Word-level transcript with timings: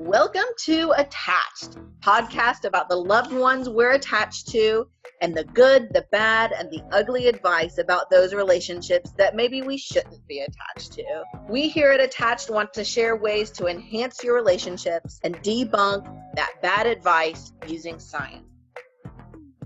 Welcome 0.00 0.48
to 0.64 0.94
Attached, 0.96 1.76
podcast 2.00 2.64
about 2.64 2.88
the 2.88 2.96
loved 2.96 3.34
ones 3.34 3.68
we're 3.68 3.92
attached 3.92 4.48
to 4.48 4.88
and 5.20 5.36
the 5.36 5.44
good, 5.44 5.90
the 5.92 6.06
bad, 6.10 6.52
and 6.52 6.70
the 6.70 6.82
ugly 6.90 7.28
advice 7.28 7.76
about 7.76 8.08
those 8.08 8.32
relationships 8.32 9.12
that 9.18 9.36
maybe 9.36 9.60
we 9.60 9.76
shouldn't 9.76 10.26
be 10.26 10.40
attached 10.40 10.92
to. 10.92 11.04
We 11.50 11.68
here 11.68 11.90
at 11.90 12.00
Attached 12.00 12.48
want 12.48 12.72
to 12.72 12.82
share 12.82 13.14
ways 13.16 13.50
to 13.50 13.66
enhance 13.66 14.24
your 14.24 14.34
relationships 14.34 15.20
and 15.22 15.36
debunk 15.42 16.10
that 16.34 16.54
bad 16.62 16.86
advice 16.86 17.52
using 17.68 17.98
science. 17.98 18.46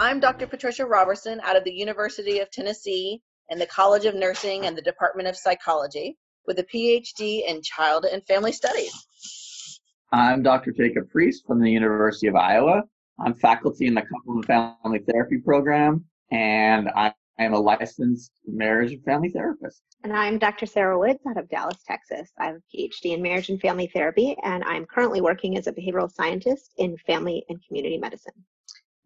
I'm 0.01 0.19
Dr. 0.19 0.49
Patricia 0.49 0.85
Robertson 0.85 1.41
out 1.45 1.57
of 1.57 1.63
the 1.63 1.73
University 1.73 2.41
of 2.41 2.51
Tennessee 2.51 3.23
and 3.51 3.61
the 3.61 3.67
College 3.67 4.05
of 4.05 4.17
Nursing 4.17 4.67
and 4.67 4.77
the 4.77 4.83
Department 4.83 5.29
of 5.29 5.37
Psychology 5.37 6.19
with 6.45 6.59
a 6.59 6.65
PhD 6.65 7.49
in 7.49 7.63
Child 7.63 8.05
and 8.05 8.27
Family 8.27 8.51
Studies. 8.51 9.07
I'm 10.13 10.43
Dr. 10.43 10.73
Jacob 10.73 11.11
Priest 11.11 11.47
from 11.47 11.61
the 11.61 11.71
University 11.71 12.29
of 12.29 12.37
Iowa. 12.37 12.83
I'm 13.19 13.35
faculty 13.35 13.87
in 13.87 13.95
the 13.95 14.03
Couple 14.03 14.35
and 14.35 14.45
Family 14.45 15.01
Therapy 15.01 15.39
program, 15.39 16.05
and 16.31 16.89
I 16.95 17.13
am 17.39 17.53
a 17.53 17.59
licensed 17.59 18.33
marriage 18.47 18.93
and 18.93 19.05
family 19.05 19.31
therapist. 19.31 19.83
And 20.03 20.13
I'm 20.13 20.39
Dr. 20.39 20.67
Sarah 20.67 20.99
Woods 20.99 21.21
out 21.29 21.37
of 21.37 21.49
Dallas, 21.49 21.83
Texas. 21.87 22.31
I 22.39 22.47
have 22.47 22.57
a 22.57 22.77
PhD 22.77 23.15
in 23.15 23.23
marriage 23.23 23.49
and 23.49 23.61
family 23.61 23.91
therapy, 23.93 24.37
and 24.45 24.63
I'm 24.65 24.87
currently 24.87 25.21
working 25.21 25.57
as 25.57 25.67
a 25.67 25.73
behavioral 25.73 26.11
scientist 26.11 26.73
in 26.77 26.97
family 27.07 27.45
and 27.49 27.59
community 27.67 27.99
medicine. 27.99 28.35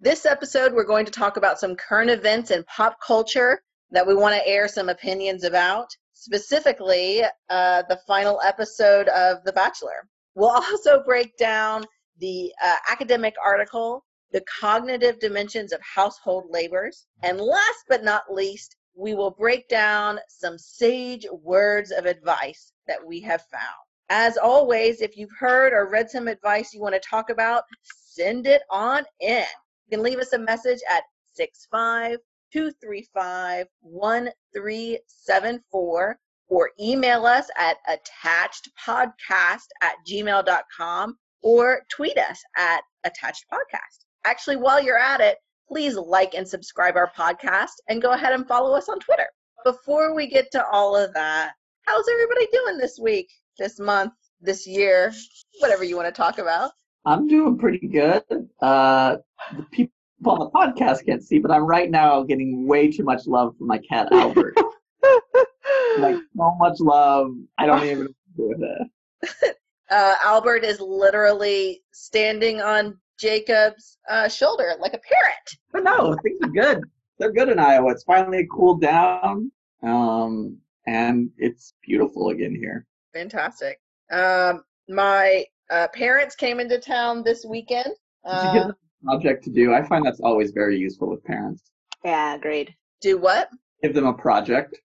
This 0.01 0.27
episode, 0.27 0.73
we're 0.73 0.85
going 0.85 1.07
to 1.07 1.13
talk 1.13 1.37
about 1.37 1.59
some 1.59 1.75
current 1.75 2.11
events 2.11 2.51
in 2.51 2.65
pop 2.65 2.99
culture 3.01 3.63
that 3.91 4.07
we 4.07 4.15
want 4.15 4.35
to 4.35 4.47
air 4.47 4.69
some 4.69 4.89
opinions 4.89 5.45
about, 5.45 5.89
specifically 6.13 7.23
uh, 7.49 7.83
the 7.89 7.99
final 8.07 8.41
episode 8.45 9.09
of 9.09 9.43
The 9.45 9.53
Bachelor. 9.53 10.07
We'll 10.39 10.51
also 10.51 11.03
break 11.03 11.37
down 11.37 11.85
the 12.21 12.53
uh, 12.63 12.77
academic 12.89 13.35
article, 13.45 14.05
the 14.31 14.45
cognitive 14.61 15.19
dimensions 15.19 15.73
of 15.73 15.81
household 15.81 16.45
labors, 16.49 17.09
and 17.25 17.41
last 17.41 17.85
but 17.89 18.05
not 18.05 18.33
least, 18.33 18.77
we 18.95 19.15
will 19.15 19.33
break 19.33 19.69
down 19.69 20.21
some 20.29 20.57
sage 20.57 21.27
words 21.43 21.91
of 21.91 22.07
advice 22.07 22.73
that 22.87 23.05
we 23.05 23.21
have 23.23 23.43
found. 23.51 23.65
As 24.11 24.37
always, 24.37 25.01
if 25.01 25.17
you've 25.17 25.37
heard 25.37 25.73
or 25.73 25.91
read 25.91 26.09
some 26.09 26.29
advice 26.29 26.73
you 26.73 26.81
want 26.81 26.95
to 26.95 27.01
talk 27.01 27.31
about, 27.31 27.65
send 27.83 28.47
it 28.47 28.63
on 28.71 29.03
in. 29.19 29.43
You 29.89 29.97
can 29.97 30.05
leave 30.05 30.21
us 30.21 30.35
a 30.35 30.39
message 30.39 30.79
at 30.89 31.03
65 31.35 32.19
235 32.53 33.67
1374 33.81 36.19
or 36.49 36.71
email 36.81 37.27
us 37.27 37.49
at 37.57 37.77
attachedpodcast 37.89 39.67
at 39.83 39.95
gmail.com 40.09 41.17
or 41.43 41.81
tweet 41.91 42.19
us 42.19 42.43
at 42.57 42.81
attachedpodcast. 43.07 44.05
Actually, 44.25 44.57
while 44.57 44.83
you're 44.83 44.99
at 44.99 45.21
it, 45.21 45.39
please 45.69 45.97
like 45.97 46.35
and 46.35 46.49
subscribe 46.49 46.97
our 46.97 47.13
podcast 47.17 47.73
and 47.89 48.03
go 48.03 48.13
ahead 48.13 48.33
and 48.33 48.47
follow 48.49 48.75
us 48.77 48.89
on 48.89 48.99
Twitter. 48.99 49.27
Before 49.65 50.15
we 50.15 50.27
get 50.27 50.51
to 50.53 50.65
all 50.73 50.97
of 50.97 51.13
that, 51.15 51.53
how's 51.87 52.09
everybody 52.09 52.47
doing 52.53 52.79
this 52.79 52.99
week, 53.01 53.29
this 53.59 53.79
month, 53.79 54.13
this 54.41 54.67
year, 54.67 55.13
whatever 55.59 55.85
you 55.85 55.97
want 55.97 56.09
to 56.09 56.13
talk 56.13 56.39
about? 56.39 56.73
I'm 57.05 57.27
doing 57.27 57.59
pretty 57.59 57.87
good. 57.87 58.23
Uh, 58.61 59.17
the 59.57 59.63
people 59.71 59.93
on 60.27 60.39
the 60.39 60.51
podcast 60.51 61.07
can't 61.07 61.23
see, 61.23 61.39
but 61.39 61.51
I'm 61.51 61.65
right 61.65 61.91
now 61.91 62.23
getting 62.23 62.67
way 62.67 62.91
too 62.91 63.05
much 63.05 63.27
love 63.27 63.57
from 63.57 63.67
my 63.67 63.79
cat 63.79 64.09
Albert. 64.13 64.57
like 65.99 66.17
so 66.37 66.55
much 66.59 66.81
love. 66.81 67.33
I 67.59 67.67
don't 67.67 67.85
even 67.85 67.99
know 67.99 68.05
what 68.05 68.09
to 68.09 68.37
do 68.37 68.49
with 68.49 69.41
it. 69.43 69.57
Uh, 69.91 70.15
Albert 70.23 70.65
is 70.65 70.81
literally 70.81 71.83
standing 71.93 72.61
on 72.61 72.99
Jacob's 73.19 73.99
uh, 74.09 74.29
shoulder 74.29 74.75
like 74.81 74.95
a 74.95 74.99
parrot. 74.99 75.51
But 75.73 75.85
no, 75.85 76.17
things 76.23 76.39
are 76.43 76.51
good. 76.51 76.83
They're 77.19 77.33
good 77.33 77.49
in 77.49 77.59
Iowa. 77.59 77.91
It's 77.91 78.05
finally 78.05 78.47
cooled 78.53 78.81
down, 78.81 79.51
um, 79.83 80.57
and 80.87 81.31
it's 81.37 81.75
beautiful 81.83 82.29
again 82.29 82.55
here. 82.55 82.87
Fantastic. 83.13 83.81
Um, 84.13 84.63
my 84.89 85.45
uh, 85.71 85.89
parents 85.93 86.35
came 86.35 86.61
into 86.61 86.79
town 86.79 87.23
this 87.25 87.45
weekend. 87.45 87.93
Did 88.25 88.45
you 88.45 88.53
give 88.53 88.71
uh, 88.71 88.73
project 89.05 89.45
to 89.45 89.51
do? 89.51 89.75
I 89.75 89.83
find 89.83 90.05
that's 90.05 90.21
always 90.21 90.53
very 90.53 90.79
useful 90.79 91.11
with 91.11 91.25
parents. 91.25 91.63
Yeah, 92.05 92.35
agreed. 92.35 92.75
Do 93.01 93.19
what? 93.19 93.49
Give 93.83 93.95
them 93.95 94.07
a 94.07 94.15
project. 94.15 94.79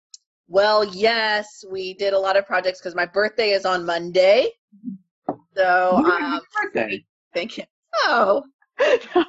Well, 0.51 0.83
yes, 0.83 1.63
we 1.71 1.93
did 1.93 2.11
a 2.11 2.19
lot 2.19 2.35
of 2.35 2.45
projects 2.45 2.81
because 2.81 2.93
my 2.93 3.05
birthday 3.05 3.51
is 3.51 3.65
on 3.65 3.85
Monday. 3.85 4.49
So, 5.55 6.03
um, 6.05 6.41
birthday. 6.61 7.05
Thank 7.33 7.57
you. 7.57 7.63
Oh, 8.03 8.43
I 8.79 9.25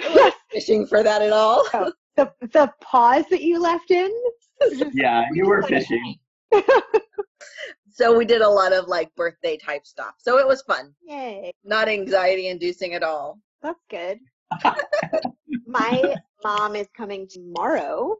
was 0.00 0.32
fishing 0.52 0.86
for 0.86 1.02
that 1.02 1.22
at 1.22 1.32
all. 1.32 1.66
Oh, 1.74 1.92
the 2.14 2.32
the 2.52 2.70
pause 2.80 3.24
that 3.30 3.42
you 3.42 3.60
left 3.60 3.90
in. 3.90 4.12
yeah, 4.94 5.24
you 5.32 5.48
were 5.48 5.64
fishing. 5.64 6.14
so 7.90 8.16
we 8.16 8.24
did 8.24 8.40
a 8.40 8.48
lot 8.48 8.72
of 8.72 8.86
like 8.86 9.12
birthday 9.16 9.56
type 9.56 9.84
stuff. 9.86 10.14
So 10.18 10.38
it 10.38 10.46
was 10.46 10.62
fun. 10.62 10.94
Yay! 11.02 11.50
Not 11.64 11.88
anxiety 11.88 12.46
inducing 12.46 12.94
at 12.94 13.02
all. 13.02 13.40
That's 13.60 13.82
good. 13.90 14.20
My 15.66 16.14
mom 16.44 16.76
is 16.76 16.86
coming 16.96 17.26
tomorrow 17.28 18.18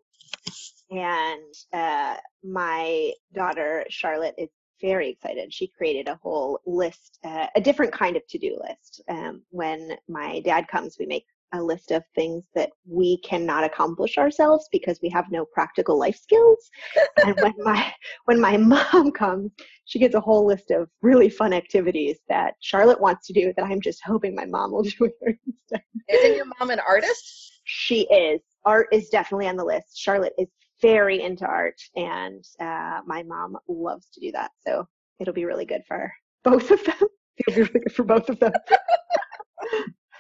and 0.91 1.55
uh, 1.73 2.17
my 2.43 3.13
daughter 3.35 3.85
Charlotte 3.89 4.35
is 4.39 4.49
very 4.81 5.11
excited. 5.11 5.53
She 5.53 5.67
created 5.67 6.09
a 6.09 6.19
whole 6.23 6.61
list, 6.67 7.19
uh, 7.25 7.47
a 7.57 7.61
different 7.61 7.93
kind 7.93 8.17
of 8.17 8.27
to-do 8.29 8.59
list. 8.69 9.03
Um, 9.09 9.43
when 9.51 9.97
my 10.09 10.41
dad 10.41 10.69
comes, 10.69 10.97
we 10.99 11.07
make 11.07 11.27
a 11.55 11.63
list 11.63 11.91
of 11.91 12.03
things 12.15 12.45
that 12.55 12.71
we 12.87 13.19
cannot 13.19 13.65
accomplish 13.65 14.19
ourselves 14.19 14.69
because 14.71 15.01
we 15.03 15.09
have 15.09 15.25
no 15.31 15.45
practical 15.47 15.99
life 15.99 16.17
skills. 16.17 16.71
and 17.25 17.39
when 17.41 17.55
my 17.65 17.93
when 18.27 18.41
my 18.41 18.57
mom 18.93 19.11
comes, 19.13 19.51
she 19.87 19.99
gets 19.99 20.15
a 20.15 20.21
whole 20.21 20.47
list 20.47 20.71
of 20.71 20.89
really 21.03 21.31
fun 21.31 21.53
activities 21.53 22.19
that 22.29 22.55
Charlotte 22.61 23.01
wants 23.01 23.27
to 23.27 23.33
do 23.33 23.53
that 23.57 23.65
I'm 23.65 23.81
just 23.81 24.03
hoping 24.05 24.35
my 24.35 24.45
mom 24.45 24.73
will 24.73 24.83
do 24.85 24.93
with 25.01 25.15
her 25.25 25.35
instead. 25.47 25.83
Isn't 26.09 26.37
your 26.37 26.47
mom 26.59 26.71
an 26.71 26.81
artist? 26.81 27.61
She 27.65 28.03
is. 28.09 28.41
Art 28.65 28.89
is 28.93 29.09
definitely 29.09 29.49
on 29.49 29.57
the 29.57 29.65
list. 29.65 29.99
Charlotte 29.99 30.35
is 30.39 30.49
very 30.81 31.23
into 31.23 31.47
art, 31.47 31.81
and 31.97 32.45
uh, 32.61 33.01
my 33.07 33.23
mom 33.23 33.57
loves 33.69 34.09
to 34.15 34.21
do 34.21 34.33
that. 34.33 34.51
So 34.67 34.87
it'll 35.21 35.35
be 35.35 35.45
really 35.45 35.67
good 35.67 35.83
for 35.87 36.13
both 36.45 36.71
of 36.71 36.85
them. 36.85 36.97
It'll 37.47 37.55
be 37.55 37.63
really 37.63 37.85
good 37.85 37.93
for 37.93 38.03
both 38.03 38.29
of 38.29 38.41
them. 38.41 38.53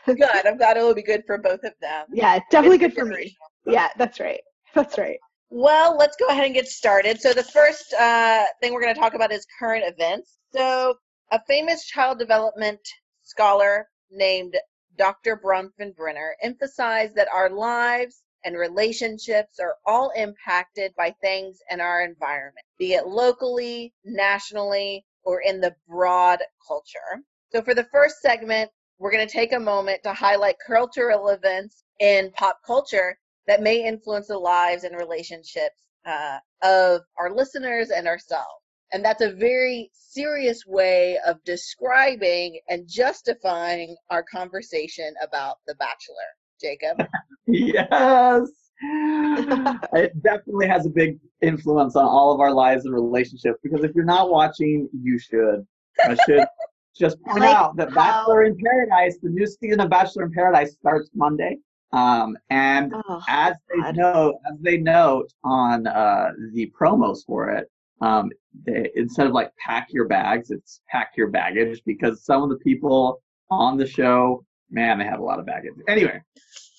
good. 0.06 0.46
I'm 0.46 0.56
glad 0.56 0.76
it'll 0.76 0.94
be 0.94 1.02
good 1.02 1.24
for 1.26 1.36
both 1.36 1.64
of 1.64 1.72
them. 1.80 2.06
Yeah, 2.12 2.38
definitely 2.48 2.78
good 2.78 2.94
for 2.94 3.04
me. 3.04 3.36
Yeah, 3.66 3.88
that's 3.98 4.20
right. 4.20 4.40
That's 4.72 4.96
right. 4.96 5.18
Well, 5.50 5.96
let's 5.96 6.16
go 6.16 6.28
ahead 6.28 6.44
and 6.44 6.54
get 6.54 6.68
started. 6.68 7.20
So 7.20 7.32
the 7.32 7.42
first 7.42 7.92
uh, 7.94 8.44
thing 8.60 8.72
we're 8.72 8.82
going 8.82 8.94
to 8.94 9.00
talk 9.00 9.14
about 9.14 9.32
is 9.32 9.44
current 9.58 9.84
events. 9.84 10.38
So 10.52 10.94
a 11.32 11.40
famous 11.48 11.84
child 11.86 12.20
development 12.20 12.80
scholar 13.22 13.88
named 14.10 14.56
Dr. 14.96 15.40
Bronfenbrenner 15.42 16.32
emphasized 16.42 17.14
that 17.16 17.28
our 17.32 17.50
lives 17.50 18.22
and 18.44 18.56
relationships 18.56 19.58
are 19.60 19.76
all 19.86 20.10
impacted 20.16 20.94
by 20.96 21.14
things 21.20 21.58
in 21.70 21.80
our 21.80 22.02
environment, 22.02 22.66
be 22.78 22.94
it 22.94 23.06
locally, 23.06 23.92
nationally, 24.04 25.04
or 25.24 25.40
in 25.40 25.60
the 25.60 25.74
broad 25.88 26.40
culture. 26.66 27.22
So, 27.50 27.62
for 27.62 27.74
the 27.74 27.88
first 27.92 28.20
segment, 28.20 28.70
we're 28.98 29.12
going 29.12 29.26
to 29.26 29.32
take 29.32 29.52
a 29.52 29.60
moment 29.60 30.02
to 30.04 30.12
highlight 30.12 30.56
cultural 30.66 31.28
events 31.28 31.84
in 32.00 32.30
pop 32.32 32.58
culture 32.66 33.18
that 33.46 33.62
may 33.62 33.84
influence 33.84 34.28
the 34.28 34.38
lives 34.38 34.84
and 34.84 34.96
relationships 34.96 35.82
uh, 36.06 36.38
of 36.62 37.02
our 37.18 37.32
listeners 37.34 37.90
and 37.90 38.06
ourselves. 38.06 38.62
And 38.92 39.04
that's 39.04 39.22
a 39.22 39.32
very 39.32 39.90
serious 39.92 40.64
way 40.66 41.18
of 41.26 41.42
describing 41.44 42.60
and 42.68 42.88
justifying 42.88 43.96
our 44.10 44.22
conversation 44.22 45.14
about 45.22 45.58
The 45.66 45.74
Bachelor. 45.74 46.37
Jacob. 46.60 47.06
yes. 47.46 48.48
it 48.80 50.22
definitely 50.22 50.68
has 50.68 50.86
a 50.86 50.90
big 50.90 51.18
influence 51.42 51.96
on 51.96 52.04
all 52.04 52.32
of 52.32 52.40
our 52.40 52.52
lives 52.52 52.84
and 52.84 52.94
relationships 52.94 53.58
because 53.62 53.82
if 53.82 53.92
you're 53.94 54.04
not 54.04 54.30
watching, 54.30 54.88
you 55.02 55.18
should. 55.18 55.66
I 56.04 56.16
should 56.26 56.44
just 56.96 57.20
point 57.22 57.40
like 57.40 57.56
out 57.56 57.76
that 57.76 57.92
Bachelor 57.92 58.44
in 58.44 58.56
Paradise, 58.56 59.18
the 59.20 59.30
new 59.30 59.46
season 59.46 59.80
of 59.80 59.90
Bachelor 59.90 60.24
in 60.24 60.32
Paradise 60.32 60.74
starts 60.74 61.10
Monday. 61.14 61.58
Um, 61.92 62.36
and 62.50 62.92
oh, 62.94 63.22
as 63.28 63.56
they 63.68 63.80
God. 63.80 63.96
note, 63.96 64.34
as 64.50 64.58
they 64.60 64.76
note 64.76 65.32
on 65.42 65.86
uh, 65.86 66.30
the 66.52 66.70
promos 66.78 67.24
for 67.26 67.50
it, 67.50 67.68
um, 68.00 68.30
they, 68.64 68.90
instead 68.94 69.26
of 69.26 69.32
like 69.32 69.50
pack 69.56 69.88
your 69.90 70.06
bags, 70.06 70.50
it's 70.50 70.82
pack 70.88 71.12
your 71.16 71.28
baggage 71.28 71.80
because 71.84 72.24
some 72.24 72.42
of 72.42 72.50
the 72.50 72.58
people 72.58 73.22
on 73.50 73.76
the 73.76 73.86
show 73.86 74.44
man, 74.70 74.98
they 74.98 75.04
have 75.04 75.20
a 75.20 75.24
lot 75.24 75.38
of 75.38 75.46
baggage. 75.46 75.74
Anyway. 75.88 76.20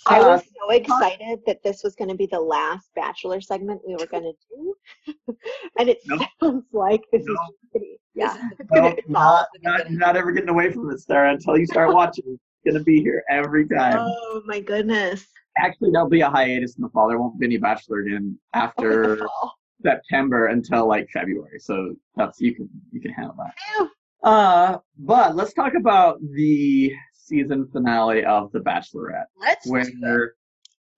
I 0.07 0.19
was 0.21 0.41
uh, 0.41 0.43
so 0.43 0.71
excited 0.71 1.39
that 1.45 1.61
this 1.63 1.81
was 1.83 1.93
going 1.95 2.09
to 2.09 2.15
be 2.15 2.25
the 2.25 2.39
last 2.39 2.89
Bachelor 2.95 3.41
segment 3.41 3.81
we 3.85 3.95
were 3.95 4.07
going 4.07 4.23
to 4.23 4.33
do. 4.49 4.75
and 5.79 5.89
it 5.89 5.99
no. 6.05 6.17
sounds 6.41 6.65
like 6.71 7.01
this 7.11 7.23
no. 7.25 7.33
is 7.75 7.81
Yeah. 8.15 8.35
No, 8.71 8.87
It's 8.87 9.05
all 9.07 9.07
not, 9.07 9.47
not, 9.61 9.91
not 9.91 10.17
ever 10.17 10.31
getting 10.31 10.49
away 10.49 10.71
from 10.71 10.89
it, 10.89 10.99
Sarah, 11.01 11.33
until 11.33 11.57
you 11.57 11.65
start 11.65 11.93
watching. 11.93 12.39
It's 12.63 12.73
gonna 12.73 12.83
be 12.83 13.01
here 13.01 13.23
every 13.29 13.67
time. 13.67 13.99
Oh 13.99 14.41
my 14.45 14.59
goodness. 14.59 15.25
Actually, 15.57 15.91
there'll 15.91 16.09
be 16.09 16.21
a 16.21 16.29
hiatus 16.29 16.75
in 16.75 16.83
the 16.83 16.89
fall. 16.89 17.07
There 17.07 17.17
won't 17.17 17.39
be 17.39 17.45
any 17.45 17.57
Bachelor 17.57 18.01
in 18.01 18.37
after 18.53 19.23
Oh, 19.23 19.51
September 19.81 20.47
until 20.47 20.87
like 20.87 21.07
February. 21.11 21.59
So 21.59 21.95
that's 22.15 22.39
you 22.41 22.55
can 22.55 22.69
you 22.91 22.99
can 22.99 23.11
handle 23.11 23.35
that. 23.37 23.53
Phew. 23.57 23.89
Uh, 24.23 24.77
but 24.97 25.35
let's 25.35 25.53
talk 25.53 25.73
about 25.75 26.19
the 26.33 26.93
season 27.29 27.67
finale 27.71 28.25
of 28.25 28.51
The 28.51 28.59
Bachelorette, 28.59 29.27
Let's 29.39 29.67
where 29.67 29.85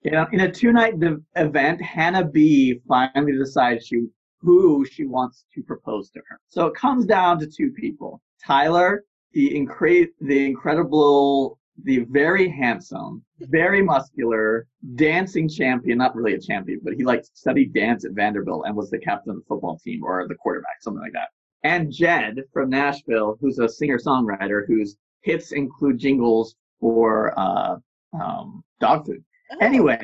you 0.04 0.12
know, 0.12 0.26
in 0.32 0.40
a 0.40 0.52
two-night 0.52 1.00
de- 1.00 1.22
event, 1.36 1.80
Hannah 1.82 2.26
B 2.26 2.80
finally 2.88 3.34
decides 3.34 3.86
she 3.86 4.08
who 4.40 4.84
she 4.84 5.06
wants 5.06 5.46
to 5.54 5.62
propose 5.62 6.10
to 6.10 6.20
her. 6.28 6.40
So 6.48 6.66
it 6.66 6.74
comes 6.74 7.06
down 7.06 7.40
to 7.40 7.48
two 7.48 7.72
people: 7.72 8.22
Tyler, 8.44 9.04
the 9.34 9.52
incre- 9.52 10.10
the 10.20 10.46
incredible, 10.46 11.60
the 11.84 12.00
very 12.10 12.50
handsome, 12.50 13.24
very 13.42 13.84
muscular 13.84 14.66
dancing 14.96 15.48
champion. 15.48 16.00
Not 16.00 16.16
really 16.16 16.34
a 16.34 16.40
champion, 16.40 16.80
but 16.84 16.94
he 16.94 17.04
like 17.04 17.24
studied 17.34 17.74
dance 17.74 18.04
at 18.04 18.14
Vanderbilt 18.14 18.64
and 18.66 18.76
was 18.76 18.90
the 18.90 18.98
captain 18.98 19.32
of 19.32 19.36
the 19.38 19.46
football 19.48 19.78
team 19.78 20.04
or 20.04 20.28
the 20.28 20.36
quarterback, 20.36 20.82
something 20.82 21.04
like 21.04 21.14
that. 21.14 21.30
And 21.64 21.92
Jed 21.92 22.38
from 22.52 22.72
Nashville, 22.72 23.38
who's 23.40 23.60
a 23.60 23.70
singer-songwriter 23.70 24.66
whose 24.66 24.98
hits 25.22 25.52
include 25.52 25.98
jingles 25.98 26.56
for 26.80 27.38
uh, 27.38 27.78
um, 28.14 28.64
dog 28.80 29.06
food. 29.06 29.24
Oh. 29.52 29.58
Anyway, 29.62 30.00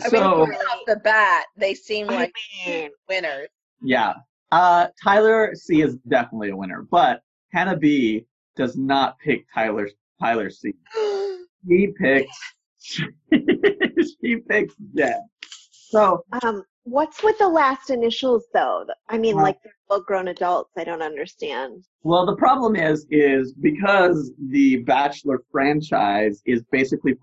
I 0.00 0.04
mean, 0.04 0.10
so 0.10 0.46
right 0.46 0.58
off 0.72 0.80
the 0.86 0.96
bat, 0.96 1.46
they 1.56 1.74
seem 1.74 2.08
I 2.10 2.14
like 2.14 2.32
mean, 2.66 2.90
winners. 3.08 3.48
yeah, 3.82 4.14
uh, 4.52 4.88
Tyler 5.02 5.54
C 5.54 5.82
is 5.82 5.96
definitely 6.08 6.50
a 6.50 6.56
winner, 6.56 6.86
but 6.90 7.22
Hannah 7.52 7.76
B 7.76 8.26
does 8.56 8.76
not 8.76 9.18
pick 9.18 9.46
Tyler 9.52 9.88
Tyler 10.20 10.50
C. 10.50 10.74
He 11.66 11.88
picks 11.98 12.36
she 12.80 14.36
picks 14.48 14.74
Jed. 14.96 15.20
So 15.90 16.22
um, 16.44 16.62
what's 16.90 17.22
with 17.22 17.38
the 17.38 17.48
last 17.48 17.90
initials 17.90 18.44
though? 18.52 18.84
I 19.08 19.16
mean, 19.18 19.38
Uh, 19.38 19.42
like 19.42 19.58
they're 19.62 19.72
full 19.88 20.00
grown 20.02 20.28
adults. 20.28 20.70
I 20.76 20.84
don't 20.84 21.02
understand. 21.02 21.84
Well, 22.02 22.26
the 22.26 22.36
problem 22.36 22.76
is, 22.76 23.06
is 23.10 23.52
because 23.52 24.32
the 24.50 24.78
Bachelor 24.84 25.42
franchise 25.52 26.42
is 26.46 26.62
basically 26.72 27.14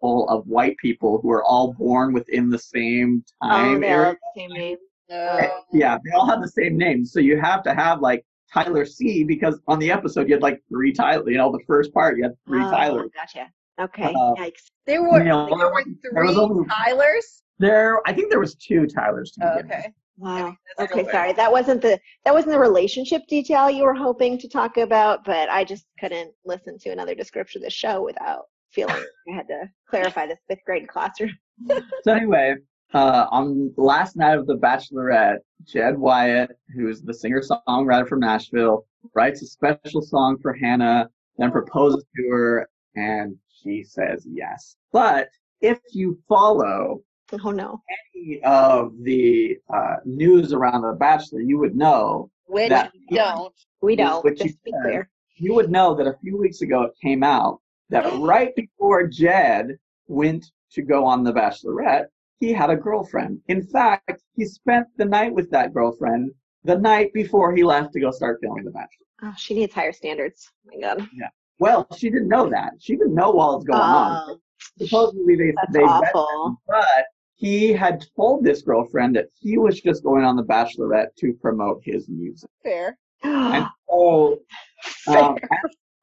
full 0.00 0.28
of 0.28 0.46
white 0.46 0.76
people 0.78 1.18
who 1.22 1.30
are 1.30 1.44
all 1.44 1.72
born 1.74 2.12
within 2.12 2.48
the 2.50 2.58
same 2.58 3.24
Oh, 3.42 3.48
time 3.48 3.80
they 3.80 3.88
all 3.88 3.92
area. 3.94 4.06
have 4.06 4.16
the 4.34 4.40
same 4.40 4.50
name. 4.52 4.76
No. 5.08 5.62
Yeah, 5.72 5.98
they 6.04 6.10
all 6.16 6.26
have 6.26 6.40
the 6.42 6.48
same 6.48 6.76
name, 6.76 7.04
so 7.04 7.20
you 7.20 7.40
have 7.40 7.62
to 7.64 7.74
have 7.74 8.00
like 8.00 8.24
Tyler 8.52 8.84
C 8.84 9.24
because 9.24 9.60
on 9.68 9.78
the 9.78 9.90
episode 9.90 10.28
you 10.28 10.34
had 10.34 10.42
like 10.42 10.60
three 10.68 10.92
Tyler. 10.92 11.28
You 11.30 11.38
know, 11.38 11.50
the 11.52 11.64
first 11.66 11.92
part 11.94 12.16
you 12.18 12.24
had 12.24 12.32
three 12.46 12.62
Oh, 12.64 12.70
Tyler. 12.70 13.06
Gotcha. 13.14 13.48
Okay. 13.80 14.04
Uh, 14.14 14.34
Yikes. 14.34 14.64
There 14.86 15.02
were, 15.02 15.18
You 15.18 15.24
know, 15.24 15.46
there 15.58 15.70
were 15.70 15.84
there 16.12 16.24
was 16.24 16.34
three 16.34 16.42
only- 16.42 16.66
Tylers. 16.68 17.42
There, 17.58 18.00
I 18.06 18.12
think 18.12 18.30
there 18.30 18.40
was 18.40 18.54
two 18.54 18.86
Tylers. 18.86 19.32
To 19.32 19.54
Oh, 19.54 19.58
okay. 19.60 19.92
Wow. 20.18 20.56
Okay, 20.78 21.04
sorry. 21.10 21.32
That 21.34 21.52
wasn't 21.52 21.82
the 21.82 22.00
that 22.24 22.32
wasn't 22.32 22.52
the 22.52 22.58
relationship 22.58 23.22
detail 23.28 23.70
you 23.70 23.84
were 23.84 23.94
hoping 23.94 24.38
to 24.38 24.48
talk 24.48 24.78
about, 24.78 25.24
but 25.24 25.50
I 25.50 25.62
just 25.64 25.86
couldn't 26.00 26.32
listen 26.44 26.78
to 26.78 26.90
another 26.90 27.14
description 27.14 27.60
of 27.60 27.64
the 27.64 27.70
show 27.70 28.02
without 28.02 28.44
feeling 28.70 29.04
I 29.30 29.34
had 29.34 29.46
to 29.48 29.70
clarify 29.88 30.26
this 30.26 30.38
fifth 30.48 30.64
grade 30.64 30.88
classroom. 30.88 31.32
So 32.02 32.12
anyway, 32.12 32.56
uh, 32.92 33.26
on 33.30 33.72
the 33.76 33.82
last 33.82 34.14
night 34.16 34.36
of 34.38 34.46
The 34.46 34.56
Bachelorette, 34.56 35.38
Jed 35.64 35.98
Wyatt, 35.98 36.50
who's 36.74 37.00
the 37.00 37.14
singer-songwriter 37.14 38.06
from 38.06 38.20
Nashville, 38.20 38.86
writes 39.14 39.42
a 39.42 39.46
special 39.46 40.02
song 40.02 40.36
for 40.42 40.52
Hannah, 40.52 41.08
then 41.38 41.50
proposes 41.50 42.04
to 42.14 42.28
her, 42.30 42.68
and 42.94 43.36
she 43.48 43.82
says 43.82 44.26
yes. 44.30 44.76
But 44.92 45.28
if 45.62 45.78
you 45.92 46.18
follow 46.28 47.02
Oh 47.44 47.50
no. 47.50 47.80
any 48.14 48.40
of 48.44 48.92
the 49.02 49.58
uh, 49.72 49.96
news 50.04 50.52
around 50.52 50.82
The 50.82 50.92
Bachelor, 50.92 51.40
you 51.40 51.58
would 51.58 51.74
know 51.76 52.30
Which 52.46 52.68
That- 52.70 52.92
we 53.10 53.16
don't. 53.16 53.54
We 53.82 53.96
don't, 53.96 54.24
What 54.24 54.38
you 54.38 54.44
just 54.44 54.56
to 54.58 54.60
be 54.64 54.70
said. 54.72 54.82
clear. 54.82 55.10
you 55.36 55.54
would 55.54 55.70
know 55.70 55.94
that 55.94 56.06
a 56.06 56.16
few 56.22 56.36
weeks 56.38 56.62
ago 56.62 56.82
it 56.82 56.92
came 57.02 57.22
out 57.22 57.60
that 57.90 58.04
right 58.20 58.54
before 58.54 59.06
Jed 59.06 59.76
went 60.08 60.46
to 60.72 60.82
go 60.82 61.04
on 61.04 61.24
The 61.24 61.32
Bachelorette, 61.32 62.06
he 62.40 62.52
had 62.52 62.70
a 62.70 62.76
girlfriend. 62.76 63.40
In 63.48 63.62
fact, 63.62 64.22
he 64.36 64.44
spent 64.44 64.86
the 64.96 65.04
night 65.04 65.32
with 65.34 65.50
that 65.50 65.72
girlfriend 65.74 66.32
the 66.64 66.76
night 66.78 67.12
before 67.12 67.54
he 67.54 67.62
left 67.64 67.92
to 67.94 68.00
go 68.00 68.10
start 68.10 68.38
filming 68.42 68.64
The 68.64 68.70
Bachelor. 68.70 69.06
Oh, 69.22 69.34
she 69.36 69.54
needs 69.54 69.72
higher 69.74 69.92
standards. 69.92 70.50
Oh 70.66 70.70
my 70.74 70.80
god. 70.80 71.08
Yeah. 71.16 71.28
Well, 71.58 71.86
she 71.96 72.10
didn't 72.10 72.28
know 72.28 72.48
that. 72.50 72.72
She 72.80 72.96
didn't 72.96 73.14
know 73.14 73.30
while 73.30 73.52
it 73.54 73.56
was 73.56 73.64
going 73.64 73.80
on. 73.80 74.24
Oh, 74.30 74.38
Supposedly 74.78 75.36
they 75.36 75.52
that's 75.56 75.72
they 75.72 75.80
met 75.84 75.88
awful. 76.14 76.56
but 76.68 77.06
he 77.36 77.70
had 77.72 78.04
told 78.16 78.42
this 78.42 78.62
girlfriend 78.62 79.14
that 79.14 79.28
he 79.38 79.58
was 79.58 79.80
just 79.80 80.02
going 80.02 80.24
on 80.24 80.36
The 80.36 80.42
Bachelorette 80.42 81.14
to 81.18 81.34
promote 81.34 81.82
his 81.84 82.08
music. 82.08 82.50
Fair. 82.62 82.96
And 83.22 83.66
so, 83.90 84.40
um, 85.08 85.36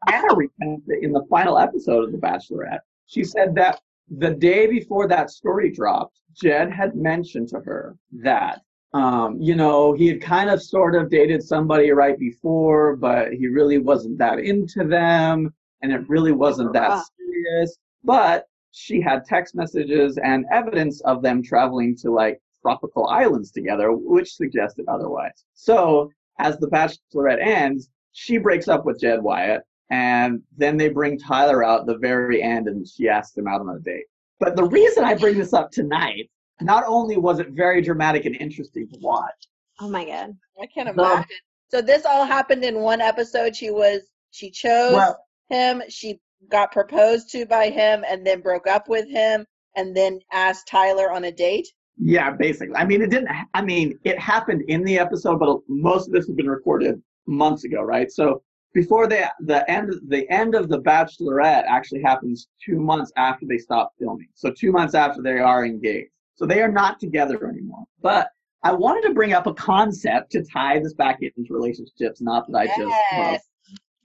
Hannah 0.07 0.35
repented 0.35 1.03
in 1.03 1.11
the 1.11 1.25
final 1.29 1.57
episode 1.57 2.03
of 2.03 2.11
The 2.11 2.19
Bachelorette. 2.19 2.81
She 3.07 3.23
said 3.23 3.55
that 3.55 3.81
the 4.09 4.29
day 4.29 4.67
before 4.67 5.07
that 5.07 5.31
story 5.31 5.71
dropped, 5.71 6.19
Jed 6.33 6.71
had 6.71 6.95
mentioned 6.95 7.49
to 7.49 7.59
her 7.61 7.97
that, 8.21 8.61
um, 8.93 9.41
you 9.41 9.55
know, 9.55 9.93
he 9.93 10.07
had 10.07 10.21
kind 10.21 10.51
of 10.51 10.61
sort 10.61 10.93
of 10.93 11.09
dated 11.09 11.41
somebody 11.41 11.91
right 11.91 12.17
before, 12.19 12.95
but 12.95 13.33
he 13.33 13.47
really 13.47 13.79
wasn't 13.79 14.19
that 14.19 14.37
into 14.37 14.83
them, 14.83 15.51
and 15.81 15.91
it 15.91 16.07
really 16.07 16.31
wasn't 16.31 16.73
that 16.73 17.03
serious. 17.17 17.75
But 18.03 18.47
she 18.73 18.99
had 18.99 19.23
text 19.23 19.55
messages 19.55 20.17
and 20.17 20.45
evidence 20.51 20.99
of 21.01 21.21
them 21.21 21.43
traveling 21.43 21.95
to 21.97 22.11
like 22.11 22.41
tropical 22.61 23.05
islands 23.07 23.51
together, 23.51 23.91
which 23.91 24.35
suggested 24.35 24.85
otherwise. 24.87 25.45
So 25.53 26.11
as 26.39 26.57
the 26.57 26.67
Bachelorette 26.67 27.45
ends, 27.45 27.89
she 28.13 28.37
breaks 28.37 28.67
up 28.67 28.85
with 28.85 28.99
Jed 28.99 29.21
Wyatt, 29.21 29.61
and 29.91 30.41
then 30.57 30.77
they 30.77 30.89
bring 30.89 31.19
Tyler 31.19 31.63
out 31.63 31.81
at 31.81 31.85
the 31.85 31.97
very 31.97 32.41
end, 32.41 32.67
and 32.67 32.87
she 32.87 33.07
asks 33.07 33.37
him 33.37 33.47
out 33.47 33.61
on 33.61 33.69
a 33.69 33.79
date. 33.79 34.05
But 34.39 34.55
the 34.55 34.63
reason 34.65 35.03
I 35.03 35.13
bring 35.13 35.37
this 35.37 35.53
up 35.53 35.71
tonight, 35.71 36.29
not 36.59 36.83
only 36.87 37.17
was 37.17 37.39
it 37.39 37.49
very 37.51 37.81
dramatic 37.81 38.25
and 38.25 38.35
interesting 38.37 38.87
to 38.89 38.97
watch, 39.01 39.47
Oh 39.79 39.89
my 39.89 40.05
god. 40.05 40.35
I 40.61 40.67
can't 40.67 40.95
No. 40.95 41.03
imagine. 41.03 41.37
So 41.69 41.81
this 41.81 42.05
all 42.05 42.25
happened 42.25 42.63
in 42.63 42.79
one 42.79 43.01
episode. 43.01 43.55
She 43.55 43.71
was 43.71 44.01
she 44.31 44.49
chose 44.51 44.93
well, 44.93 45.25
him. 45.49 45.81
She 45.89 46.19
got 46.49 46.71
proposed 46.71 47.29
to 47.31 47.45
by 47.45 47.69
him, 47.69 48.03
and 48.09 48.25
then 48.25 48.41
broke 48.41 48.67
up 48.67 48.87
with 48.89 49.07
him, 49.09 49.45
and 49.75 49.95
then 49.95 50.19
asked 50.31 50.67
Tyler 50.67 51.11
on 51.11 51.25
a 51.25 51.31
date. 51.31 51.67
yeah, 51.97 52.31
basically. 52.31 52.75
I 52.75 52.85
mean, 52.85 53.01
it 53.01 53.09
didn't. 53.09 53.29
I 53.53 53.61
mean, 53.61 53.99
it 54.03 54.19
happened 54.19 54.63
in 54.67 54.83
the 54.83 54.97
episode, 54.99 55.39
but 55.39 55.59
most 55.67 56.07
of 56.07 56.13
this 56.13 56.25
has 56.27 56.35
been 56.35 56.49
recorded 56.49 57.01
months 57.27 57.63
ago, 57.63 57.81
right? 57.81 58.11
So 58.11 58.41
before 58.73 59.07
the 59.07 59.31
the 59.41 59.69
end 59.69 59.93
the 60.07 60.29
end 60.31 60.55
of 60.55 60.69
the 60.69 60.79
Bachelorette 60.81 61.65
actually 61.67 62.01
happens 62.01 62.47
two 62.63 62.79
months 62.79 63.11
after 63.17 63.45
they 63.45 63.57
stop 63.59 63.93
filming. 63.99 64.27
So 64.33 64.51
two 64.51 64.71
months 64.71 64.95
after 64.95 65.21
they 65.21 65.37
are 65.39 65.65
engaged. 65.65 66.09
So 66.35 66.45
they 66.47 66.61
are 66.61 66.71
not 66.71 66.99
together 66.99 67.47
anymore. 67.47 67.85
But 68.01 68.29
I 68.63 68.71
wanted 68.73 69.07
to 69.07 69.13
bring 69.13 69.33
up 69.33 69.45
a 69.45 69.53
concept 69.53 70.31
to 70.31 70.43
tie 70.43 70.79
this 70.79 70.93
back 70.95 71.19
into 71.21 71.53
relationships. 71.53 72.21
Not 72.21 72.47
that 72.47 72.57
I 72.57 72.65
just 72.67 72.79
love 72.79 72.93
Yes. 73.13 73.49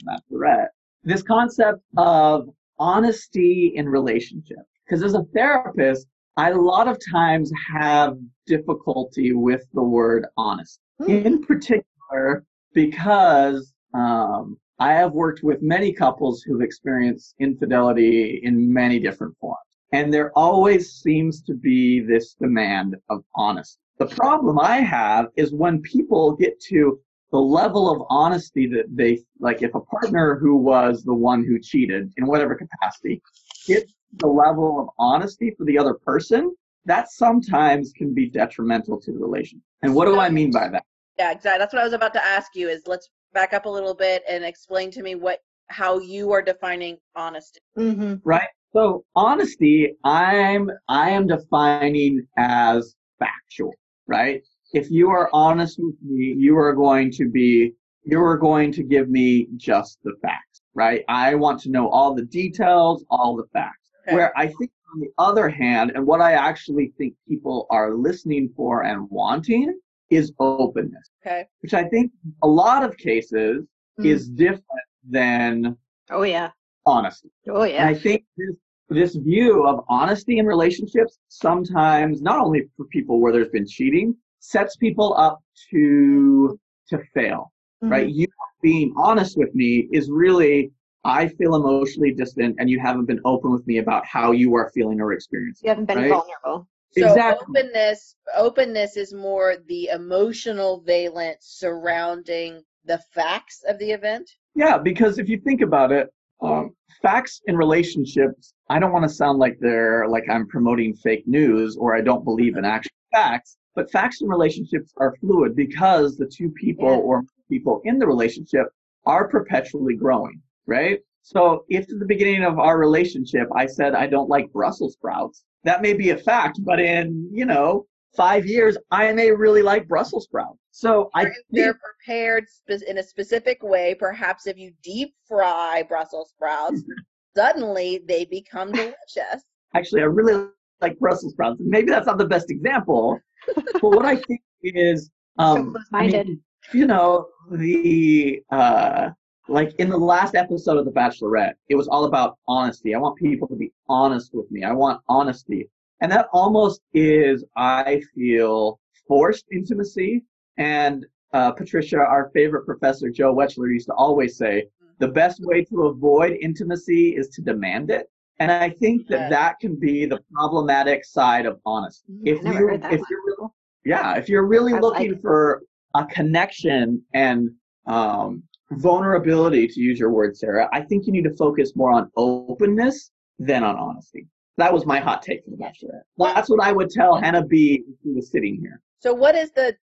Bachelorette. 0.07 0.69
This 1.09 1.23
concept 1.23 1.81
of 1.97 2.51
honesty 2.79 3.73
in 3.75 3.89
relationship. 3.89 4.59
Because 4.85 5.03
as 5.03 5.15
a 5.15 5.25
therapist, 5.33 6.07
I 6.37 6.51
a 6.51 6.61
lot 6.61 6.87
of 6.87 6.99
times 7.11 7.51
have 7.73 8.19
difficulty 8.47 9.33
with 9.33 9.65
the 9.73 9.83
word 9.83 10.27
honest. 10.37 10.81
Hmm. 10.99 11.11
In 11.11 11.43
particular, 11.43 12.45
because 12.75 13.73
um, 13.95 14.59
I 14.79 14.93
have 14.93 15.13
worked 15.13 15.43
with 15.43 15.63
many 15.63 15.95
couples 15.95 16.43
who've 16.43 16.61
experienced 16.61 17.35
infidelity 17.41 18.43
in 18.45 18.71
many 18.71 18.99
different 19.01 19.35
forms. 19.41 19.57
And 19.93 20.13
there 20.13 20.31
always 20.37 20.93
seems 20.93 21.41
to 21.45 21.55
be 21.55 22.01
this 22.01 22.35
demand 22.35 22.97
of 23.09 23.25
honesty. 23.35 23.81
The 23.99 24.09
problem 24.09 24.59
I 24.59 24.81
have 24.81 25.29
is 25.37 25.55
when 25.55 25.81
people 25.81 26.37
get 26.37 26.61
to 26.65 27.01
the 27.31 27.39
level 27.39 27.91
of 27.91 28.03
honesty 28.09 28.67
that 28.67 28.85
they 28.91 29.21
like 29.39 29.63
if 29.63 29.75
a 29.75 29.81
partner 29.81 30.39
who 30.41 30.57
was 30.57 31.03
the 31.05 31.15
one 31.15 31.45
who 31.45 31.59
cheated 31.59 32.13
in 32.17 32.27
whatever 32.27 32.55
capacity 32.55 33.21
gets 33.67 33.93
the 34.15 34.27
level 34.27 34.81
of 34.81 34.89
honesty 34.99 35.55
for 35.57 35.65
the 35.65 35.79
other 35.79 35.95
person 35.95 36.55
that 36.87 37.11
sometimes 37.11 37.93
can 37.95 38.15
be 38.15 38.31
detrimental 38.31 38.99
to 38.99 39.13
the 39.13 39.19
relationship 39.19 39.63
and 39.83 39.95
what 39.95 40.07
do 40.07 40.19
i 40.19 40.31
mean 40.31 40.51
by 40.51 40.69
that 40.69 40.85
Yeah, 41.19 41.33
exactly. 41.33 41.59
That's 41.59 41.73
what 41.73 41.83
I 41.83 41.85
was 41.85 41.93
about 41.93 42.15
to 42.15 42.25
ask 42.25 42.55
you. 42.55 42.69
Is 42.69 42.83
let's 42.87 43.09
back 43.35 43.53
up 43.53 43.67
a 43.67 43.69
little 43.69 43.95
bit 43.95 44.23
and 44.29 44.45
explain 44.45 44.91
to 44.93 45.03
me 45.03 45.15
what 45.15 45.41
how 45.69 45.99
you 45.99 46.33
are 46.33 46.41
defining 46.41 46.97
honesty. 47.15 47.61
Mm-hmm. 47.77 48.15
right 48.25 48.49
so 48.73 49.05
honesty 49.15 49.95
i'm 50.05 50.71
i 50.89 51.11
am 51.11 51.27
defining 51.27 52.27
as 52.37 52.95
factual 53.19 53.75
right 54.07 54.43
if 54.73 54.91
you 54.91 55.11
are 55.11 55.31
honest 55.33 55.79
with 55.79 55.95
me 56.03 56.35
you 56.37 56.57
are 56.57 56.73
going 56.75 57.11
to 57.13 57.29
be 57.29 57.73
you're 58.05 58.37
going 58.39 58.73
to 58.73 58.83
give 58.83 59.11
me 59.11 59.49
just 59.57 59.99
the 60.03 60.15
facts, 60.23 60.63
right? 60.75 61.05
I 61.09 61.35
want 61.35 61.61
to 61.63 61.71
know 61.71 61.89
all 61.91 62.15
the 62.15 62.25
details, 62.25 63.05
all 63.11 63.37
the 63.37 63.45
facts. 63.53 63.91
Okay. 64.07 64.15
Where 64.17 64.33
I 64.39 64.47
think, 64.47 64.71
on 64.95 65.01
the 65.01 65.11
other 65.19 65.51
hand, 65.51 65.93
and 65.95 66.07
what 66.07 66.23
I 66.23 66.33
actually 66.33 66.95
think 66.97 67.13
people 67.29 67.67
are 67.69 67.95
listening 67.95 68.51
for 68.57 68.85
and 68.85 69.07
wanting 69.11 69.79
is 70.09 70.33
openness, 70.39 71.11
Okay. 71.23 71.47
which 71.61 71.75
I 71.75 71.85
think 71.85 72.13
a 72.43 72.49
lot 72.49 72.83
of 72.83 72.97
cases 72.97 73.67
Mm. 74.01 74.07
is 74.07 74.29
different 74.31 74.87
than 75.11 75.77
Oh 76.11 76.23
yeah. 76.23 76.51
honesty. 76.87 77.31
Oh 77.49 77.63
And 77.65 77.73
yeah. 77.73 77.87
I 77.89 77.95
think 77.95 78.25
this, 78.39 78.55
this 78.89 79.17
view 79.17 79.67
of 79.67 79.85
honesty 79.91 80.39
in 80.39 80.47
relationships 80.47 81.19
sometimes, 81.29 82.23
not 82.23 82.39
only 82.39 82.71
for 82.77 82.87
people 82.87 83.21
where 83.21 83.33
there's 83.33 83.51
been 83.51 83.67
cheating, 83.67 84.17
sets 84.53 84.77
people 84.77 85.15
up 85.27 85.39
to 85.71 86.59
to 86.91 86.99
fail, 87.15 87.53
Mm-hmm. 87.83 87.93
right? 87.93 88.09
You 88.09 88.27
being 88.63 88.93
honest 88.97 89.37
with 89.37 89.55
me 89.55 89.89
is 89.93 90.11
really, 90.11 90.73
I 91.05 91.29
feel 91.29 91.55
emotionally 91.55 92.13
distant 92.13 92.57
and 92.59 92.69
you 92.69 92.81
haven't 92.81 93.07
been 93.07 93.21
open 93.25 93.53
with 93.53 93.65
me 93.67 93.79
about 93.79 94.05
how 94.05 94.33
you 94.33 94.55
are 94.57 94.71
feeling 94.75 95.01
or 95.01 95.13
experiencing. 95.13 95.67
You 95.67 95.71
haven't 95.71 95.87
been 95.87 95.99
right? 95.99 96.11
vulnerable. 96.11 96.69
So 96.91 97.07
Exactly. 97.07 97.47
openness 97.57 98.17
openness 98.37 98.97
is 98.97 99.13
more 99.15 99.57
the 99.69 99.89
emotional 99.89 100.81
valence 100.81 101.45
surrounding 101.47 102.65
the 102.85 102.99
facts 103.15 103.63
of 103.69 103.79
the 103.79 103.93
event. 103.93 104.29
Yeah, 104.55 104.79
because 104.79 105.19
if 105.19 105.29
you 105.29 105.39
think 105.39 105.61
about 105.61 105.93
it, 105.93 106.09
um, 106.41 106.75
facts 107.03 107.43
in 107.47 107.57
relationships, 107.57 108.55
I 108.69 108.79
don't 108.81 108.93
want 108.93 109.05
to 109.05 109.09
sound 109.09 109.39
like 109.39 109.59
they're 109.61 110.09
like 110.09 110.25
I'm 110.31 110.47
promoting 110.49 110.95
fake 110.95 111.25
news 111.27 111.77
or 111.77 111.97
I 111.97 112.01
don't 112.01 112.25
believe 112.25 112.57
in 112.57 112.65
actual 112.65 112.91
facts, 113.13 113.57
but 113.79 113.89
facts 113.93 114.21
in 114.23 114.29
relationships 114.29 114.93
are 114.97 115.15
fluid 115.21 115.55
because 115.55 116.17
the 116.17 116.27
two 116.27 116.51
people 116.51 116.91
Yeah. 116.91 116.97
or 117.09 117.23
people 117.49 117.81
in 117.85 118.01
the 118.01 118.07
relationship 118.09 118.67
are 119.07 119.29
perpetually 119.29 119.95
growing, 119.95 120.43
right? 120.67 120.99
So 121.23 121.65
if 121.69 121.85
at 121.89 122.01
the 122.01 122.05
beginning 122.05 122.43
of 122.43 122.59
our 122.59 122.77
relationship 122.77 123.47
I 123.55 123.67
said 123.67 123.95
I 123.95 124.09
don't 124.09 124.29
like 124.29 124.53
Brussels 124.53 124.95
sprouts, 124.95 125.45
that 125.63 125.81
may 125.81 125.93
be 125.93 126.11
a 126.11 126.17
fact, 126.17 126.59
but 126.65 126.81
in, 126.81 127.31
you 127.33 127.47
know, 127.47 127.87
five 128.17 128.47
years, 128.47 128.77
I 128.91 129.13
may 129.13 129.31
really 129.31 129.63
like 129.63 129.87
Brussels 129.87 130.25
sprouts. 130.25 130.59
So 130.73 131.09
I 131.15 131.27
they're 131.51 131.75
think, 131.75 131.77
prepared 131.89 132.47
in 132.89 132.99
a 132.99 133.03
specific 133.05 133.63
way, 133.63 133.95
perhaps 133.95 134.49
if 134.49 134.59
you 134.59 134.73
deep 134.83 135.15
fry 135.29 135.85
Brussels 135.89 136.31
sprouts, 136.31 136.83
suddenly 137.37 138.03
they 138.09 138.25
become 138.25 138.73
delicious. 138.73 139.41
actually, 139.73 140.01
I 140.01 140.07
really 140.07 140.49
like 140.81 140.99
Brussels 140.99 141.33
sprouts. 141.35 141.61
Maybe 141.61 141.91
that's 141.91 142.07
not 142.07 142.19
the 142.19 142.27
best 142.37 142.51
example, 142.51 143.21
but 143.47 143.83
what 143.83 144.05
I 144.05 144.17
think 144.17 144.41
is, 144.63 145.11
um, 145.39 145.77
I 145.93 146.07
mean, 146.07 146.41
you 146.73 146.87
know, 146.87 147.27
the 147.51 148.43
uh, 148.51 149.11
like 149.49 149.75
in 149.79 149.89
the 149.89 149.97
last 149.97 150.35
episode 150.35 150.77
of 150.77 150.85
The 150.85 150.93
Bachelorette, 150.93 151.55
it 151.69 151.75
was 151.75 151.89
all 151.89 152.05
about 152.05 152.39
honesty. 152.47 152.95
I 152.95 152.99
want 152.99 153.17
people 153.17 153.49
to 153.49 153.57
be 153.57 153.73
honest 153.89 154.31
with 154.35 154.51
me. 154.51 154.65
I 154.65 154.73
want 154.73 155.01
honesty, 155.09 155.69
and 156.01 156.13
that 156.13 156.29
almost 156.33 156.81
is, 156.93 157.45
I 157.57 158.03
feel, 158.15 158.79
forced 159.07 159.47
intimacy. 159.53 160.25
And 160.59 161.07
uh, 161.33 161.53
Patricia, 161.53 161.99
our 161.99 162.31
favorite 162.35 162.65
professor, 162.65 163.11
Joe 163.11 163.35
Wetchler, 163.35 163.73
used 163.73 163.87
to 163.87 163.95
always 163.95 164.37
say, 164.37 164.67
the 164.99 165.09
best 165.09 165.41
way 165.45 165.65
to 165.65 165.85
avoid 165.85 166.37
intimacy 166.41 167.17
is 167.17 167.29
to 167.31 167.43
demand 167.43 167.91
it. 167.91 168.11
And 168.41 168.53
I 168.53 168.71
think 168.71 169.07
that 169.09 169.21
Yes. 169.23 169.31
that 169.31 169.59
can 169.61 169.75
be 169.77 170.07
the 170.07 170.21
problematic 170.33 171.05
side 171.05 171.47
of 171.47 171.61
honesty. 171.67 172.13
Mm, 172.13 172.21
If 172.27 172.45
you 172.45 172.69
if 172.71 172.81
one. 172.83 172.91
you're 173.11 173.25
real- 173.27 173.55
yeah, 173.85 174.17
if 174.17 174.29
you're 174.29 174.47
really 174.47 174.75
I 174.75 174.79
looking 174.79 175.13
like- 175.13 175.21
for 175.23 175.63
a 175.95 176.05
connection 176.07 177.03
and 177.15 177.51
um, 177.87 178.43
vulnerability, 178.73 179.67
to 179.67 179.81
use 179.81 179.99
your 179.99 180.11
word, 180.11 180.37
Sarah, 180.37 180.69
I 180.73 180.83
think 180.83 181.07
you 181.07 181.13
need 181.13 181.25
to 181.25 181.35
focus 181.37 181.75
more 181.75 181.91
on 181.91 182.11
openness 182.17 183.11
than 183.39 183.65
on 183.65 183.77
honesty. 183.77 184.27
That 184.59 184.73
was 184.73 184.85
my 184.85 185.01
hot 185.01 185.23
take 185.23 185.43
for 185.45 185.51
the 185.51 185.57
Bachelorette. 185.57 186.03
That's 186.19 186.51
what 186.51 186.61
I 186.63 186.71
would 186.73 186.91
tell 186.91 187.17
Hannah 187.17 187.45
B 187.47 187.83
if 187.89 187.97
she 188.03 188.11
was 188.13 188.31
sitting 188.31 188.59
here. 188.61 188.83
So 188.99 189.15
what 189.15 189.35
is 189.35 189.53
the 189.53 189.75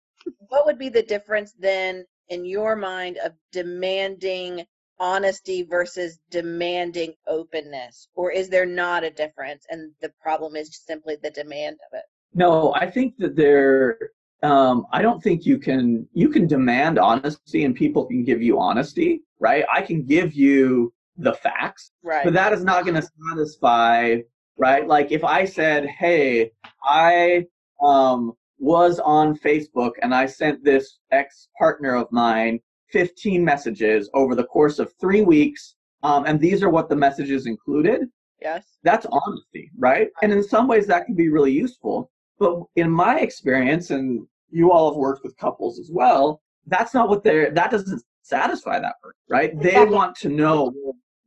what 0.50 0.66
would 0.66 0.78
be 0.78 0.90
the 0.90 1.02
difference 1.04 1.54
then 1.54 2.06
in 2.30 2.46
your 2.46 2.76
mind 2.76 3.18
of 3.24 3.34
demanding 3.52 4.66
honesty 5.00 5.64
versus 5.64 6.20
demanding 6.30 7.14
openness? 7.28 8.08
Or 8.16 8.32
is 8.32 8.50
there 8.50 8.66
not 8.66 9.04
a 9.04 9.10
difference 9.10 9.66
and 9.70 9.92
the 10.02 10.12
problem 10.22 10.56
is 10.56 10.82
simply 10.86 11.18
the 11.22 11.32
demand 11.32 11.78
of 11.92 11.98
it? 11.98 12.06
No, 12.34 12.74
I 12.74 12.90
think 12.90 13.18
that 13.18 13.36
there. 13.36 13.98
Um, 14.44 14.86
I 14.92 15.02
don't 15.02 15.24
think 15.24 15.46
you 15.46 15.58
can. 15.58 16.08
You 16.14 16.30
can 16.30 16.46
demand 16.46 17.00
honesty, 17.00 17.64
and 17.64 17.74
people 17.74 18.06
can 18.06 18.24
give 18.24 18.42
you 18.42 18.60
honesty, 18.60 19.22
right? 19.40 19.66
I 19.74 19.82
can 19.82 20.04
give 20.04 20.34
you 20.34 20.94
the 21.18 21.34
facts, 21.34 21.92
Right. 22.04 22.26
but 22.26 22.34
that 22.34 22.52
is 22.52 22.64
not 22.64 22.84
going 22.84 23.02
to 23.02 23.08
satisfy, 23.30 24.18
right? 24.58 24.86
Like 24.86 25.12
if 25.12 25.24
I 25.24 25.46
said, 25.46 25.86
"Hey, 25.86 26.52
I 26.84 27.46
um, 27.82 28.34
was 28.60 29.00
on 29.00 29.38
Facebook 29.38 29.92
and 30.02 30.14
I 30.14 30.26
sent 30.26 30.64
this 30.64 31.00
ex 31.12 31.48
partner 31.58 31.96
of 31.96 32.12
mine 32.12 32.60
15 32.96 33.44
messages 33.44 34.10
over 34.14 34.36
the 34.36 34.46
course 34.46 34.80
of 34.80 34.94
three 35.02 35.22
weeks, 35.22 35.76
um, 36.02 36.24
and 36.26 36.40
these 36.40 36.64
are 36.64 36.70
what 36.70 36.88
the 36.88 36.96
messages 36.96 37.46
included." 37.46 38.00
yes. 38.42 38.78
that's 38.84 39.06
honesty, 39.12 39.70
right? 39.78 40.08
And 40.22 40.32
in 40.32 40.42
some 40.44 40.68
ways 40.68 40.88
that 40.88 41.06
can 41.06 41.16
be 41.16 41.30
really 41.30 41.52
useful. 41.52 42.10
But 42.40 42.54
in 42.76 42.90
my 42.90 43.20
experience, 43.20 43.92
and 43.92 44.26
you 44.50 44.72
all 44.72 44.92
have 44.92 44.98
worked 44.98 45.24
with 45.24 45.36
couples 45.38 45.80
as 45.80 45.90
well, 45.92 46.42
that's 46.68 46.94
not 46.94 47.10
what 47.10 47.24
they're, 47.24 47.52
that 47.52 47.72
doesn't 47.72 48.02
satisfy 48.22 48.80
that 48.80 48.96
person, 49.02 49.20
right? 49.30 49.52
They 49.60 49.70
Exactly. 49.70 49.96
want 49.96 50.16
to 50.18 50.30
know, 50.30 50.74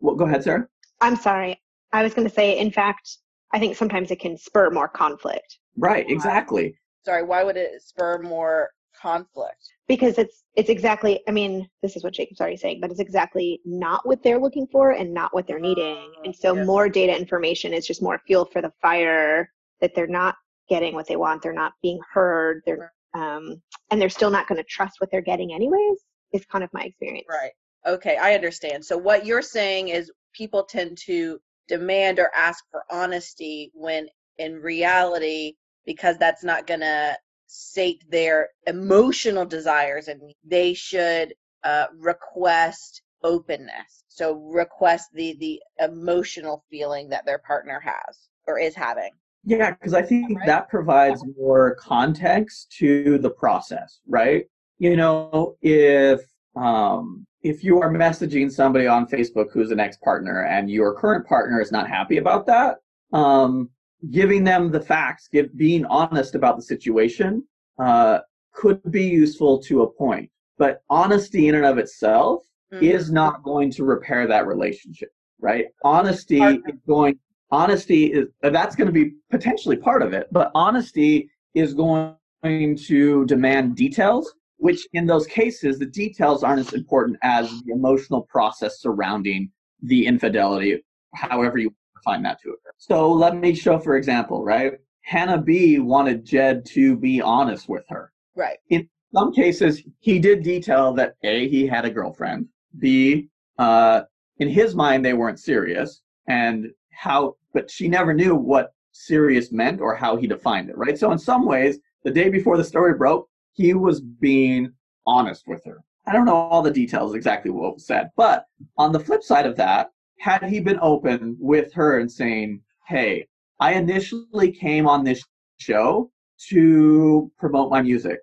well, 0.00 0.14
go 0.14 0.26
ahead, 0.26 0.44
Sarah. 0.44 0.66
I'm 1.00 1.16
sorry. 1.16 1.60
I 1.92 2.02
was 2.02 2.14
going 2.14 2.28
to 2.28 2.34
say, 2.34 2.58
in 2.58 2.70
fact, 2.70 3.18
I 3.52 3.58
think 3.58 3.76
sometimes 3.76 4.10
it 4.10 4.20
can 4.20 4.36
spur 4.36 4.70
more 4.70 4.88
conflict 4.88 5.58
Right, 5.78 6.04
exactly. 6.10 6.76
Sorry, 7.04 7.22
why 7.22 7.44
would 7.44 7.56
it 7.56 7.80
spur 7.80 8.18
more 8.18 8.70
conflict? 9.00 9.72
because 9.88 10.18
it's 10.18 10.44
it's 10.54 10.68
exactly. 10.68 11.20
I 11.28 11.30
mean, 11.30 11.68
this 11.82 11.96
is 11.96 12.04
what 12.04 12.12
Jacob's 12.12 12.40
already 12.40 12.56
saying, 12.56 12.80
but 12.80 12.90
it's 12.90 13.00
exactly 13.00 13.60
not 13.64 14.06
what 14.06 14.22
they're 14.22 14.38
looking 14.38 14.66
for 14.70 14.90
and 14.90 15.14
not 15.14 15.32
what 15.34 15.46
they're 15.46 15.58
needing. 15.60 16.12
And 16.24 16.34
so, 16.34 16.54
Yes. 16.54 16.66
more 16.66 16.88
data 16.88 17.16
information 17.16 17.72
is 17.72 17.86
just 17.86 18.02
more 18.02 18.20
fuel 18.26 18.44
for 18.44 18.60
the 18.60 18.72
fire 18.82 19.50
that 19.80 19.94
they're 19.94 20.06
not 20.06 20.36
getting 20.68 20.94
what 20.94 21.06
they 21.06 21.16
want. 21.16 21.42
They're 21.42 21.52
not 21.52 21.72
being 21.82 22.00
heard. 22.12 22.62
They're 22.66 22.92
um, 23.14 23.62
and 23.90 24.00
they're 24.00 24.10
still 24.10 24.30
not 24.30 24.46
going 24.46 24.58
to 24.58 24.64
trust 24.64 25.00
what 25.00 25.10
they're 25.10 25.22
getting 25.22 25.54
anyways. 25.54 25.98
Is 26.32 26.44
kind 26.44 26.62
of 26.62 26.70
my 26.74 26.82
experience. 26.82 27.26
Right. 27.28 27.52
Okay, 27.86 28.16
I 28.18 28.34
understand. 28.34 28.84
So 28.84 28.98
what 28.98 29.24
you're 29.24 29.40
saying 29.40 29.88
is 29.88 30.12
people 30.34 30.64
tend 30.64 30.98
to 31.06 31.40
demand 31.68 32.18
or 32.18 32.30
ask 32.36 32.64
for 32.70 32.84
honesty 32.90 33.70
when 33.74 34.08
in 34.38 34.60
reality 34.60 35.54
because 35.86 36.18
that's 36.18 36.44
not 36.44 36.66
going 36.66 36.80
to 36.80 37.16
sate 37.48 38.04
their 38.10 38.50
emotional 38.66 39.44
desires 39.44 40.08
and 40.08 40.20
they 40.44 40.74
should 40.74 41.34
uh, 41.64 41.86
request 41.98 43.02
openness. 43.24 44.04
So 44.08 44.34
request 44.34 45.08
the 45.14 45.36
the 45.40 45.60
emotional 45.80 46.64
feeling 46.70 47.08
that 47.08 47.26
their 47.26 47.38
partner 47.38 47.80
has 47.80 48.28
or 48.46 48.58
is 48.58 48.74
having. 48.74 49.10
Yeah, 49.44 49.72
because 49.72 49.94
I 49.94 50.02
think 50.02 50.38
Right. 50.38 50.46
that 50.46 50.68
provides 50.68 51.24
more 51.36 51.74
context 51.76 52.70
to 52.78 53.18
the 53.18 53.30
process, 53.30 54.00
right? 54.06 54.46
You 54.78 54.96
know, 54.96 55.56
if 55.62 56.20
um, 56.54 57.26
if 57.42 57.64
you 57.64 57.80
are 57.80 57.90
messaging 57.90 58.50
somebody 58.50 58.86
on 58.86 59.06
Facebook 59.06 59.46
who's 59.52 59.70
an 59.70 59.80
ex-partner 59.80 60.44
and 60.44 60.68
your 60.70 60.94
current 60.94 61.26
partner 61.26 61.60
is 61.60 61.72
not 61.72 61.88
happy 61.88 62.18
about 62.18 62.46
that, 62.46 62.78
um, 63.12 63.70
giving 64.10 64.44
them 64.44 64.70
the 64.70 64.80
facts, 64.80 65.28
give, 65.30 65.56
being 65.56 65.84
honest 65.86 66.34
about 66.34 66.56
the 66.56 66.62
situation, 66.62 67.44
uh, 67.78 68.20
could 68.52 68.80
be 68.90 69.04
useful 69.04 69.58
to 69.62 69.82
a 69.82 69.86
point. 69.90 70.30
But 70.56 70.82
honesty 70.90 71.48
in 71.48 71.54
and 71.54 71.64
of 71.64 71.78
itself 71.78 72.44
Mhm. 72.72 72.82
is 72.82 73.10
not 73.10 73.42
going 73.42 73.70
to 73.72 73.84
repair 73.84 74.26
that 74.26 74.46
relationship, 74.46 75.10
right? 75.40 75.66
Honesty 75.84 76.40
is 76.42 76.78
going. 76.86 77.18
Honesty 77.50 78.12
is 78.12 78.28
that's 78.42 78.76
going 78.76 78.88
to 78.88 78.92
be 78.92 79.14
potentially 79.30 79.76
part 79.76 80.02
of 80.02 80.12
it, 80.12 80.28
but 80.30 80.50
honesty 80.54 81.30
is 81.54 81.72
going 81.72 82.14
to 82.42 83.24
demand 83.24 83.74
details, 83.74 84.34
which 84.58 84.86
in 84.92 85.06
those 85.06 85.26
cases 85.26 85.78
the 85.78 85.86
details 85.86 86.44
aren't 86.44 86.60
as 86.60 86.74
important 86.74 87.16
as 87.22 87.48
the 87.62 87.72
emotional 87.72 88.22
process 88.22 88.80
surrounding 88.80 89.50
the 89.82 90.04
infidelity, 90.06 90.84
however 91.14 91.56
you 91.56 91.72
find 92.08 92.24
that 92.24 92.40
to 92.42 92.50
occur. 92.50 92.72
So 92.78 93.12
let 93.12 93.36
me 93.36 93.54
show, 93.54 93.78
for 93.78 93.96
example, 93.96 94.44
right? 94.44 94.72
Hannah 95.02 95.40
B 95.40 95.78
wanted 95.78 96.24
Jed 96.24 96.64
to 96.74 96.96
be 96.96 97.20
honest 97.20 97.68
with 97.68 97.84
her 97.88 98.12
Right. 98.38 98.58
In 98.70 98.88
some 99.12 99.32
cases 99.32 99.82
he 99.98 100.20
did 100.20 100.44
detail 100.44 100.92
that 100.92 101.16
a 101.24 101.48
he 101.48 101.66
had 101.66 101.84
a 101.84 101.90
girlfriend 101.90 102.46
b 102.78 103.28
uh, 103.58 104.02
in 104.38 104.48
his 104.48 104.76
mind 104.76 105.04
they 105.04 105.14
weren't 105.14 105.40
serious 105.40 106.02
and 106.28 106.70
how 106.92 107.34
but 107.52 107.70
she 107.70 107.88
never 107.88 108.14
knew 108.14 108.34
what 108.36 108.74
serious 108.92 109.50
meant 109.50 109.80
or 109.80 109.94
how 109.94 110.14
he 110.16 110.26
defined 110.26 110.68
it 110.70 110.76
right 110.76 110.98
so 110.98 111.10
in 111.10 111.18
some 111.18 111.44
ways 111.46 111.78
the 112.04 112.10
day 112.10 112.28
before 112.28 112.56
the 112.56 112.70
story 112.72 112.94
broke 112.94 113.28
he 113.54 113.74
was 113.74 114.00
being 114.00 114.72
honest 115.06 115.42
with 115.48 115.64
her 115.64 115.82
I 116.06 116.12
don't 116.12 116.24
know 116.24 116.34
all 116.34 116.62
the 116.62 116.70
details 116.70 117.14
exactly 117.14 117.50
what 117.50 117.74
was 117.74 117.86
said, 117.86 118.08
but 118.16 118.46
on 118.78 118.92
the 118.92 119.00
flip 119.00 119.22
side 119.22 119.44
of 119.44 119.56
that, 119.56 119.90
had 120.20 120.42
he 120.44 120.60
been 120.60 120.78
open 120.80 121.36
with 121.40 121.72
her 121.74 121.98
and 121.98 122.10
saying, 122.10 122.62
"Hey, 122.86 123.26
I 123.60 123.74
initially 123.74 124.52
came 124.52 124.86
on 124.86 125.04
this 125.04 125.22
show 125.58 126.10
to 126.50 127.30
promote 127.38 127.70
my 127.70 127.82
music. 127.82 128.20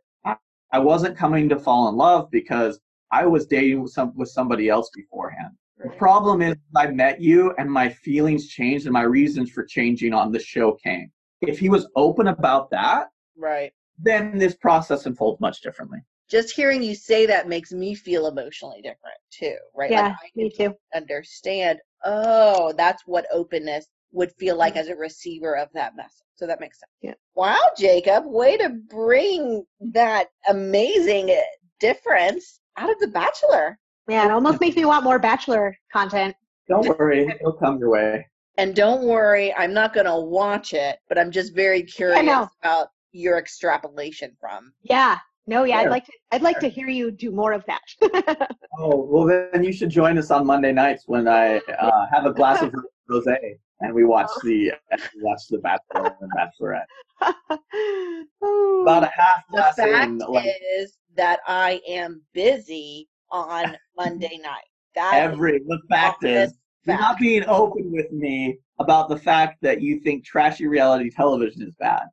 I 0.71 0.79
wasn't 0.79 1.17
coming 1.17 1.47
to 1.49 1.59
fall 1.59 1.87
in 1.89 1.95
love 1.95 2.29
because 2.31 2.79
I 3.11 3.25
was 3.25 3.45
dating 3.45 3.81
with 3.81 3.91
some 3.91 4.13
with 4.15 4.29
somebody 4.29 4.67
else 4.67 4.89
beforehand. 4.93 5.53
The 5.77 5.89
problem 5.91 6.41
is 6.41 6.55
I 6.75 6.87
met 6.87 7.21
you 7.21 7.53
and 7.57 7.71
my 7.71 7.89
feelings 7.89 8.47
changed 8.47 8.85
and 8.85 8.93
my 8.93 9.03
reasons 9.03 9.51
for 9.51 9.63
changing 9.63 10.13
on 10.13 10.31
the 10.31 10.39
show 10.39 10.73
came. 10.73 11.11
If 11.41 11.59
he 11.59 11.69
was 11.69 11.87
open 11.95 12.27
about 12.27 12.69
that, 12.71 13.09
right, 13.37 13.71
then 13.99 14.37
this 14.37 14.55
process 14.55 15.05
unfolds 15.05 15.39
much 15.39 15.61
differently. 15.61 15.99
Just 16.29 16.55
hearing 16.55 16.81
you 16.81 16.95
say 16.95 17.25
that 17.25 17.47
makes 17.47 17.71
me 17.71 17.93
feel 17.93 18.27
emotionally 18.27 18.81
different 18.81 19.17
too, 19.31 19.57
right? 19.75 19.91
Yeah, 19.91 20.15
like 20.21 20.35
me 20.35 20.49
too. 20.49 20.73
Understand. 20.95 21.79
Oh, 22.03 22.73
that's 22.75 23.03
what 23.05 23.27
openness 23.31 23.87
would 24.11 24.31
feel 24.33 24.55
like 24.55 24.73
mm-hmm. 24.73 24.81
as 24.81 24.87
a 24.87 24.95
receiver 24.95 25.55
of 25.55 25.69
that 25.73 25.95
message. 25.95 26.25
So 26.35 26.47
that 26.47 26.59
makes 26.59 26.79
sense. 26.79 26.91
Yeah. 27.01 27.13
Wow, 27.35 27.59
Jacob, 27.77 28.25
way 28.25 28.57
to 28.57 28.69
bring 28.69 29.65
that 29.79 30.27
amazing 30.49 31.35
difference 31.79 32.59
out 32.77 32.89
of 32.89 32.99
The 32.99 33.07
Bachelor. 33.07 33.77
Yeah, 34.07 34.25
it 34.25 34.31
almost 34.31 34.61
makes 34.61 34.75
me 34.75 34.85
want 34.85 35.03
more 35.03 35.19
Bachelor 35.19 35.77
content. 35.91 36.35
Don't 36.67 36.87
worry, 36.99 37.27
it'll 37.27 37.53
come 37.53 37.77
your 37.79 37.89
way. 37.89 38.27
And 38.57 38.75
don't 38.75 39.03
worry, 39.03 39.53
I'm 39.53 39.73
not 39.73 39.93
going 39.93 40.05
to 40.05 40.15
watch 40.15 40.73
it, 40.73 40.97
but 41.09 41.17
I'm 41.17 41.31
just 41.31 41.53
very 41.53 41.83
curious 41.83 42.47
about 42.61 42.89
your 43.11 43.37
extrapolation 43.37 44.35
from. 44.39 44.73
Yeah. 44.83 45.17
No, 45.47 45.63
yeah, 45.63 45.77
I'd 45.77 45.89
like 45.89 46.05
to 46.05 46.11
I'd 46.31 46.41
like 46.41 46.59
to 46.59 46.69
hear 46.69 46.89
you 46.89 47.11
do 47.11 47.31
more 47.31 47.53
of 47.53 47.63
that. 47.65 47.81
oh, 48.79 49.05
well 49.05 49.25
then 49.25 49.63
you 49.63 49.71
should 49.71 49.89
join 49.89 50.17
us 50.17 50.31
on 50.31 50.45
Monday 50.45 50.71
nights 50.71 51.03
when 51.05 51.27
I 51.27 51.57
uh, 51.57 52.07
have 52.11 52.25
a 52.25 52.33
glass 52.33 52.63
of 52.63 52.73
rosé 53.09 53.37
and 53.81 53.93
we 53.93 54.05
watch 54.05 54.29
oh. 54.29 54.39
the 54.43 54.71
we 54.91 55.21
watch 55.21 55.41
the 55.49 55.59
Bachelor 55.59 56.15
and 56.21 56.31
Bachelorette. 56.31 56.85
About 58.81 59.03
a 59.03 59.11
half 59.15 59.43
the 59.51 59.73
fact 59.83 60.29
like, 60.29 60.51
is 60.77 60.97
that 61.15 61.39
I 61.47 61.79
am 61.87 62.21
busy 62.33 63.07
on 63.31 63.77
Monday 63.95 64.39
night. 64.41 64.63
That 64.95 65.13
every 65.15 65.59
the 65.59 65.79
fact 65.89 66.23
is 66.23 66.53
you're 66.85 66.97
not 66.97 67.19
being 67.19 67.43
open 67.47 67.91
with 67.91 68.11
me 68.11 68.59
about 68.79 69.09
the 69.09 69.17
fact 69.17 69.57
that 69.61 69.81
you 69.81 69.99
think 69.99 70.25
trashy 70.25 70.67
reality 70.67 71.09
television 71.09 71.61
is 71.63 71.75
bad. 71.79 72.03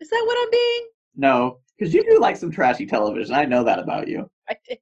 Is 0.00 0.08
that 0.10 0.22
what 0.26 0.38
I'm 0.40 0.50
being? 0.50 0.88
No, 1.18 1.58
because 1.76 1.92
you 1.92 2.02
do 2.08 2.18
like 2.20 2.36
some 2.36 2.50
trashy 2.50 2.86
television. 2.86 3.34
I 3.34 3.44
know 3.44 3.64
that 3.64 3.80
about 3.80 4.08
you. 4.08 4.30
I 4.48 4.56
do. 4.66 4.76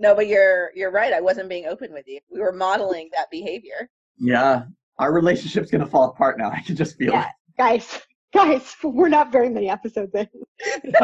No, 0.00 0.14
but 0.14 0.26
you're 0.26 0.70
you're 0.74 0.90
right. 0.90 1.12
I 1.12 1.20
wasn't 1.20 1.48
being 1.48 1.66
open 1.66 1.92
with 1.92 2.06
you. 2.08 2.20
We 2.30 2.40
were 2.40 2.52
modeling 2.52 3.10
that 3.14 3.30
behavior. 3.30 3.88
Yeah, 4.16 4.62
our 4.98 5.12
relationship's 5.12 5.70
gonna 5.70 5.86
fall 5.86 6.10
apart 6.10 6.38
now. 6.38 6.50
I 6.50 6.60
can 6.60 6.74
just 6.74 6.96
feel 6.96 7.12
yeah. 7.12 7.26
it. 7.26 7.32
Guys, 7.58 8.00
guys, 8.34 8.74
we're 8.82 9.08
not 9.08 9.30
very 9.30 9.50
many 9.50 9.68
episodes 9.68 10.14
in. 10.14 10.26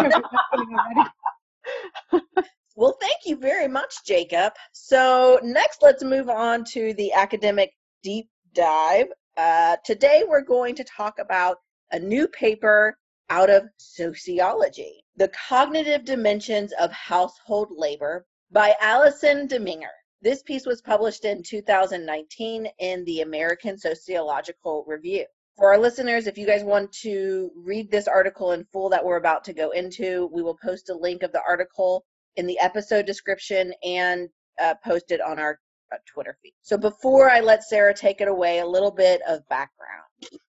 well, 2.76 2.96
thank 3.00 3.18
you 3.26 3.36
very 3.36 3.68
much, 3.68 3.94
Jacob. 4.06 4.54
So 4.72 5.38
next, 5.42 5.82
let's 5.82 6.02
move 6.02 6.30
on 6.30 6.64
to 6.72 6.94
the 6.94 7.12
academic 7.12 7.70
deep 8.02 8.28
dive. 8.54 9.08
Uh, 9.36 9.76
today, 9.84 10.22
we're 10.26 10.40
going 10.40 10.74
to 10.76 10.84
talk 10.84 11.18
about 11.18 11.58
a 11.90 11.98
new 11.98 12.28
paper 12.28 12.96
out 13.30 13.50
of 13.50 13.68
sociology, 13.78 15.04
the 15.16 15.30
cognitive 15.48 16.04
dimensions 16.04 16.72
of 16.80 16.90
household 16.92 17.68
labor 17.70 18.26
by 18.50 18.74
Allison 18.80 19.48
Daminger. 19.48 19.94
This 20.22 20.42
piece 20.42 20.66
was 20.66 20.80
published 20.80 21.24
in 21.24 21.42
2019 21.42 22.68
in 22.78 23.04
the 23.04 23.20
American 23.20 23.76
Sociological 23.76 24.84
Review. 24.86 25.24
For 25.56 25.72
our 25.72 25.78
listeners, 25.78 26.26
if 26.26 26.36
you 26.36 26.46
guys 26.46 26.64
want 26.64 26.90
to 27.02 27.50
read 27.54 27.90
this 27.90 28.08
article 28.08 28.52
in 28.52 28.64
full 28.72 28.88
that 28.88 29.04
we're 29.04 29.18
about 29.18 29.44
to 29.44 29.52
go 29.52 29.70
into, 29.70 30.28
we 30.32 30.42
will 30.42 30.56
post 30.56 30.90
a 30.90 30.94
link 30.94 31.22
of 31.22 31.32
the 31.32 31.42
article 31.46 32.04
in 32.36 32.46
the 32.46 32.58
episode 32.58 33.06
description 33.06 33.72
and 33.84 34.28
uh, 34.60 34.74
post 34.84 35.10
it 35.10 35.20
on 35.20 35.38
our 35.38 35.60
uh, 35.92 35.96
Twitter 36.06 36.36
feed. 36.42 36.54
So 36.62 36.76
before 36.76 37.30
I 37.30 37.40
let 37.40 37.62
Sarah 37.62 37.94
take 37.94 38.20
it 38.20 38.28
away, 38.28 38.58
a 38.58 38.66
little 38.66 38.90
bit 38.90 39.20
of 39.28 39.46
background. 39.48 40.02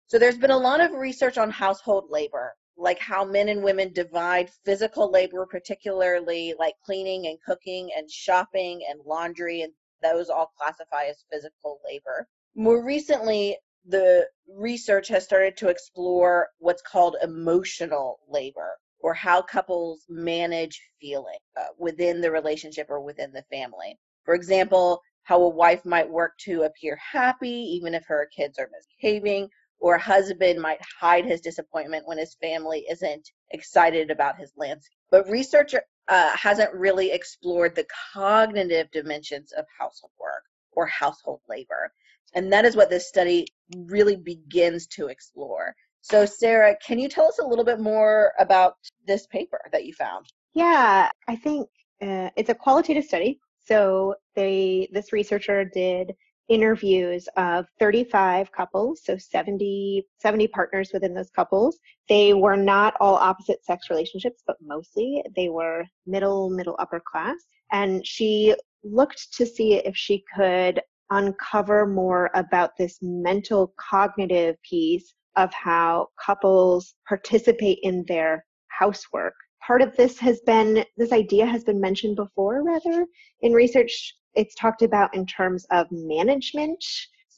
So 0.07 0.19
there's 0.19 0.39
been 0.39 0.51
a 0.51 0.57
lot 0.57 0.81
of 0.81 0.93
research 0.93 1.39
on 1.39 1.51
household 1.51 2.05
labor 2.11 2.55
like 2.77 2.99
how 2.99 3.25
men 3.25 3.49
and 3.49 3.63
women 3.63 3.93
divide 3.93 4.51
physical 4.65 5.11
labor, 5.11 5.47
particularly 5.47 6.55
like 6.59 6.75
cleaning 6.85 7.27
and 7.27 7.39
cooking 7.45 7.91
and 7.97 8.11
shopping 8.11 8.81
and 8.89 9.01
laundry, 9.05 9.63
and 9.63 9.73
those 10.03 10.31
all 10.31 10.53
classify 10.59 11.05
as 11.05 11.25
physical 11.31 11.81
labor. 11.85 12.27
More 12.55 12.85
recently, 12.85 13.59
the 13.87 14.29
research 14.49 15.09
has 15.09 15.25
started 15.25 15.57
to 15.59 15.69
explore 15.69 16.49
what's 16.59 16.83
called 16.83 17.17
emotional 17.23 18.19
labor 18.29 18.77
or 19.01 19.15
how 19.15 19.43
couples 19.43 20.05
manage 20.09 20.81
feeling 21.01 21.39
uh, 21.59 21.67
within 21.79 22.21
the 22.21 22.31
relationship 22.31 22.87
or 22.89 23.01
within 23.01 23.33
the 23.33 23.45
family. 23.51 23.99
For 24.25 24.35
example, 24.35 25.01
how 25.25 25.43
a 25.43 25.49
wife 25.49 25.85
might 25.85 26.09
work 26.09 26.37
to 26.39 26.63
appear 26.63 26.97
happy 26.97 27.51
even 27.51 27.95
if 27.95 28.05
her 28.07 28.29
kids 28.35 28.59
are 28.59 28.71
misbehaving, 28.73 29.49
or 29.83 29.97
a 29.97 30.01
husband 30.01 30.61
might 30.61 30.81
hide 31.01 31.27
his 31.27 31.41
disappointment 31.41 32.07
when 32.07 32.17
his 32.17 32.37
family 32.41 32.87
isn't 32.89 33.29
excited 33.51 34.13
about 34.13 34.39
his 34.39 34.53
landscape. 34.57 34.97
But 35.11 35.29
research 35.29 35.75
uh, 35.75 36.37
hasn't 36.37 36.73
really 36.73 37.11
explored 37.11 37.75
the 37.75 37.87
cognitive 38.15 38.89
dimensions 38.93 39.51
of 39.51 39.67
household 39.77 40.13
work 40.21 40.45
or 40.71 40.87
household 40.87 41.41
labor. 41.49 41.93
And 42.33 42.53
that 42.53 42.65
is 42.65 42.77
what 42.77 42.91
this 42.91 43.09
study 43.09 43.49
really 43.77 44.15
begins 44.15 44.87
to 44.87 45.09
explore. 45.09 45.75
So, 46.01 46.27
Sarah, 46.27 46.77
can 46.87 47.01
you 47.01 47.09
tell 47.09 47.27
us 47.27 47.41
a 47.41 47.47
little 47.47 47.65
bit 47.65 47.81
more 47.81 48.33
about 48.39 48.75
this 49.07 49.27
paper 49.27 49.61
that 49.73 49.85
you 49.85 49.95
found? 49.95 50.27
Yeah, 50.55 51.11
I 51.27 51.37
think 51.37 51.69
uh, 52.01 52.31
it's 52.37 52.51
a 52.51 52.55
qualitative 52.55 53.05
study. 53.05 53.41
So, 53.67 54.15
they 54.37 54.89
this 54.93 55.13
researcher 55.13 55.65
did 55.65 56.15
interviews 56.53 57.29
of 57.37 57.67
35 57.81 58.53
couples, 58.53 59.01
so 59.05 59.17
70, 59.17 60.07
70 60.21 60.49
partners 60.49 60.91
within 60.93 61.15
those 61.15 61.31
couples. 61.31 61.79
They 62.09 62.35
were 62.35 62.57
not 62.57 62.95
all 63.01 63.15
opposite 63.15 63.65
sex 63.65 63.89
relationships, 63.91 64.43
but 64.47 64.57
mostly 64.61 65.23
they 65.35 65.49
were 65.49 65.85
middle, 66.07 66.51
middle, 66.51 66.77
upper 66.79 67.03
class. 67.11 67.37
And 67.73 68.07
she 68.07 68.55
looked 68.85 69.33
to 69.35 69.47
see 69.47 69.75
if 69.75 69.97
she 69.97 70.25
could 70.37 70.81
uncover 71.11 71.87
more 71.87 72.31
about 72.35 72.77
this 72.77 72.99
mental 73.01 73.75
cognitive 73.79 74.57
piece 74.69 75.15
of 75.37 75.53
how 75.53 76.09
couples 76.25 76.95
participate 77.09 77.79
in 77.83 78.05
their 78.09 78.45
housework. 78.69 79.35
Part 79.67 79.83
of 79.83 79.97
this 79.97 80.19
has 80.19 80.41
been, 80.41 80.85
this 80.97 81.13
idea 81.13 81.47
has 81.47 81.65
been 81.65 81.81
mentioned 81.81 82.17
before, 82.17 82.63
rather, 82.65 83.07
in 83.41 83.53
research 83.53 84.15
it's 84.35 84.55
talked 84.55 84.83
about 84.83 85.15
in 85.15 85.27
terms 85.27 85.67
of 85.71 85.87
management, 85.91 86.85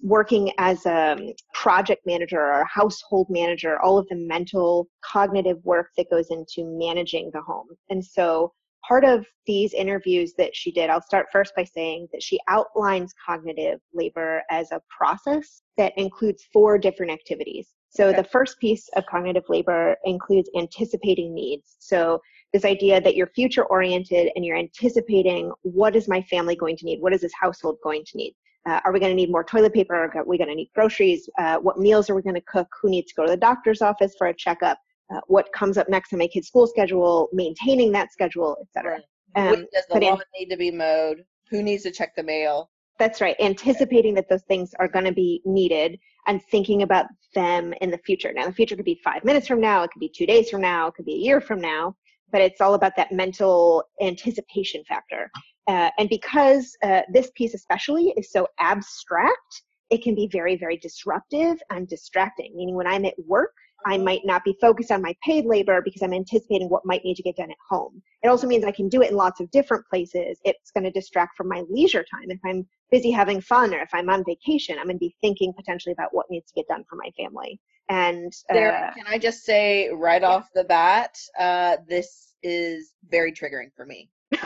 working 0.02 0.52
as 0.58 0.84
a 0.86 1.12
um, 1.12 1.32
project 1.52 2.02
manager 2.06 2.40
or 2.40 2.60
a 2.62 2.68
household 2.68 3.26
manager, 3.30 3.80
all 3.80 3.98
of 3.98 4.06
the 4.08 4.16
mental, 4.16 4.88
cognitive 5.04 5.58
work 5.64 5.88
that 5.96 6.10
goes 6.10 6.30
into 6.30 6.64
managing 6.78 7.30
the 7.32 7.40
home. 7.40 7.68
And 7.90 8.04
so 8.04 8.52
part 8.86 9.04
of 9.04 9.24
these 9.46 9.72
interviews 9.72 10.34
that 10.36 10.54
she 10.54 10.70
did, 10.70 10.90
I'll 10.90 11.00
start 11.00 11.26
first 11.32 11.54
by 11.56 11.64
saying 11.64 12.08
that 12.12 12.22
she 12.22 12.38
outlines 12.48 13.14
cognitive 13.24 13.80
labor 13.92 14.42
as 14.50 14.70
a 14.72 14.80
process 14.96 15.62
that 15.76 15.92
includes 15.96 16.46
four 16.52 16.78
different 16.78 17.12
activities. 17.12 17.68
So 17.88 18.08
okay. 18.08 18.16
the 18.16 18.28
first 18.28 18.58
piece 18.58 18.88
of 18.96 19.06
cognitive 19.06 19.44
labor 19.48 19.96
includes 20.04 20.50
anticipating 20.56 21.32
needs. 21.32 21.76
So 21.78 22.20
this 22.54 22.64
idea 22.64 23.00
that 23.00 23.16
you're 23.16 23.26
future 23.26 23.64
oriented 23.64 24.30
and 24.36 24.44
you're 24.44 24.56
anticipating 24.56 25.50
what 25.62 25.96
is 25.96 26.06
my 26.06 26.22
family 26.22 26.54
going 26.54 26.76
to 26.76 26.84
need? 26.86 27.02
What 27.02 27.12
is 27.12 27.20
this 27.20 27.32
household 27.38 27.78
going 27.82 28.04
to 28.06 28.16
need? 28.16 28.32
Uh, 28.64 28.78
are 28.84 28.92
we 28.92 29.00
going 29.00 29.10
to 29.10 29.16
need 29.16 29.28
more 29.28 29.42
toilet 29.42 29.74
paper? 29.74 29.94
Are 29.94 30.24
we 30.24 30.38
going 30.38 30.48
to 30.48 30.54
need 30.54 30.70
groceries? 30.72 31.28
Uh, 31.36 31.56
what 31.56 31.80
meals 31.80 32.08
are 32.08 32.14
we 32.14 32.22
going 32.22 32.36
to 32.36 32.40
cook? 32.42 32.68
Who 32.80 32.88
needs 32.88 33.10
to 33.10 33.14
go 33.16 33.24
to 33.26 33.30
the 33.32 33.36
doctor's 33.36 33.82
office 33.82 34.14
for 34.16 34.28
a 34.28 34.34
checkup? 34.34 34.78
Uh, 35.12 35.20
what 35.26 35.52
comes 35.52 35.76
up 35.76 35.88
next 35.88 36.12
on 36.12 36.20
my 36.20 36.28
kid's 36.28 36.46
school 36.46 36.68
schedule? 36.68 37.28
Maintaining 37.32 37.90
that 37.90 38.12
schedule, 38.12 38.56
etc. 38.62 39.00
Um, 39.34 39.66
does 39.72 39.84
the 39.90 39.98
lawn 39.98 40.20
need 40.38 40.48
to 40.48 40.56
be 40.56 40.70
mowed? 40.70 41.24
Who 41.50 41.60
needs 41.60 41.82
to 41.82 41.90
check 41.90 42.14
the 42.14 42.22
mail? 42.22 42.70
That's 43.00 43.20
right. 43.20 43.34
Anticipating 43.40 44.14
that 44.14 44.28
those 44.28 44.44
things 44.44 44.74
are 44.78 44.86
going 44.86 45.06
to 45.06 45.12
be 45.12 45.42
needed 45.44 45.98
and 46.28 46.40
thinking 46.52 46.82
about 46.82 47.06
them 47.34 47.74
in 47.80 47.90
the 47.90 47.98
future. 47.98 48.32
Now, 48.32 48.46
the 48.46 48.52
future 48.52 48.76
could 48.76 48.84
be 48.84 49.00
five 49.02 49.24
minutes 49.24 49.48
from 49.48 49.60
now. 49.60 49.82
It 49.82 49.90
could 49.90 49.98
be 49.98 50.08
two 50.08 50.24
days 50.24 50.50
from 50.50 50.60
now. 50.60 50.86
It 50.86 50.94
could 50.94 51.04
be 51.04 51.14
a 51.14 51.18
year 51.18 51.40
from 51.40 51.60
now 51.60 51.96
but 52.34 52.42
it's 52.42 52.60
all 52.60 52.74
about 52.74 52.96
that 52.96 53.12
mental 53.12 53.84
anticipation 54.02 54.82
factor. 54.88 55.30
Uh, 55.68 55.90
and 55.98 56.08
because 56.08 56.76
uh, 56.82 57.02
this 57.12 57.30
piece 57.36 57.54
especially 57.54 58.12
is 58.16 58.32
so 58.32 58.48
abstract, 58.58 59.62
it 59.90 60.02
can 60.02 60.16
be 60.16 60.28
very, 60.32 60.56
very 60.56 60.76
disruptive 60.76 61.62
and 61.70 61.86
distracting. 61.86 62.50
Meaning, 62.56 62.74
when 62.74 62.88
I'm 62.88 63.04
at 63.04 63.14
work 63.24 63.52
I 63.86 63.98
might 63.98 64.22
not 64.24 64.44
be 64.44 64.56
focused 64.60 64.90
on 64.90 65.02
my 65.02 65.14
paid 65.22 65.44
labor 65.44 65.82
because 65.82 66.02
I'm 66.02 66.14
anticipating 66.14 66.68
what 66.68 66.86
might 66.86 67.04
need 67.04 67.16
to 67.16 67.22
get 67.22 67.36
done 67.36 67.50
at 67.50 67.56
home. 67.68 68.02
It 68.22 68.28
also 68.28 68.46
means 68.46 68.64
I 68.64 68.72
can 68.72 68.88
do 68.88 69.02
it 69.02 69.10
in 69.10 69.16
lots 69.16 69.40
of 69.40 69.50
different 69.50 69.84
places. 69.86 70.38
It's 70.44 70.70
going 70.70 70.84
to 70.84 70.90
distract 70.90 71.36
from 71.36 71.48
my 71.48 71.64
leisure 71.68 72.04
time. 72.10 72.30
If 72.30 72.40
I'm 72.46 72.66
busy 72.90 73.10
having 73.10 73.40
fun 73.40 73.74
or 73.74 73.80
if 73.80 73.90
I'm 73.92 74.08
on 74.08 74.24
vacation, 74.24 74.78
I'm 74.78 74.86
going 74.86 74.96
to 74.96 75.00
be 75.00 75.14
thinking 75.20 75.52
potentially 75.52 75.92
about 75.92 76.14
what 76.14 76.30
needs 76.30 76.50
to 76.50 76.54
get 76.54 76.68
done 76.68 76.84
for 76.88 76.96
my 76.96 77.10
family. 77.16 77.60
And 77.88 78.32
uh, 78.50 78.54
there, 78.54 78.92
can 78.96 79.06
I 79.06 79.18
just 79.18 79.44
say 79.44 79.90
right 79.90 80.22
yeah. 80.22 80.28
off 80.28 80.48
the 80.54 80.64
bat, 80.64 81.18
uh, 81.38 81.76
this 81.88 82.34
is 82.42 82.92
very 83.10 83.32
triggering 83.32 83.72
for 83.76 83.84
me. 83.84 84.10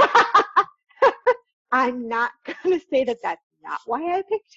I'm 1.73 2.09
not 2.09 2.31
going 2.47 2.81
to 2.81 2.87
say 2.91 3.05
that 3.05 3.19
that's 3.23 3.43
not 3.63 3.81
why 3.87 4.19
I 4.19 4.23
picked 4.23 4.57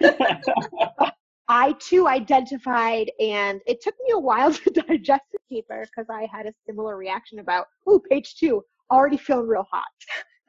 it. 0.00 0.44
I 1.48 1.72
too 1.80 2.06
identified, 2.06 3.10
and 3.18 3.60
it 3.66 3.82
took 3.82 3.96
me 4.06 4.12
a 4.12 4.18
while 4.18 4.52
to 4.54 4.70
digest 4.70 5.24
the 5.32 5.38
paper 5.50 5.84
because 5.84 6.08
I 6.08 6.28
had 6.32 6.46
a 6.46 6.54
similar 6.64 6.96
reaction 6.96 7.40
about, 7.40 7.66
oh, 7.88 8.00
page 8.08 8.36
two, 8.36 8.62
already 8.90 9.16
feeling 9.16 9.48
real 9.48 9.66
hot. 9.68 9.84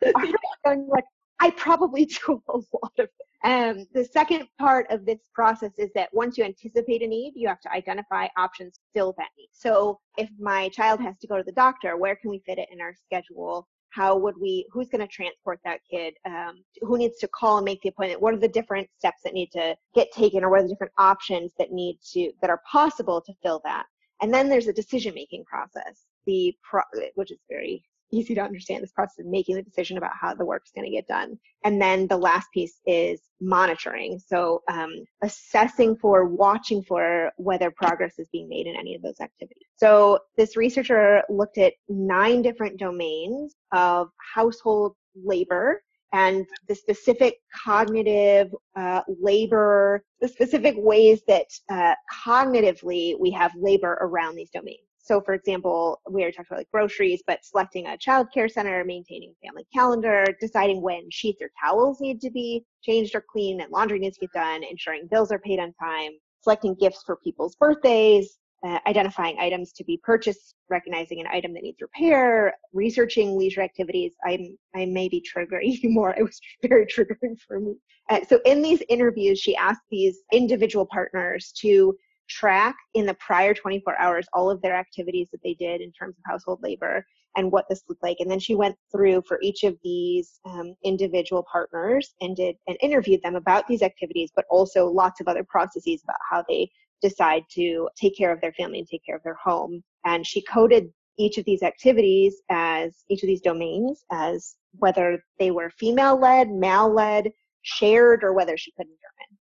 already 0.06 0.34
feeling 0.64 0.88
like 0.88 1.06
I 1.40 1.50
probably 1.52 2.06
do 2.06 2.42
a 2.50 2.58
lot 2.58 2.94
of 3.00 3.10
um, 3.44 3.86
the 3.94 4.06
second 4.06 4.48
part 4.60 4.86
of 4.90 5.06
this 5.06 5.20
process 5.34 5.72
is 5.78 5.90
that 5.96 6.10
once 6.14 6.38
you 6.38 6.44
anticipate 6.44 7.02
a 7.02 7.08
need, 7.08 7.34
you 7.36 7.48
have 7.48 7.62
to 7.62 7.72
identify 7.72 8.28
options 8.38 8.76
to 8.76 8.82
fill 8.94 9.16
that 9.18 9.30
need. 9.38 9.50
So 9.52 10.00
if 10.18 10.30
my 10.40 10.70
child 10.70 11.00
has 11.02 11.18
to 11.20 11.28
go 11.28 11.38
to 11.38 11.44
the 11.44 11.52
doctor, 11.52 11.98
where 11.98 12.16
can 12.16 12.30
we 12.30 12.44
fit 12.46 12.60
it 12.60 12.70
in 12.72 12.82
our 12.82 12.94
schedule? 13.06 13.68
how 13.92 14.18
would 14.18 14.36
we 14.40 14.66
who's 14.72 14.90
going 14.90 15.02
to 15.02 15.08
transport 15.08 15.60
that 15.64 15.80
kid 15.90 16.14
um, 16.26 16.64
who 16.82 16.98
needs 16.98 17.18
to 17.18 17.28
call 17.28 17.58
and 17.58 17.66
make 17.66 17.82
the 17.82 17.90
appointment 17.90 18.22
what 18.22 18.34
are 18.34 18.40
the 18.40 18.48
different 18.48 18.88
steps 18.98 19.20
that 19.24 19.34
need 19.34 19.52
to 19.52 19.76
get 19.94 20.12
taken 20.12 20.44
or 20.44 20.50
what 20.50 20.60
are 20.60 20.64
the 20.64 20.70
different 20.70 20.94
options 20.98 21.52
that 21.60 21.72
need 21.72 22.00
to 22.02 22.32
that 22.42 22.50
are 22.50 22.62
possible 22.70 23.22
to 23.22 23.34
fill 23.44 23.62
that 23.64 23.86
and 24.22 24.34
then 24.34 24.50
there's 24.50 24.68
a 24.68 24.74
decision 24.74 25.14
making 25.14 25.44
process 25.46 26.06
the 26.26 26.56
pro, 26.64 26.82
which 27.16 27.32
is 27.32 27.40
very 27.50 27.84
easy 28.12 28.36
to 28.36 28.42
understand 28.42 28.84
this 28.84 28.92
process 28.92 29.20
of 29.20 29.26
making 29.26 29.56
the 29.56 29.62
decision 29.62 29.98
about 29.98 30.12
how 30.20 30.34
the 30.34 30.46
work's 30.46 30.72
going 30.72 30.86
to 30.86 30.92
get 30.92 31.08
done. 31.08 31.38
And 31.64 31.82
then 31.82 32.08
the 32.08 32.18
last 32.18 32.48
piece 32.54 32.80
is 32.86 33.22
monitoring. 33.40 34.20
So 34.20 34.62
um, 34.70 34.92
assessing 35.24 35.96
for, 35.96 36.26
watching 36.26 36.84
for 36.84 37.32
whether 37.38 37.72
progress 37.72 38.20
is 38.20 38.30
being 38.32 38.50
made 38.50 38.68
in 38.68 38.76
any 38.76 38.96
of 38.96 39.02
those 39.02 39.20
activities. 39.20 39.68
So 39.78 40.20
this 40.38 40.58
researcher 40.58 41.24
looked 41.30 41.58
at 41.58 41.74
nine 41.90 42.42
different 42.42 42.80
domains 42.80 43.56
of 43.72 44.10
household 44.36 44.96
labor 45.16 45.82
and 46.14 46.46
the 46.68 46.76
specific 46.76 47.36
cognitive 47.64 48.54
uh, 48.76 49.02
labor, 49.08 50.04
the 50.20 50.28
specific 50.28 50.76
ways 50.78 51.22
that 51.28 51.46
uh, 51.70 51.96
cognitively 52.26 53.16
we 53.20 53.32
have 53.32 53.52
labor 53.58 53.98
around 54.02 54.36
these 54.36 54.50
domains. 54.50 54.91
So, 55.04 55.20
for 55.22 55.34
example, 55.34 56.00
we 56.10 56.22
already 56.22 56.38
talked 56.38 56.50
about 56.50 56.60
like 56.60 56.72
groceries, 56.72 57.24
but 57.26 57.44
selecting 57.44 57.88
a 57.88 57.98
child 57.98 58.28
care 58.34 58.48
center, 58.48 58.84
maintaining 58.86 59.34
family 59.44 59.66
calendar, 59.74 60.26
deciding 60.40 60.82
when 60.82 61.10
sheets 61.10 61.42
or 61.42 61.50
towels 61.62 62.00
need 62.00 62.22
to 62.22 62.30
be 62.30 62.64
changed 62.84 63.16
or 63.16 63.24
cleaned, 63.28 63.62
and 63.62 63.72
laundry 63.72 64.00
needs 64.00 64.18
to 64.18 64.28
get 64.28 64.34
done, 64.34 64.64
ensuring 64.64 65.08
bills 65.10 65.32
are 65.32 65.40
paid 65.40 65.60
on 65.60 65.74
time, 65.74 66.12
selecting 66.42 66.76
gifts 66.76 67.04
for 67.06 67.18
people's 67.18 67.56
birthdays, 67.56 68.38
uh, 68.64 68.78
identifying 68.86 69.38
items 69.40 69.72
to 69.74 69.84
be 69.84 70.00
purchased, 70.04 70.54
recognizing 70.70 71.20
an 71.20 71.28
item 71.28 71.54
that 71.54 71.64
needs 71.64 71.82
repair, 71.82 72.54
researching 72.74 73.38
leisure 73.38 73.62
activities. 73.62 74.14
I'm 74.26 74.56
I 74.76 74.86
may 74.86 75.10
be 75.10 75.22
triggering 75.22 75.82
you 75.82 75.90
more. 75.90 76.14
It 76.16 76.24
was 76.24 76.40
very 76.62 76.86
triggering 76.86 77.40
for 77.48 77.60
me. 77.60 77.76
Uh, 78.10 78.20
so 78.28 78.40
in 78.46 78.62
these 78.62 78.84
interviews, 78.88 79.40
she 79.40 79.56
asked 79.56 79.82
these 79.90 80.20
individual 80.32 80.86
partners 80.86 81.52
to 81.62 81.98
track 82.32 82.76
in 82.94 83.06
the 83.06 83.14
prior 83.16 83.54
24 83.54 84.00
hours 84.00 84.28
all 84.34 84.50
of 84.50 84.62
their 84.62 84.76
activities 84.76 85.28
that 85.32 85.42
they 85.44 85.54
did 85.54 85.82
in 85.82 85.92
terms 85.92 86.16
of 86.18 86.24
household 86.26 86.60
labor 86.64 87.06
and 87.36 87.52
what 87.52 87.66
this 87.70 87.84
looked 87.88 88.04
like. 88.04 88.18
And 88.20 88.30
then 88.30 88.40
she 88.40 88.56
went 88.56 88.76
through 88.92 89.24
for 89.28 89.40
each 89.42 89.64
of 89.64 89.78
these 89.84 90.40
um, 90.46 90.74
individual 90.84 91.46
partners 91.52 92.14
and 92.22 92.36
did 92.36 92.56
and 92.68 92.78
interviewed 92.82 93.22
them 93.24 93.36
about 93.36 93.68
these 93.68 93.82
activities, 93.82 94.32
but 94.36 94.46
also 94.50 94.86
lots 94.88 95.22
of 95.22 95.28
other 95.28 95.44
processes 95.44 96.02
about 96.04 96.18
how 96.30 96.44
they 96.48 96.70
decide 97.02 97.44
to 97.52 97.90
take 98.00 98.18
care 98.18 98.32
of 98.32 98.40
their 98.42 98.54
family 98.54 98.80
and 98.80 98.88
take 98.88 99.06
care 99.06 99.16
of 99.16 99.24
their 99.24 99.38
home. 99.44 99.84
And 100.06 100.26
she 100.26 100.42
coded 100.42 100.92
each 101.18 101.38
of 101.38 101.46
these 101.46 101.64
activities 101.64 102.42
as 102.50 103.04
each 103.10 103.24
of 103.24 103.28
these 103.28 103.42
domains 103.42 104.04
as 104.12 104.56
whether 104.78 105.24
they 105.40 105.52
were 105.52 105.70
female 105.72 106.20
led, 106.20 106.50
male 106.50 106.94
led, 106.94 107.32
shared, 107.64 108.24
or 108.24 108.34
whether 108.34 108.58
she 108.58 108.72
couldn't 108.78 108.94
determine. 108.94 109.41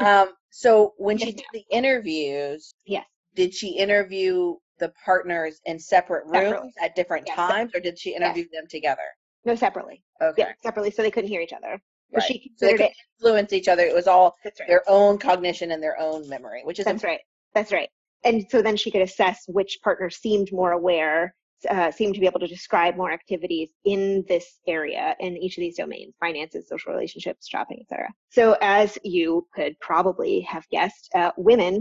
Um, 0.00 0.28
so 0.50 0.94
when 0.96 1.18
she 1.18 1.32
did 1.32 1.44
the 1.52 1.64
interviews, 1.70 2.72
yes, 2.86 3.04
did 3.34 3.52
she 3.52 3.76
interview 3.76 4.54
the 4.78 4.92
partners 5.04 5.60
in 5.66 5.78
separate 5.78 6.24
rooms 6.26 6.34
separately. 6.34 6.72
at 6.80 6.94
different 6.94 7.24
yes, 7.26 7.36
times, 7.36 7.72
or 7.74 7.80
did 7.80 7.98
she 7.98 8.14
interview 8.14 8.44
yes. 8.44 8.60
them 8.60 8.68
together? 8.68 9.02
No, 9.44 9.54
separately. 9.54 10.02
Okay. 10.22 10.42
Yeah, 10.42 10.52
separately, 10.62 10.90
so 10.90 11.02
they 11.02 11.10
couldn't 11.10 11.30
hear 11.30 11.40
each 11.40 11.52
other. 11.52 11.80
Right. 12.12 12.22
She 12.22 12.52
so 12.56 12.66
they 12.66 12.74
could 12.74 12.90
influence 13.20 13.52
each 13.52 13.68
other. 13.68 13.82
It 13.82 13.94
was 13.94 14.06
all 14.06 14.36
right. 14.44 14.68
their 14.68 14.82
own 14.88 15.18
cognition 15.18 15.72
and 15.72 15.82
their 15.82 15.98
own 16.00 16.28
memory, 16.28 16.62
which 16.64 16.78
is 16.78 16.84
that's 16.84 16.94
important. 16.94 17.20
right. 17.20 17.60
That's 17.60 17.72
right. 17.72 17.88
And 18.24 18.46
so 18.50 18.62
then 18.62 18.76
she 18.76 18.90
could 18.90 19.02
assess 19.02 19.44
which 19.48 19.78
partner 19.82 20.10
seemed 20.10 20.50
more 20.52 20.72
aware 20.72 21.34
uh, 21.70 21.90
seem 21.90 22.12
to 22.12 22.20
be 22.20 22.26
able 22.26 22.40
to 22.40 22.46
describe 22.46 22.96
more 22.96 23.12
activities 23.12 23.70
in 23.84 24.24
this 24.28 24.60
area 24.66 25.16
in 25.20 25.36
each 25.36 25.56
of 25.56 25.62
these 25.62 25.76
domains 25.76 26.14
finances 26.20 26.68
social 26.68 26.92
relationships 26.92 27.48
shopping 27.48 27.78
etc 27.80 28.08
so 28.30 28.56
as 28.60 28.98
you 29.04 29.46
could 29.54 29.78
probably 29.80 30.40
have 30.40 30.68
guessed 30.70 31.08
uh, 31.14 31.30
women 31.36 31.80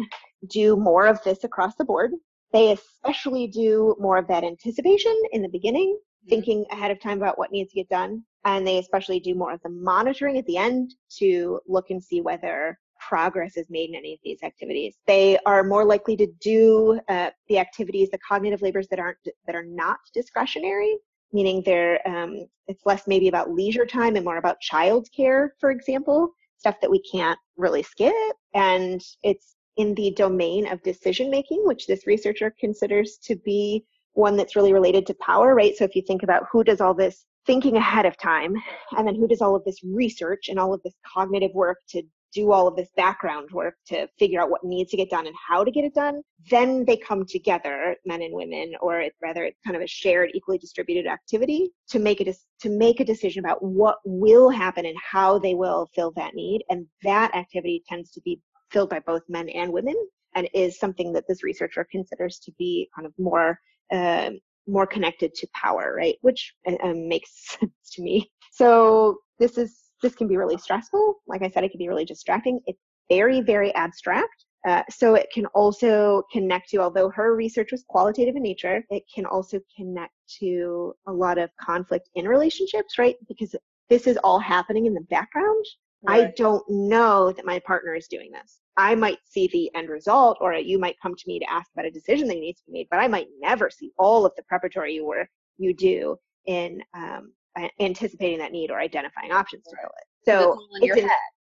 do 0.49 0.75
more 0.75 1.07
of 1.07 1.21
this 1.23 1.43
across 1.43 1.75
the 1.75 1.85
board 1.85 2.11
they 2.53 2.71
especially 2.71 3.47
do 3.47 3.95
more 3.99 4.17
of 4.17 4.27
that 4.27 4.43
anticipation 4.43 5.15
in 5.31 5.41
the 5.41 5.49
beginning 5.49 5.97
mm-hmm. 5.97 6.29
thinking 6.29 6.65
ahead 6.71 6.91
of 6.91 6.99
time 6.99 7.17
about 7.17 7.37
what 7.37 7.51
needs 7.51 7.71
to 7.71 7.77
get 7.77 7.89
done 7.89 8.23
and 8.45 8.65
they 8.65 8.77
especially 8.77 9.19
do 9.19 9.35
more 9.35 9.51
of 9.51 9.61
the 9.63 9.69
monitoring 9.69 10.37
at 10.37 10.45
the 10.45 10.57
end 10.57 10.93
to 11.09 11.59
look 11.67 11.89
and 11.89 12.03
see 12.03 12.21
whether 12.21 12.77
progress 12.99 13.57
is 13.57 13.69
made 13.69 13.89
in 13.89 13.95
any 13.95 14.13
of 14.13 14.19
these 14.23 14.43
activities. 14.43 14.95
They 15.05 15.37
are 15.45 15.63
more 15.63 15.85
likely 15.85 16.15
to 16.17 16.27
do 16.41 16.99
uh, 17.09 17.31
the 17.49 17.59
activities, 17.59 18.09
the 18.09 18.19
cognitive 18.27 18.61
labors 18.61 18.87
that 18.89 18.99
aren't 18.99 19.17
that 19.45 19.55
are 19.55 19.65
not 19.65 19.97
discretionary, 20.13 20.97
meaning 21.33 21.61
they're 21.65 22.05
um, 22.07 22.47
it's 22.67 22.85
less 22.85 23.07
maybe 23.07 23.27
about 23.27 23.51
leisure 23.51 23.85
time 23.85 24.15
and 24.15 24.25
more 24.25 24.37
about 24.37 24.59
child 24.59 25.07
care, 25.15 25.53
for 25.59 25.71
example, 25.71 26.29
stuff 26.57 26.75
that 26.81 26.91
we 26.91 27.01
can't 27.11 27.39
really 27.55 27.83
skip, 27.83 28.13
and 28.53 29.01
it's 29.23 29.55
in 29.77 29.93
the 29.93 30.11
domain 30.11 30.67
of 30.67 30.81
decision 30.81 31.29
making, 31.29 31.65
which 31.65 31.87
this 31.87 32.07
researcher 32.07 32.53
considers 32.59 33.17
to 33.23 33.35
be 33.35 33.85
one 34.13 34.35
that's 34.35 34.55
really 34.55 34.73
related 34.73 35.05
to 35.05 35.13
power, 35.15 35.53
right? 35.53 35.75
So 35.75 35.83
if 35.83 35.95
you 35.95 36.01
think 36.01 36.23
about 36.23 36.47
who 36.51 36.63
does 36.63 36.81
all 36.81 36.95
this 36.95 37.25
thinking 37.45 37.77
ahead 37.77 38.05
of 38.05 38.17
time, 38.17 38.55
and 38.97 39.07
then 39.07 39.15
who 39.15 39.27
does 39.27 39.41
all 39.41 39.55
of 39.55 39.63
this 39.63 39.83
research 39.83 40.49
and 40.49 40.59
all 40.59 40.73
of 40.73 40.81
this 40.83 40.95
cognitive 41.13 41.51
work 41.53 41.77
to 41.89 42.01
do 42.37 42.51
all 42.51 42.67
of 42.67 42.75
this 42.75 42.89
background 42.95 43.49
work 43.51 43.73
to 43.87 44.07
figure 44.19 44.39
out 44.39 44.51
what 44.51 44.63
needs 44.63 44.91
to 44.91 44.97
get 44.97 45.09
done 45.09 45.25
and 45.25 45.35
how 45.35 45.63
to 45.63 45.71
get 45.71 45.83
it 45.83 45.95
done, 45.95 46.21
then 46.51 46.85
they 46.85 46.95
come 46.95 47.25
together, 47.25 47.95
men 48.05 48.21
and 48.21 48.33
women, 48.33 48.73
or 48.79 48.99
it, 48.99 49.13
rather 49.23 49.43
it's 49.43 49.59
kind 49.65 49.75
of 49.75 49.81
a 49.81 49.87
shared, 49.87 50.29
equally 50.35 50.59
distributed 50.59 51.07
activity 51.07 51.71
to 51.89 51.97
make 51.97 52.21
a 52.21 52.25
to 52.61 52.69
make 52.69 52.99
a 52.99 53.05
decision 53.05 53.43
about 53.43 53.63
what 53.63 53.97
will 54.05 54.49
happen 54.51 54.85
and 54.85 54.95
how 54.99 55.39
they 55.39 55.55
will 55.55 55.89
fill 55.95 56.11
that 56.11 56.35
need. 56.35 56.61
And 56.69 56.85
that 57.03 57.33
activity 57.35 57.83
tends 57.87 58.11
to 58.11 58.21
be 58.21 58.39
filled 58.71 58.91
by 58.91 58.99
both 58.99 59.23
men 59.27 59.49
and 59.49 59.73
women, 59.73 59.95
and 60.35 60.47
is 60.53 60.79
something 60.79 61.11
that 61.13 61.25
this 61.27 61.43
researcher 61.43 61.87
considers 61.91 62.37
to 62.39 62.51
be 62.59 62.87
kind 62.95 63.07
of 63.07 63.13
more. 63.17 63.59
Uh, 63.91 64.31
more 64.69 64.85
connected 64.85 65.33
to 65.33 65.47
power, 65.53 65.95
right? 65.95 66.17
Which 66.23 66.53
makes 66.93 67.29
sense 67.57 67.71
to 67.93 68.01
me. 68.01 68.29
So 68.51 69.19
this 69.39 69.57
is 69.57 69.86
this 70.01 70.15
can 70.15 70.27
be 70.27 70.37
really 70.37 70.57
stressful. 70.57 71.15
Like 71.27 71.41
I 71.43 71.49
said, 71.49 71.63
it 71.63 71.69
can 71.69 71.79
be 71.79 71.87
really 71.87 72.05
distracting. 72.05 72.59
It's 72.65 72.81
very, 73.09 73.41
very 73.41 73.73
abstract. 73.75 74.45
Uh, 74.67 74.83
so 74.89 75.15
it 75.15 75.27
can 75.33 75.45
also 75.47 76.23
connect 76.31 76.69
to, 76.69 76.77
although 76.77 77.09
her 77.09 77.35
research 77.35 77.71
was 77.71 77.85
qualitative 77.87 78.35
in 78.35 78.43
nature, 78.43 78.83
it 78.89 79.03
can 79.13 79.25
also 79.25 79.59
connect 79.75 80.13
to 80.39 80.93
a 81.07 81.11
lot 81.11 81.37
of 81.37 81.49
conflict 81.61 82.09
in 82.15 82.27
relationships, 82.27 82.97
right? 82.97 83.15
Because 83.27 83.55
this 83.89 84.07
is 84.07 84.17
all 84.23 84.39
happening 84.39 84.85
in 84.85 84.93
the 84.93 85.05
background. 85.09 85.63
Right. 86.03 86.27
I 86.27 86.33
don't 86.35 86.63
know 86.69 87.31
that 87.31 87.45
my 87.45 87.59
partner 87.59 87.95
is 87.95 88.07
doing 88.07 88.31
this. 88.31 88.59
I 88.75 88.93
might 88.93 89.17
see 89.25 89.47
the 89.47 89.71
end 89.73 89.89
result, 89.89 90.37
or 90.41 90.53
you 90.53 90.77
might 90.77 90.99
come 91.01 91.15
to 91.15 91.23
me 91.27 91.39
to 91.39 91.49
ask 91.49 91.71
about 91.73 91.85
a 91.85 91.91
decision 91.91 92.27
that 92.27 92.37
needs 92.37 92.59
to 92.59 92.67
be 92.67 92.79
made, 92.79 92.87
but 92.91 92.99
I 92.99 93.07
might 93.07 93.27
never 93.39 93.69
see 93.69 93.91
all 93.97 94.25
of 94.25 94.33
the 94.35 94.43
preparatory 94.43 95.01
work 95.01 95.29
you 95.57 95.73
do 95.73 96.17
in 96.45 96.81
um, 96.93 97.33
anticipating 97.79 98.39
that 98.39 98.51
need 98.51 98.71
or 98.71 98.79
identifying 98.79 99.31
options 99.31 99.63
to 99.65 99.75
fill 99.81 99.89
it. 99.89 100.05
So 100.25 100.59
it's, 100.81 100.97
in, 100.97 101.09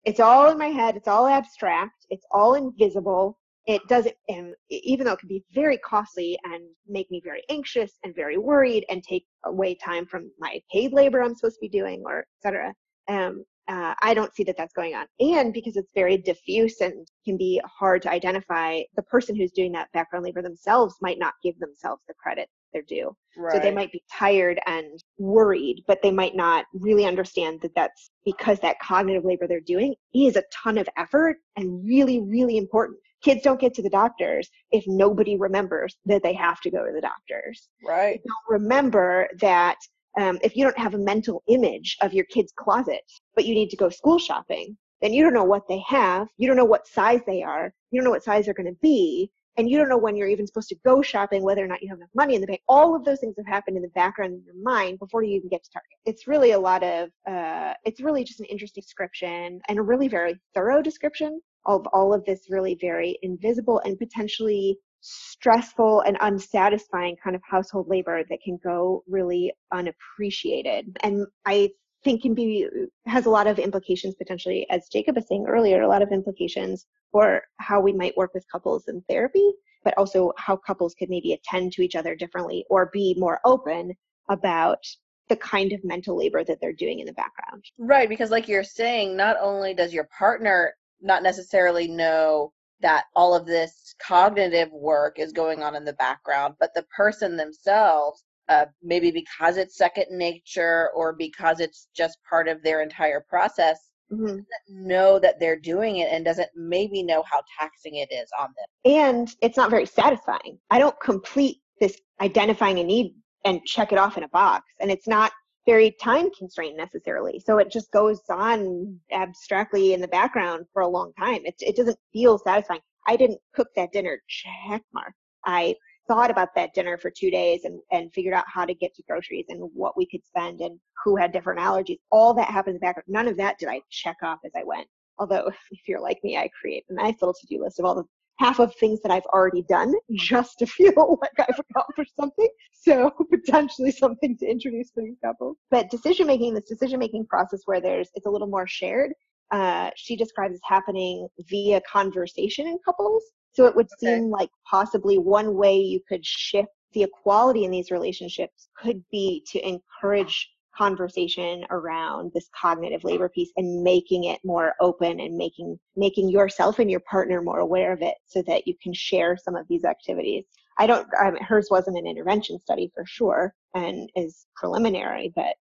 it's 0.04 0.20
all 0.20 0.50
in 0.50 0.58
my 0.58 0.68
head. 0.68 0.96
It's 0.96 1.08
all 1.08 1.26
abstract. 1.26 2.06
It's 2.10 2.24
all 2.30 2.54
invisible. 2.54 3.38
It 3.66 3.86
doesn't, 3.88 4.14
and 4.28 4.54
even 4.70 5.06
though 5.06 5.12
it 5.12 5.18
can 5.18 5.28
be 5.28 5.44
very 5.52 5.78
costly 5.78 6.38
and 6.44 6.64
make 6.88 7.10
me 7.10 7.20
very 7.22 7.42
anxious 7.50 7.92
and 8.02 8.14
very 8.14 8.38
worried 8.38 8.84
and 8.88 9.02
take 9.02 9.26
away 9.44 9.74
time 9.74 10.06
from 10.06 10.30
my 10.38 10.60
paid 10.72 10.92
labor 10.92 11.22
I'm 11.22 11.34
supposed 11.34 11.56
to 11.56 11.60
be 11.60 11.68
doing 11.68 12.02
or 12.06 12.24
etc. 12.38 12.74
Um, 13.08 13.44
uh, 13.68 13.94
I 14.02 14.14
don't 14.14 14.34
see 14.34 14.42
that 14.44 14.56
that's 14.56 14.72
going 14.72 14.94
on. 14.94 15.06
And 15.20 15.52
because 15.52 15.76
it's 15.76 15.92
very 15.94 16.16
diffuse 16.16 16.80
and 16.80 17.06
can 17.24 17.36
be 17.36 17.60
hard 17.64 18.02
to 18.02 18.10
identify, 18.10 18.80
the 18.96 19.02
person 19.02 19.36
who's 19.36 19.52
doing 19.52 19.70
that 19.72 19.92
background 19.92 20.24
labor 20.24 20.42
themselves 20.42 20.96
might 21.00 21.18
not 21.20 21.34
give 21.44 21.56
themselves 21.60 22.02
the 22.08 22.14
credit 22.14 22.48
they're 22.72 22.82
due. 22.82 23.14
Right. 23.36 23.54
So 23.54 23.58
they 23.58 23.70
might 23.70 23.92
be 23.92 24.02
tired 24.12 24.60
and 24.66 25.02
worried, 25.18 25.84
but 25.86 26.00
they 26.02 26.10
might 26.10 26.36
not 26.36 26.66
really 26.74 27.04
understand 27.04 27.60
that 27.62 27.74
that's 27.74 28.10
because 28.24 28.58
that 28.60 28.78
cognitive 28.80 29.24
labor 29.24 29.46
they're 29.46 29.60
doing 29.60 29.94
is 30.14 30.36
a 30.36 30.44
ton 30.52 30.78
of 30.78 30.88
effort 30.96 31.36
and 31.56 31.84
really, 31.84 32.20
really 32.20 32.56
important. 32.56 32.98
Kids 33.22 33.42
don't 33.42 33.60
get 33.60 33.74
to 33.74 33.82
the 33.82 33.90
doctors 33.90 34.48
if 34.72 34.84
nobody 34.86 35.36
remembers 35.36 35.96
that 36.06 36.22
they 36.22 36.32
have 36.32 36.60
to 36.60 36.70
go 36.70 36.84
to 36.86 36.92
the 36.92 37.00
doctors. 37.00 37.68
Right. 37.86 38.20
They 38.22 38.28
don't 38.28 38.60
remember 38.62 39.28
that 39.40 39.76
um, 40.18 40.38
if 40.42 40.56
you 40.56 40.64
don't 40.64 40.78
have 40.78 40.94
a 40.94 40.98
mental 40.98 41.42
image 41.48 41.96
of 42.02 42.12
your 42.12 42.24
kid's 42.26 42.52
closet, 42.56 43.02
but 43.34 43.44
you 43.44 43.54
need 43.54 43.70
to 43.70 43.76
go 43.76 43.88
school 43.88 44.18
shopping, 44.18 44.76
then 45.00 45.12
you 45.12 45.22
don't 45.22 45.34
know 45.34 45.44
what 45.44 45.68
they 45.68 45.82
have. 45.86 46.28
You 46.36 46.46
don't 46.48 46.56
know 46.56 46.64
what 46.64 46.86
size 46.86 47.20
they 47.26 47.42
are. 47.42 47.72
You 47.90 48.00
don't 48.00 48.04
know 48.04 48.10
what 48.10 48.24
size 48.24 48.44
they're 48.44 48.54
going 48.54 48.66
to 48.66 48.78
be. 48.82 49.30
And 49.56 49.68
you 49.68 49.78
don't 49.78 49.88
know 49.88 49.98
when 49.98 50.16
you're 50.16 50.28
even 50.28 50.46
supposed 50.46 50.68
to 50.68 50.76
go 50.84 51.02
shopping, 51.02 51.42
whether 51.42 51.64
or 51.64 51.68
not 51.68 51.82
you 51.82 51.88
have 51.88 51.98
enough 51.98 52.10
money 52.14 52.34
in 52.34 52.40
the 52.40 52.46
bank. 52.46 52.62
All 52.68 52.94
of 52.94 53.04
those 53.04 53.20
things 53.20 53.34
have 53.36 53.46
happened 53.46 53.76
in 53.76 53.82
the 53.82 53.88
background 53.88 54.32
in 54.34 54.42
your 54.44 54.54
mind 54.62 54.98
before 54.98 55.22
you 55.22 55.36
even 55.36 55.48
get 55.48 55.62
to 55.64 55.70
Target. 55.70 55.98
It's 56.06 56.26
really 56.26 56.52
a 56.52 56.58
lot 56.58 56.82
of, 56.82 57.10
uh, 57.28 57.74
it's 57.84 58.00
really 58.00 58.24
just 58.24 58.40
an 58.40 58.46
interesting 58.46 58.82
description 58.82 59.60
and 59.68 59.78
a 59.78 59.82
really 59.82 60.08
very 60.08 60.38
thorough 60.54 60.82
description 60.82 61.40
of 61.66 61.86
all 61.92 62.14
of 62.14 62.24
this 62.24 62.46
really 62.48 62.76
very 62.80 63.18
invisible 63.22 63.80
and 63.84 63.98
potentially 63.98 64.78
stressful 65.02 66.02
and 66.02 66.16
unsatisfying 66.20 67.16
kind 67.22 67.34
of 67.34 67.42
household 67.48 67.88
labor 67.88 68.22
that 68.28 68.38
can 68.44 68.58
go 68.62 69.02
really 69.06 69.52
unappreciated. 69.72 70.96
And 71.02 71.26
I 71.46 71.70
think 72.02 72.22
can 72.22 72.34
be 72.34 72.68
has 73.06 73.26
a 73.26 73.30
lot 73.30 73.46
of 73.46 73.58
implications 73.58 74.14
potentially, 74.14 74.66
as 74.70 74.88
Jacob 74.88 75.16
was 75.16 75.26
saying 75.28 75.46
earlier, 75.46 75.82
a 75.82 75.88
lot 75.88 76.02
of 76.02 76.12
implications 76.12 76.86
for 77.12 77.42
how 77.58 77.80
we 77.80 77.92
might 77.92 78.16
work 78.16 78.32
with 78.34 78.50
couples 78.50 78.88
in 78.88 79.02
therapy, 79.08 79.52
but 79.84 79.96
also 79.98 80.32
how 80.38 80.56
couples 80.56 80.94
could 80.94 81.10
maybe 81.10 81.32
attend 81.32 81.72
to 81.72 81.82
each 81.82 81.96
other 81.96 82.14
differently 82.14 82.64
or 82.70 82.90
be 82.92 83.14
more 83.18 83.40
open 83.44 83.92
about 84.28 84.84
the 85.28 85.36
kind 85.36 85.72
of 85.72 85.84
mental 85.84 86.16
labor 86.16 86.44
that 86.44 86.58
they're 86.60 86.72
doing 86.72 87.00
in 87.00 87.06
the 87.06 87.12
background. 87.12 87.64
Right, 87.78 88.08
because 88.08 88.30
like 88.30 88.48
you're 88.48 88.64
saying, 88.64 89.16
not 89.16 89.36
only 89.40 89.74
does 89.74 89.94
your 89.94 90.08
partner 90.16 90.74
not 91.00 91.22
necessarily 91.22 91.88
know 91.88 92.52
that 92.80 93.04
all 93.14 93.34
of 93.34 93.46
this 93.46 93.94
cognitive 94.02 94.72
work 94.72 95.18
is 95.18 95.32
going 95.32 95.62
on 95.62 95.76
in 95.76 95.84
the 95.84 95.92
background, 95.94 96.54
but 96.58 96.74
the 96.74 96.84
person 96.96 97.36
themselves, 97.36 98.24
uh, 98.50 98.66
maybe 98.82 99.10
because 99.10 99.56
it's 99.56 99.78
second 99.78 100.06
nature 100.10 100.90
or 100.94 101.14
because 101.14 101.60
it's 101.60 101.88
just 101.96 102.18
part 102.28 102.48
of 102.48 102.62
their 102.62 102.82
entire 102.82 103.24
process, 103.28 103.78
mm-hmm. 104.12 104.26
doesn't 104.26 104.46
know 104.68 105.18
that 105.20 105.38
they're 105.38 105.58
doing 105.58 105.98
it 105.98 106.08
and 106.10 106.24
doesn't 106.24 106.50
maybe 106.56 107.02
know 107.02 107.22
how 107.30 107.40
taxing 107.58 107.96
it 107.96 108.08
is 108.12 108.28
on 108.38 108.48
them. 108.48 108.92
And 108.92 109.34
it's 109.40 109.56
not 109.56 109.70
very 109.70 109.86
satisfying. 109.86 110.58
I 110.70 110.80
don't 110.80 110.98
complete 111.00 111.58
this 111.80 111.98
identifying 112.20 112.80
a 112.80 112.84
need 112.84 113.14
and 113.44 113.64
check 113.64 113.92
it 113.92 113.98
off 113.98 114.18
in 114.18 114.24
a 114.24 114.28
box. 114.28 114.66
And 114.80 114.90
it's 114.90 115.06
not 115.06 115.32
very 115.64 115.92
time 116.02 116.30
constrained 116.36 116.76
necessarily. 116.76 117.40
So 117.46 117.58
it 117.58 117.70
just 117.70 117.92
goes 117.92 118.20
on 118.28 118.98
abstractly 119.12 119.94
in 119.94 120.00
the 120.00 120.08
background 120.08 120.66
for 120.72 120.82
a 120.82 120.88
long 120.88 121.12
time. 121.18 121.42
It, 121.44 121.54
it 121.60 121.76
doesn't 121.76 121.98
feel 122.12 122.38
satisfying. 122.38 122.80
I 123.06 123.16
didn't 123.16 123.38
cook 123.54 123.68
that 123.76 123.92
dinner, 123.92 124.20
check 124.28 124.82
mark. 124.92 125.12
I 125.46 125.76
thought 126.10 126.30
about 126.30 126.52
that 126.56 126.74
dinner 126.74 126.98
for 126.98 127.08
two 127.08 127.30
days 127.30 127.64
and, 127.64 127.80
and 127.92 128.12
figured 128.12 128.34
out 128.34 128.44
how 128.52 128.64
to 128.64 128.74
get 128.74 128.92
to 128.96 129.02
groceries 129.08 129.46
and 129.48 129.70
what 129.72 129.96
we 129.96 130.04
could 130.04 130.26
spend 130.26 130.60
and 130.60 130.76
who 131.04 131.14
had 131.14 131.30
different 131.30 131.60
allergies. 131.60 132.00
All 132.10 132.34
that 132.34 132.48
happened 132.48 132.74
in 132.74 132.80
the 132.80 132.80
background. 132.80 133.06
None 133.06 133.28
of 133.28 133.36
that 133.36 133.60
did 133.60 133.68
I 133.68 133.80
check 133.90 134.16
off 134.24 134.40
as 134.44 134.50
I 134.56 134.64
went. 134.64 134.88
Although, 135.20 135.46
if 135.70 135.86
you're 135.86 136.00
like 136.00 136.18
me, 136.24 136.36
I 136.36 136.50
create 136.60 136.84
a 136.88 136.94
nice 136.94 137.14
little 137.20 137.34
to 137.34 137.46
do 137.46 137.62
list 137.62 137.78
of 137.78 137.84
all 137.84 137.94
the 137.94 138.04
half 138.40 138.58
of 138.58 138.74
things 138.76 139.00
that 139.02 139.12
I've 139.12 139.26
already 139.26 139.62
done 139.68 139.94
just 140.16 140.58
to 140.58 140.66
feel 140.66 141.18
like 141.22 141.48
I've 141.48 141.60
accomplished 141.70 142.16
something. 142.18 142.48
So 142.72 143.12
potentially 143.30 143.92
something 143.92 144.36
to 144.38 144.46
introduce 144.46 144.90
for 144.90 145.04
these 145.04 145.18
couples. 145.24 145.58
But 145.70 145.90
decision 145.90 146.26
making, 146.26 146.54
this 146.54 146.68
decision 146.68 146.98
making 146.98 147.26
process 147.26 147.60
where 147.66 147.80
there's 147.80 148.08
it's 148.14 148.26
a 148.26 148.30
little 148.30 148.48
more 148.48 148.66
shared. 148.66 149.12
Uh, 149.52 149.90
she 149.94 150.16
describes 150.16 150.54
as 150.54 150.60
happening 150.64 151.28
via 151.48 151.80
conversation 151.82 152.66
in 152.66 152.78
couples. 152.84 153.22
So 153.52 153.66
it 153.66 153.74
would 153.74 153.88
okay. 154.02 154.16
seem 154.16 154.30
like 154.30 154.50
possibly 154.68 155.18
one 155.18 155.54
way 155.54 155.76
you 155.76 156.00
could 156.08 156.24
shift 156.24 156.70
the 156.92 157.02
equality 157.04 157.64
in 157.64 157.70
these 157.70 157.90
relationships 157.90 158.68
could 158.76 159.02
be 159.10 159.44
to 159.52 159.66
encourage 159.66 160.50
conversation 160.76 161.64
around 161.70 162.30
this 162.32 162.48
cognitive 162.58 163.04
labor 163.04 163.28
piece 163.28 163.50
and 163.56 163.82
making 163.82 164.24
it 164.24 164.40
more 164.44 164.74
open 164.80 165.20
and 165.20 165.36
making 165.36 165.78
making 165.96 166.28
yourself 166.28 166.78
and 166.78 166.90
your 166.90 167.00
partner 167.00 167.42
more 167.42 167.58
aware 167.58 167.92
of 167.92 168.02
it 168.02 168.14
so 168.24 168.40
that 168.42 168.66
you 168.66 168.74
can 168.82 168.92
share 168.94 169.36
some 169.36 169.56
of 169.56 169.66
these 169.68 169.84
activities 169.84 170.44
i 170.78 170.86
don't 170.86 171.06
um, 171.22 171.36
hers 171.36 171.68
wasn't 171.70 171.98
an 171.98 172.06
intervention 172.06 172.58
study 172.58 172.90
for 172.94 173.04
sure 173.04 173.52
and 173.74 174.08
is 174.14 174.46
preliminary 174.54 175.32
but 175.34 175.54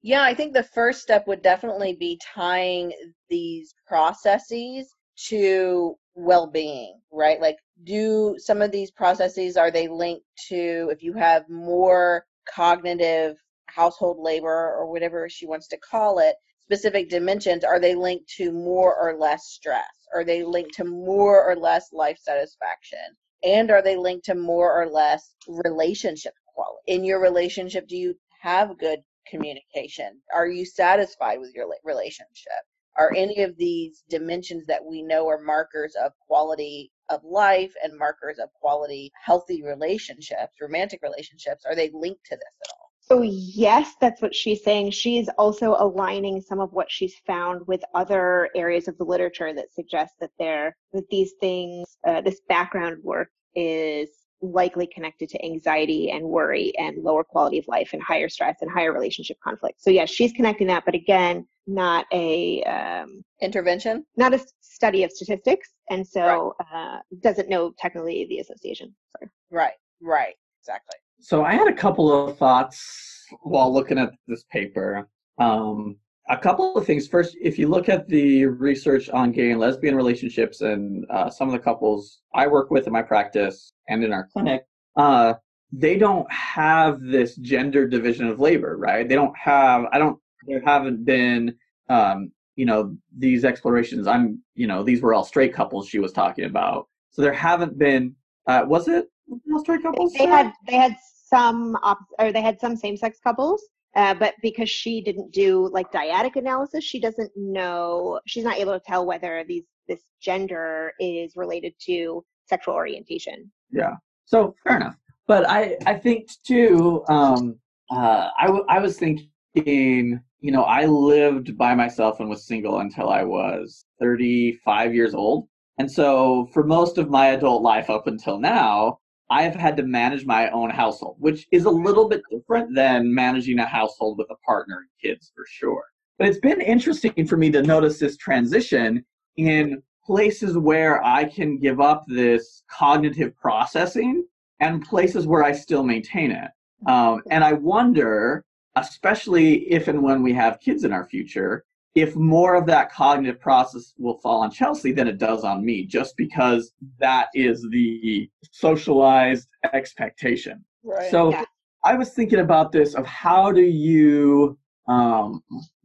yeah 0.00 0.22
i 0.22 0.32
think 0.32 0.52
the 0.52 0.62
first 0.62 1.02
step 1.02 1.26
would 1.26 1.42
definitely 1.42 1.94
be 1.98 2.18
tying 2.34 2.92
these 3.28 3.74
processes 3.86 4.94
to 5.16 5.96
well-being 6.14 7.02
right? 7.12 7.40
Like 7.40 7.58
do 7.84 8.36
some 8.38 8.62
of 8.62 8.72
these 8.72 8.90
processes 8.90 9.56
are 9.56 9.70
they 9.70 9.88
linked 9.88 10.24
to 10.48 10.88
if 10.90 11.02
you 11.02 11.12
have 11.12 11.48
more 11.48 12.24
cognitive 12.52 13.36
household 13.66 14.18
labor 14.20 14.48
or 14.48 14.90
whatever 14.90 15.28
she 15.28 15.46
wants 15.46 15.68
to 15.68 15.78
call 15.78 16.18
it 16.18 16.34
specific 16.60 17.08
dimensions 17.08 17.64
are 17.64 17.80
they 17.80 17.94
linked 17.94 18.28
to 18.36 18.50
more 18.52 18.96
or 18.96 19.16
less 19.18 19.46
stress? 19.46 19.84
Are 20.14 20.24
they 20.24 20.42
linked 20.42 20.74
to 20.74 20.84
more 20.84 21.44
or 21.44 21.56
less 21.56 21.92
life 21.92 22.18
satisfaction? 22.20 22.98
And 23.42 23.70
are 23.70 23.82
they 23.82 23.96
linked 23.96 24.26
to 24.26 24.34
more 24.34 24.80
or 24.80 24.88
less 24.88 25.34
relationship 25.48 26.34
quality 26.54 26.80
in 26.86 27.04
your 27.04 27.20
relationship 27.20 27.88
do 27.88 27.96
you 27.96 28.14
have 28.40 28.78
good 28.78 29.00
communication? 29.28 30.20
Are 30.34 30.46
you 30.46 30.64
satisfied 30.64 31.40
with 31.40 31.52
your 31.54 31.66
relationship 31.84 32.62
are 32.98 33.12
any 33.16 33.42
of 33.42 33.56
these 33.56 34.04
dimensions 34.08 34.66
that 34.66 34.84
we 34.84 35.02
know 35.02 35.28
are 35.28 35.42
markers 35.42 35.94
of 36.02 36.12
quality 36.26 36.90
of 37.10 37.20
life 37.24 37.72
and 37.82 37.98
markers 37.98 38.38
of 38.38 38.48
quality 38.60 39.10
healthy 39.24 39.62
relationships 39.62 40.52
romantic 40.60 41.00
relationships 41.02 41.64
are 41.66 41.74
they 41.74 41.90
linked 41.92 42.24
to 42.24 42.36
this 42.36 42.54
at 42.64 42.72
all 42.78 42.92
so, 43.04 43.20
yes, 43.20 43.94
that's 44.00 44.22
what 44.22 44.32
she's 44.32 44.62
saying. 44.62 44.92
She's 44.92 45.28
also 45.36 45.74
aligning 45.76 46.40
some 46.40 46.60
of 46.60 46.72
what 46.72 46.90
she's 46.90 47.16
found 47.26 47.66
with 47.66 47.82
other 47.94 48.48
areas 48.54 48.86
of 48.86 48.96
the 48.96 49.04
literature 49.04 49.52
that 49.52 49.74
suggest 49.74 50.14
that 50.20 50.30
there 50.38 50.76
that 50.92 51.08
these 51.10 51.32
things, 51.40 51.98
uh, 52.06 52.20
this 52.20 52.40
background 52.48 53.02
work 53.02 53.28
is 53.56 54.08
likely 54.42 54.86
connected 54.86 55.28
to 55.30 55.44
anxiety 55.44 56.10
and 56.10 56.24
worry 56.24 56.72
and 56.78 57.02
lower 57.02 57.24
quality 57.24 57.58
of 57.58 57.66
life 57.68 57.90
and 57.92 58.02
higher 58.02 58.28
stress 58.28 58.58
and 58.60 58.70
higher 58.70 58.92
relationship 58.92 59.38
conflict. 59.42 59.80
So, 59.80 59.90
yes, 59.90 60.10
she's 60.10 60.32
connecting 60.32 60.66
that, 60.66 60.84
but 60.84 60.94
again, 60.94 61.46
not 61.66 62.06
a 62.12 62.62
um, 62.64 63.22
intervention, 63.40 64.04
not 64.16 64.34
a 64.34 64.44
study 64.60 65.04
of 65.04 65.12
statistics, 65.12 65.70
and 65.90 66.06
so 66.06 66.54
right. 66.58 66.96
uh, 66.96 66.98
doesn't 67.20 67.48
know 67.48 67.72
technically 67.78 68.26
the 68.28 68.40
association. 68.40 68.94
Sorry. 69.16 69.30
Right, 69.50 69.74
right, 70.00 70.34
exactly. 70.60 70.96
So 71.20 71.44
I 71.44 71.54
had 71.54 71.68
a 71.68 71.74
couple 71.74 72.12
of 72.12 72.36
thoughts 72.36 73.24
while 73.42 73.72
looking 73.72 73.98
at 73.98 74.12
this 74.26 74.44
paper. 74.50 75.08
Um, 75.38 75.96
a 76.28 76.36
couple 76.36 76.76
of 76.76 76.86
things. 76.86 77.08
First, 77.08 77.36
if 77.40 77.58
you 77.58 77.68
look 77.68 77.88
at 77.88 78.08
the 78.08 78.46
research 78.46 79.10
on 79.10 79.32
gay 79.32 79.50
and 79.50 79.60
lesbian 79.60 79.96
relationships 79.96 80.60
and 80.60 81.04
uh, 81.10 81.28
some 81.28 81.48
of 81.48 81.52
the 81.52 81.58
couples 81.58 82.20
I 82.34 82.46
work 82.46 82.70
with 82.70 82.86
in 82.86 82.92
my 82.92 83.02
practice 83.02 83.72
and 83.88 84.04
in 84.04 84.12
our 84.12 84.28
clinic, 84.32 84.64
uh, 84.96 85.34
they 85.72 85.96
don't 85.96 86.30
have 86.30 87.00
this 87.00 87.36
gender 87.36 87.88
division 87.88 88.28
of 88.28 88.38
labor, 88.38 88.76
right? 88.76 89.08
They 89.08 89.14
don't 89.14 89.36
have, 89.36 89.86
I 89.92 89.98
don't, 89.98 90.18
there 90.46 90.62
haven't 90.64 91.04
been, 91.04 91.54
um, 91.88 92.30
you 92.56 92.66
know, 92.66 92.96
these 93.16 93.44
explorations. 93.44 94.06
I'm, 94.06 94.40
you 94.54 94.66
know, 94.66 94.82
these 94.82 95.00
were 95.02 95.14
all 95.14 95.24
straight 95.24 95.54
couples 95.54 95.88
she 95.88 95.98
was 95.98 96.12
talking 96.12 96.44
about. 96.44 96.88
So 97.10 97.22
there 97.22 97.32
haven't 97.32 97.78
been, 97.78 98.14
uh, 98.46 98.64
was 98.66 98.86
it 98.88 99.06
most 99.46 99.62
straight 99.62 99.82
couples? 99.82 100.12
They 100.12 100.26
had, 100.26 100.52
they 100.66 100.76
had 100.76 100.96
some 101.26 101.76
op- 101.82 101.98
or 102.18 102.32
they 102.32 102.42
had 102.42 102.60
some 102.60 102.76
same-sex 102.76 103.18
couples 103.24 103.62
uh, 103.94 104.14
but 104.14 104.34
because 104.42 104.70
she 104.70 105.00
didn't 105.00 105.32
do 105.32 105.68
like 105.72 105.90
dyadic 105.92 106.36
analysis 106.36 106.84
she 106.84 107.00
doesn't 107.00 107.30
know 107.36 108.20
she's 108.26 108.44
not 108.44 108.58
able 108.58 108.72
to 108.72 108.84
tell 108.86 109.06
whether 109.06 109.44
these 109.46 109.64
this 109.88 110.02
gender 110.20 110.92
is 111.00 111.36
related 111.36 111.74
to 111.86 112.24
sexual 112.46 112.74
orientation. 112.74 113.50
Yeah. 113.70 113.94
So 114.24 114.54
fair 114.64 114.76
enough. 114.76 114.96
But 115.26 115.48
i 115.48 115.76
i 115.86 115.94
think 115.94 116.28
too 116.44 117.04
um 117.08 117.58
uh 117.90 118.30
I, 118.38 118.46
w- 118.46 118.64
I 118.68 118.78
was 118.80 118.98
thinking 118.98 119.28
you 119.54 120.52
know 120.54 120.64
i 120.64 120.84
lived 120.86 121.56
by 121.56 121.74
myself 121.74 122.20
and 122.20 122.28
was 122.28 122.46
single 122.46 122.80
until 122.80 123.08
i 123.08 123.22
was 123.22 123.84
35 124.00 124.94
years 124.94 125.14
old. 125.14 125.48
And 125.78 125.90
so 125.90 126.48
for 126.52 126.64
most 126.64 126.98
of 126.98 127.08
my 127.08 127.28
adult 127.28 127.62
life 127.62 127.88
up 127.88 128.06
until 128.06 128.38
now 128.38 128.98
I 129.32 129.44
have 129.44 129.54
had 129.54 129.78
to 129.78 129.82
manage 129.82 130.26
my 130.26 130.50
own 130.50 130.68
household, 130.68 131.16
which 131.18 131.46
is 131.52 131.64
a 131.64 131.70
little 131.70 132.06
bit 132.06 132.20
different 132.30 132.74
than 132.74 133.14
managing 133.14 133.60
a 133.60 133.64
household 133.64 134.18
with 134.18 134.28
a 134.28 134.36
partner 134.44 134.76
and 134.80 134.88
kids 135.02 135.32
for 135.34 135.46
sure. 135.48 135.84
But 136.18 136.28
it's 136.28 136.38
been 136.38 136.60
interesting 136.60 137.26
for 137.26 137.38
me 137.38 137.50
to 137.52 137.62
notice 137.62 137.98
this 137.98 138.18
transition 138.18 139.02
in 139.38 139.82
places 140.04 140.58
where 140.58 141.02
I 141.02 141.24
can 141.24 141.58
give 141.58 141.80
up 141.80 142.04
this 142.06 142.62
cognitive 142.70 143.34
processing 143.38 144.26
and 144.60 144.84
places 144.84 145.26
where 145.26 145.42
I 145.42 145.52
still 145.52 145.82
maintain 145.82 146.30
it. 146.30 146.50
Um, 146.86 147.22
and 147.30 147.42
I 147.42 147.54
wonder, 147.54 148.44
especially 148.76 149.72
if 149.72 149.88
and 149.88 150.02
when 150.02 150.22
we 150.22 150.34
have 150.34 150.60
kids 150.60 150.84
in 150.84 150.92
our 150.92 151.06
future, 151.06 151.64
if 151.94 152.16
more 152.16 152.54
of 152.54 152.66
that 152.66 152.90
cognitive 152.90 153.38
process 153.40 153.92
will 153.98 154.18
fall 154.18 154.40
on 154.42 154.50
Chelsea 154.50 154.92
than 154.92 155.06
it 155.06 155.18
does 155.18 155.44
on 155.44 155.64
me, 155.64 155.84
just 155.84 156.16
because 156.16 156.72
that 156.98 157.28
is 157.34 157.66
the 157.70 158.30
socialized 158.50 159.48
expectation. 159.72 160.64
Right. 160.82 161.10
So 161.10 161.30
Yeah. 161.30 161.44
I 161.84 161.94
was 161.94 162.10
thinking 162.10 162.40
about 162.40 162.72
this 162.72 162.94
of 162.94 163.04
how 163.06 163.52
do 163.52 163.62
you 163.62 164.58
um, 164.88 165.42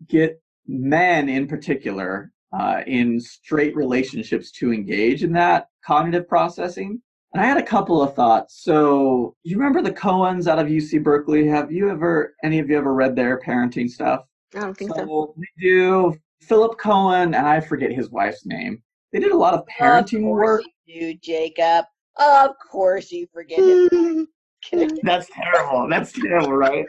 get 0.07 0.41
men 0.67 1.27
in 1.27 1.47
particular 1.47 2.31
uh, 2.57 2.81
in 2.87 3.19
straight 3.19 3.75
relationships 3.75 4.51
to 4.51 4.71
engage 4.71 5.23
in 5.23 5.33
that 5.33 5.67
cognitive 5.85 6.27
processing. 6.27 7.01
And 7.33 7.43
I 7.43 7.45
had 7.45 7.57
a 7.57 7.63
couple 7.63 8.01
of 8.01 8.15
thoughts. 8.15 8.63
So 8.63 9.35
you 9.43 9.57
remember 9.57 9.81
the 9.81 9.91
Cowans 9.91 10.47
out 10.47 10.59
of 10.59 10.67
UC 10.67 11.03
Berkeley? 11.03 11.47
Have 11.47 11.71
you 11.71 11.89
ever, 11.89 12.35
any 12.43 12.59
of 12.59 12.69
you 12.69 12.77
ever 12.77 12.93
read 12.93 13.15
their 13.15 13.39
parenting 13.39 13.89
stuff? 13.89 14.21
I 14.55 14.59
don't 14.59 14.77
think 14.77 14.95
so. 14.95 15.05
So 15.05 15.33
they 15.37 15.63
do 15.67 16.15
Philip 16.41 16.77
Cowan, 16.79 17.33
and 17.33 17.47
I 17.47 17.59
forget 17.59 17.91
his 17.91 18.09
wife's 18.09 18.45
name. 18.45 18.81
They 19.11 19.19
did 19.19 19.31
a 19.31 19.37
lot 19.37 19.53
of 19.53 19.63
parenting 19.67 20.19
of 20.19 20.29
work. 20.29 20.63
you 20.85 21.13
do, 21.13 21.19
Jacob. 21.21 21.85
Of 22.17 22.51
course 22.71 23.11
you 23.11 23.27
forget 23.33 23.59
it. 23.59 24.27
That's 25.03 25.29
terrible. 25.33 25.87
That's 25.89 26.11
terrible, 26.11 26.53
right? 26.53 26.85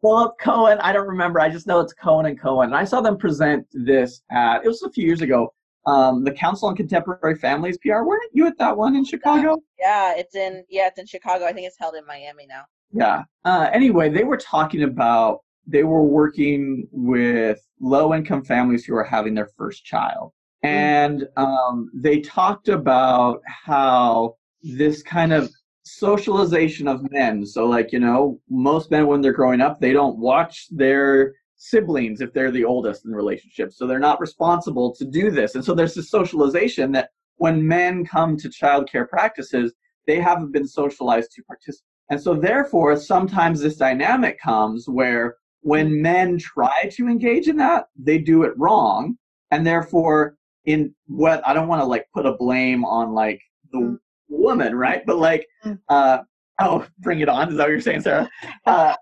Philip 0.00 0.32
Cowan, 0.40 0.78
I 0.78 0.92
don't 0.92 1.06
remember. 1.06 1.40
I 1.40 1.48
just 1.48 1.66
know 1.66 1.80
it's 1.80 1.92
Cowan 1.92 2.26
and 2.26 2.40
Cowan. 2.40 2.68
And 2.68 2.76
I 2.76 2.84
saw 2.84 3.00
them 3.00 3.18
present 3.18 3.66
this 3.72 4.22
at, 4.30 4.64
it 4.64 4.68
was 4.68 4.82
a 4.82 4.90
few 4.90 5.06
years 5.06 5.20
ago, 5.20 5.52
um, 5.86 6.24
the 6.24 6.32
Council 6.32 6.68
on 6.68 6.76
Contemporary 6.76 7.36
Families 7.36 7.78
PR. 7.78 8.02
Weren't 8.02 8.22
you 8.32 8.46
at 8.46 8.56
that 8.58 8.76
one 8.76 8.96
in 8.96 9.04
Chicago? 9.04 9.58
Yeah, 9.78 10.14
it's 10.16 10.34
in 10.34 10.64
yeah, 10.68 10.88
it's 10.88 10.98
in 10.98 11.06
Chicago. 11.06 11.44
I 11.46 11.52
think 11.52 11.66
it's 11.66 11.78
held 11.78 11.94
in 11.94 12.06
Miami 12.06 12.46
now. 12.46 12.62
Yeah. 12.92 13.22
Uh, 13.44 13.70
anyway, 13.72 14.10
they 14.10 14.24
were 14.24 14.36
talking 14.36 14.82
about, 14.82 15.40
they 15.66 15.84
were 15.84 16.02
working 16.02 16.88
with 16.90 17.60
low 17.80 18.14
income 18.14 18.44
families 18.44 18.84
who 18.84 18.94
are 18.96 19.04
having 19.04 19.34
their 19.34 19.50
first 19.56 19.84
child. 19.84 20.32
And 20.62 21.26
um, 21.36 21.90
they 21.94 22.20
talked 22.20 22.68
about 22.68 23.40
how 23.46 24.36
this 24.62 25.02
kind 25.02 25.32
of 25.32 25.50
socialization 25.84 26.86
of 26.86 27.10
men. 27.10 27.46
So, 27.46 27.66
like, 27.66 27.92
you 27.92 27.98
know, 27.98 28.40
most 28.48 28.90
men, 28.90 29.06
when 29.06 29.20
they're 29.20 29.32
growing 29.32 29.60
up, 29.60 29.80
they 29.80 29.92
don't 29.92 30.18
watch 30.18 30.66
their 30.70 31.34
siblings 31.56 32.20
if 32.20 32.32
they're 32.32 32.50
the 32.50 32.64
oldest 32.64 33.04
in 33.04 33.10
the 33.10 33.16
relationship. 33.16 33.72
So 33.72 33.86
they're 33.86 33.98
not 33.98 34.20
responsible 34.20 34.94
to 34.96 35.04
do 35.04 35.30
this. 35.30 35.54
And 35.54 35.64
so 35.64 35.74
there's 35.74 35.94
this 35.94 36.10
socialization 36.10 36.92
that 36.92 37.10
when 37.36 37.66
men 37.66 38.04
come 38.04 38.36
to 38.38 38.48
childcare 38.48 39.08
practices, 39.08 39.72
they 40.06 40.20
haven't 40.20 40.52
been 40.52 40.66
socialized 40.66 41.32
to 41.32 41.42
participate. 41.44 41.86
And 42.10 42.20
so, 42.20 42.34
therefore, 42.34 42.96
sometimes 42.96 43.60
this 43.60 43.76
dynamic 43.76 44.40
comes 44.40 44.88
where 44.88 45.36
when 45.62 46.00
men 46.00 46.38
try 46.38 46.88
to 46.92 47.08
engage 47.08 47.48
in 47.48 47.56
that, 47.56 47.86
they 47.96 48.18
do 48.18 48.42
it 48.44 48.52
wrong. 48.56 49.16
And 49.50 49.66
therefore, 49.66 50.36
in 50.66 50.94
what 51.06 51.46
I 51.46 51.52
don't 51.52 51.68
want 51.68 51.82
to 51.82 51.86
like 51.86 52.06
put 52.14 52.26
a 52.26 52.32
blame 52.34 52.84
on 52.84 53.12
like 53.12 53.40
the 53.72 53.78
Mm. 53.78 53.98
woman, 54.28 54.74
right? 54.74 55.02
But 55.06 55.18
like, 55.18 55.46
Mm. 55.64 55.78
uh, 55.88 56.18
oh, 56.60 56.86
bring 56.98 57.20
it 57.20 57.28
on. 57.28 57.48
Is 57.48 57.56
that 57.56 57.64
what 57.64 57.70
you're 57.70 57.80
saying, 57.80 58.02
Sarah? 58.02 58.28
Uh, 58.66 58.94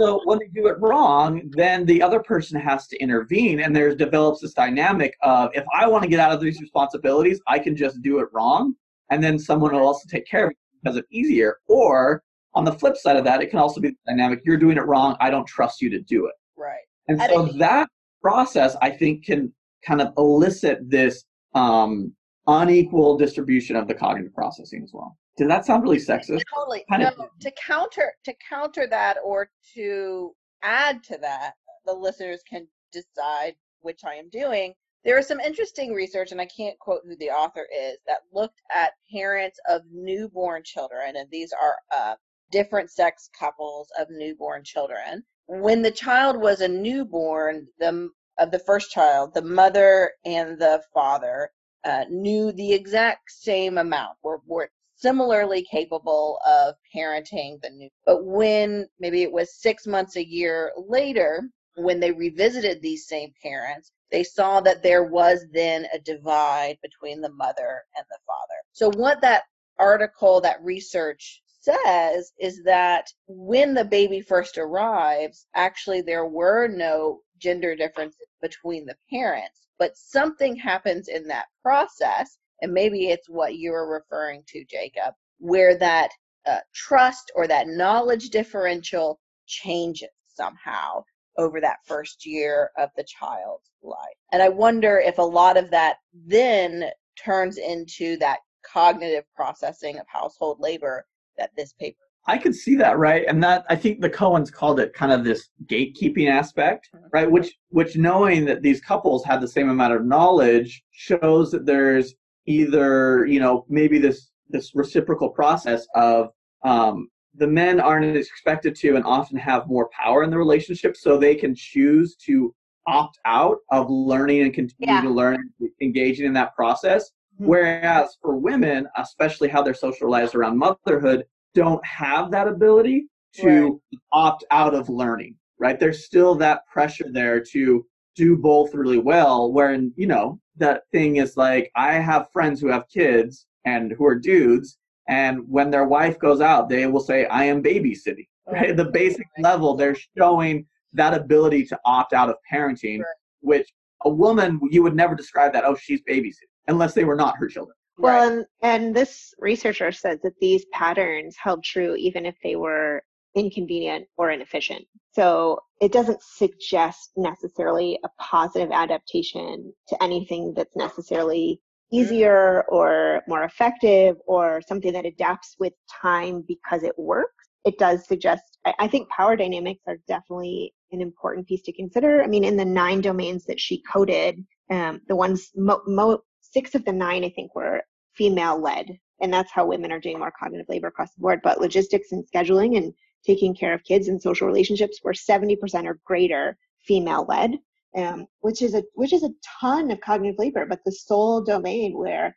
so 0.00 0.20
when 0.24 0.38
they 0.38 0.48
do 0.48 0.66
it 0.68 0.76
wrong, 0.80 1.42
then 1.54 1.84
the 1.84 2.02
other 2.02 2.20
person 2.20 2.58
has 2.58 2.86
to 2.88 2.96
intervene, 2.98 3.60
and 3.60 3.76
there 3.76 3.94
develops 3.94 4.40
this 4.40 4.54
dynamic 4.54 5.14
of 5.22 5.50
if 5.54 5.64
I 5.74 5.86
want 5.86 6.02
to 6.02 6.08
get 6.08 6.18
out 6.18 6.32
of 6.32 6.40
these 6.40 6.60
responsibilities, 6.60 7.40
I 7.46 7.58
can 7.58 7.76
just 7.76 8.00
do 8.02 8.18
it 8.20 8.28
wrong, 8.32 8.74
and 9.10 9.22
then 9.22 9.38
someone 9.38 9.72
will 9.74 9.86
also 9.86 10.08
take 10.08 10.26
care 10.26 10.46
of 10.46 10.50
it 10.52 10.56
because 10.82 10.96
it's 10.96 11.08
easier. 11.12 11.58
Or 11.68 12.22
on 12.54 12.64
the 12.64 12.72
flip 12.72 12.96
side 12.96 13.16
of 13.16 13.24
that, 13.24 13.42
it 13.42 13.50
can 13.50 13.58
also 13.58 13.80
be 13.80 13.90
the 13.90 13.96
dynamic: 14.06 14.40
you're 14.44 14.56
doing 14.56 14.76
it 14.76 14.86
wrong. 14.86 15.16
I 15.20 15.30
don't 15.30 15.46
trust 15.46 15.80
you 15.80 15.90
to 15.90 16.00
do 16.00 16.26
it. 16.26 16.34
Right. 16.56 16.80
And 17.08 17.20
I 17.20 17.28
so 17.28 17.46
that 17.58 17.88
process, 18.20 18.76
I 18.80 18.90
think, 18.90 19.24
can 19.24 19.52
kind 19.86 20.00
of 20.00 20.12
elicit 20.16 20.78
this 20.88 21.24
um, 21.54 22.14
unequal 22.46 23.16
distribution 23.18 23.76
of 23.76 23.88
the 23.88 23.94
cognitive 23.94 24.34
processing 24.34 24.82
as 24.82 24.90
well. 24.92 25.16
Did 25.36 25.48
that 25.48 25.64
sound 25.64 25.82
really 25.82 25.98
sexist? 25.98 26.42
Totally. 26.54 26.84
Kind 26.90 27.02
no, 27.02 27.24
of- 27.24 27.30
to 27.40 27.52
counter 27.66 28.12
to 28.24 28.34
counter 28.48 28.86
that 28.86 29.16
or 29.24 29.50
to 29.74 30.32
add 30.62 31.02
to 31.04 31.18
that, 31.18 31.54
the 31.86 31.92
listeners 31.92 32.42
can 32.48 32.66
decide 32.92 33.54
which 33.80 34.00
I 34.04 34.14
am 34.14 34.28
doing. 34.28 34.74
There 35.04 35.18
is 35.18 35.26
some 35.26 35.40
interesting 35.40 35.92
research, 35.92 36.30
and 36.30 36.40
I 36.40 36.46
can't 36.46 36.78
quote 36.78 37.00
who 37.04 37.16
the 37.16 37.30
author 37.30 37.66
is, 37.76 37.96
that 38.06 38.18
looked 38.32 38.60
at 38.72 38.92
parents 39.12 39.58
of 39.68 39.82
newborn 39.90 40.62
children, 40.64 41.16
and 41.16 41.28
these 41.30 41.52
are 41.52 41.76
uh, 41.90 42.14
different 42.52 42.90
sex 42.90 43.28
couples 43.36 43.88
of 43.98 44.06
newborn 44.10 44.62
children. 44.62 45.24
When 45.46 45.82
the 45.82 45.90
child 45.90 46.36
was 46.36 46.60
a 46.60 46.68
newborn, 46.68 47.66
the 47.80 48.10
of 48.38 48.50
the 48.50 48.60
first 48.60 48.90
child, 48.90 49.34
the 49.34 49.42
mother 49.42 50.12
and 50.24 50.58
the 50.58 50.82
father 50.94 51.50
uh, 51.84 52.04
knew 52.08 52.52
the 52.52 52.72
exact 52.72 53.30
same 53.30 53.78
amount, 53.78 54.16
were, 54.22 54.40
were 54.46 54.70
similarly 54.96 55.66
capable 55.70 56.38
of 56.46 56.74
parenting 56.94 57.60
the 57.60 57.70
new. 57.70 57.88
But 58.06 58.24
when 58.24 58.86
maybe 59.00 59.22
it 59.22 59.32
was 59.32 59.60
six 59.60 59.86
months, 59.86 60.16
a 60.16 60.24
year 60.24 60.72
later, 60.76 61.42
when 61.74 62.00
they 62.00 62.12
revisited 62.12 62.80
these 62.80 63.06
same 63.06 63.32
parents, 63.42 63.90
they 64.10 64.22
saw 64.22 64.60
that 64.60 64.82
there 64.82 65.04
was 65.04 65.44
then 65.52 65.86
a 65.92 65.98
divide 65.98 66.78
between 66.82 67.20
the 67.20 67.32
mother 67.32 67.82
and 67.96 68.04
the 68.10 68.18
father. 68.26 68.60
So, 68.72 68.90
what 68.90 69.20
that 69.22 69.42
article, 69.78 70.40
that 70.42 70.62
research 70.62 71.42
says 71.62 72.32
is 72.38 72.62
that 72.64 73.06
when 73.26 73.74
the 73.74 73.84
baby 73.84 74.20
first 74.20 74.58
arrives, 74.58 75.46
actually 75.54 76.02
there 76.02 76.26
were 76.26 76.68
no 76.68 77.20
gender 77.38 77.74
differences 77.74 78.28
between 78.40 78.86
the 78.86 78.96
parents, 79.10 79.66
but 79.78 79.96
something 79.96 80.56
happens 80.56 81.08
in 81.08 81.26
that 81.28 81.46
process, 81.62 82.38
and 82.60 82.72
maybe 82.72 83.08
it's 83.08 83.28
what 83.28 83.56
you 83.56 83.72
were 83.72 83.92
referring 83.92 84.42
to, 84.48 84.64
Jacob, 84.64 85.14
where 85.38 85.76
that 85.76 86.10
uh, 86.46 86.58
trust 86.74 87.30
or 87.34 87.46
that 87.46 87.68
knowledge 87.68 88.30
differential 88.30 89.20
changes 89.46 90.08
somehow 90.26 91.02
over 91.38 91.60
that 91.60 91.78
first 91.84 92.26
year 92.26 92.70
of 92.76 92.90
the 92.96 93.04
child's 93.04 93.70
life. 93.82 93.98
And 94.32 94.42
I 94.42 94.48
wonder 94.48 94.98
if 94.98 95.18
a 95.18 95.22
lot 95.22 95.56
of 95.56 95.70
that 95.70 95.96
then 96.26 96.90
turns 97.22 97.58
into 97.58 98.16
that 98.18 98.40
cognitive 98.64 99.24
processing 99.34 99.98
of 99.98 100.06
household 100.08 100.58
labor 100.60 101.04
that 101.42 101.50
this 101.56 101.72
paper 101.74 101.98
I 102.24 102.38
could 102.38 102.54
see 102.54 102.76
that, 102.76 102.98
right? 102.98 103.24
And 103.26 103.42
that 103.42 103.64
I 103.68 103.74
think 103.74 104.00
the 104.00 104.08
Cowans 104.08 104.48
called 104.48 104.78
it 104.78 104.92
kind 104.94 105.10
of 105.10 105.24
this 105.24 105.48
gatekeeping 105.66 106.30
aspect, 106.30 106.88
right? 107.12 107.28
Which 107.28 107.52
which 107.70 107.96
knowing 107.96 108.44
that 108.44 108.62
these 108.62 108.80
couples 108.80 109.24
had 109.24 109.40
the 109.40 109.48
same 109.48 109.68
amount 109.68 109.94
of 109.94 110.04
knowledge 110.06 110.84
shows 110.92 111.50
that 111.50 111.66
there's 111.66 112.14
either, 112.46 113.26
you 113.26 113.40
know, 113.40 113.66
maybe 113.68 113.98
this 113.98 114.30
this 114.50 114.72
reciprocal 114.76 115.30
process 115.30 115.84
of 115.96 116.30
um, 116.64 117.08
the 117.34 117.46
men 117.46 117.80
aren't 117.80 118.16
expected 118.16 118.76
to 118.76 118.94
and 118.94 119.04
often 119.04 119.36
have 119.36 119.66
more 119.66 119.88
power 119.88 120.22
in 120.22 120.30
the 120.30 120.38
relationship, 120.38 120.96
so 120.96 121.18
they 121.18 121.34
can 121.34 121.56
choose 121.56 122.14
to 122.26 122.54
opt 122.86 123.18
out 123.24 123.56
of 123.72 123.90
learning 123.90 124.42
and 124.42 124.54
continue 124.54 124.94
Yeah. 124.94 125.00
to 125.00 125.10
learn, 125.10 125.38
engaging 125.80 126.26
in 126.26 126.34
that 126.34 126.54
process. 126.54 127.10
Mhm. 127.40 127.46
Whereas 127.46 128.16
for 128.22 128.36
women, 128.36 128.86
especially 128.96 129.48
how 129.48 129.60
they're 129.62 129.74
socialized 129.74 130.36
around 130.36 130.56
motherhood, 130.58 131.24
don't 131.54 131.84
have 131.84 132.30
that 132.30 132.48
ability 132.48 133.06
to 133.34 133.80
opt 134.12 134.44
out 134.50 134.74
of 134.74 134.88
learning, 134.88 135.36
right? 135.58 135.78
There's 135.78 136.04
still 136.04 136.34
that 136.36 136.66
pressure 136.66 137.10
there 137.10 137.40
to 137.52 137.86
do 138.14 138.36
both 138.36 138.74
really 138.74 138.98
well. 138.98 139.52
Wherein, 139.52 139.92
you 139.96 140.06
know, 140.06 140.40
that 140.56 140.82
thing 140.92 141.16
is 141.16 141.36
like, 141.36 141.70
I 141.76 141.94
have 141.94 142.30
friends 142.32 142.60
who 142.60 142.68
have 142.68 142.88
kids 142.88 143.46
and 143.64 143.92
who 143.92 144.04
are 144.06 144.18
dudes, 144.18 144.78
and 145.08 145.40
when 145.48 145.70
their 145.70 145.84
wife 145.84 146.18
goes 146.18 146.40
out, 146.40 146.68
they 146.68 146.86
will 146.86 147.00
say, 147.00 147.26
I 147.26 147.44
am 147.44 147.62
babysitting, 147.62 148.28
right? 148.46 148.70
At 148.70 148.76
the 148.76 148.86
basic 148.86 149.26
level, 149.38 149.74
they're 149.74 149.96
showing 150.16 150.66
that 150.92 151.14
ability 151.14 151.64
to 151.66 151.78
opt 151.84 152.12
out 152.12 152.28
of 152.28 152.36
parenting, 152.52 153.02
which 153.40 153.72
a 154.04 154.10
woman, 154.10 154.60
you 154.70 154.82
would 154.82 154.96
never 154.96 155.14
describe 155.14 155.52
that, 155.52 155.64
oh, 155.64 155.74
she's 155.74 156.02
babysitting, 156.08 156.50
unless 156.68 156.92
they 156.92 157.04
were 157.04 157.16
not 157.16 157.36
her 157.38 157.48
children. 157.48 157.76
Well, 157.98 158.30
and, 158.32 158.46
and 158.62 158.96
this 158.96 159.34
researcher 159.38 159.92
says 159.92 160.18
that 160.22 160.38
these 160.40 160.64
patterns 160.72 161.36
held 161.36 161.62
true 161.62 161.94
even 161.96 162.26
if 162.26 162.34
they 162.42 162.56
were 162.56 163.02
inconvenient 163.34 164.06
or 164.16 164.30
inefficient. 164.30 164.84
So 165.12 165.60
it 165.80 165.92
doesn't 165.92 166.22
suggest 166.22 167.12
necessarily 167.16 167.98
a 168.04 168.08
positive 168.20 168.70
adaptation 168.72 169.72
to 169.88 170.02
anything 170.02 170.52
that's 170.54 170.76
necessarily 170.76 171.60
easier 171.90 172.64
or 172.68 173.22
more 173.28 173.44
effective 173.44 174.16
or 174.26 174.62
something 174.66 174.92
that 174.94 175.04
adapts 175.04 175.56
with 175.58 175.74
time 176.02 176.42
because 176.48 176.82
it 176.82 176.98
works. 176.98 177.44
it 177.64 177.78
does 177.78 178.06
suggest, 178.06 178.58
I, 178.64 178.74
I 178.80 178.88
think 178.88 179.08
power 179.08 179.36
dynamics 179.36 179.82
are 179.86 179.98
definitely 180.08 180.74
an 180.90 181.00
important 181.00 181.46
piece 181.46 181.62
to 181.62 181.72
consider. 181.72 182.22
I 182.22 182.26
mean, 182.26 182.44
in 182.44 182.56
the 182.56 182.64
nine 182.64 183.00
domains 183.00 183.44
that 183.46 183.60
she 183.60 183.82
coded, 183.82 184.44
um, 184.70 185.00
the 185.08 185.16
ones, 185.16 185.50
mo, 185.54 185.80
mo, 185.86 186.20
six 186.52 186.74
of 186.74 186.84
the 186.84 186.92
nine, 186.92 187.24
I 187.24 187.30
think, 187.30 187.54
were 187.54 187.82
female 188.14 188.60
led. 188.60 188.98
And 189.20 189.32
that's 189.32 189.52
how 189.52 189.66
women 189.66 189.92
are 189.92 190.00
doing 190.00 190.18
more 190.18 190.32
cognitive 190.38 190.68
labor 190.68 190.88
across 190.88 191.14
the 191.14 191.20
board. 191.20 191.40
But 191.42 191.60
logistics 191.60 192.12
and 192.12 192.24
scheduling 192.32 192.76
and 192.76 192.92
taking 193.24 193.54
care 193.54 193.72
of 193.72 193.84
kids 193.84 194.08
and 194.08 194.20
social 194.20 194.46
relationships 194.46 195.00
were 195.04 195.12
70% 195.12 195.56
or 195.86 196.00
greater 196.04 196.56
female 196.86 197.24
led. 197.28 197.58
Um, 197.94 198.26
which 198.40 198.62
is 198.62 198.72
a 198.74 198.82
which 198.94 199.12
is 199.12 199.22
a 199.22 199.28
ton 199.60 199.90
of 199.90 200.00
cognitive 200.00 200.38
labor, 200.38 200.64
but 200.64 200.78
the 200.86 200.92
sole 200.92 201.42
domain 201.42 201.94
where 201.94 202.34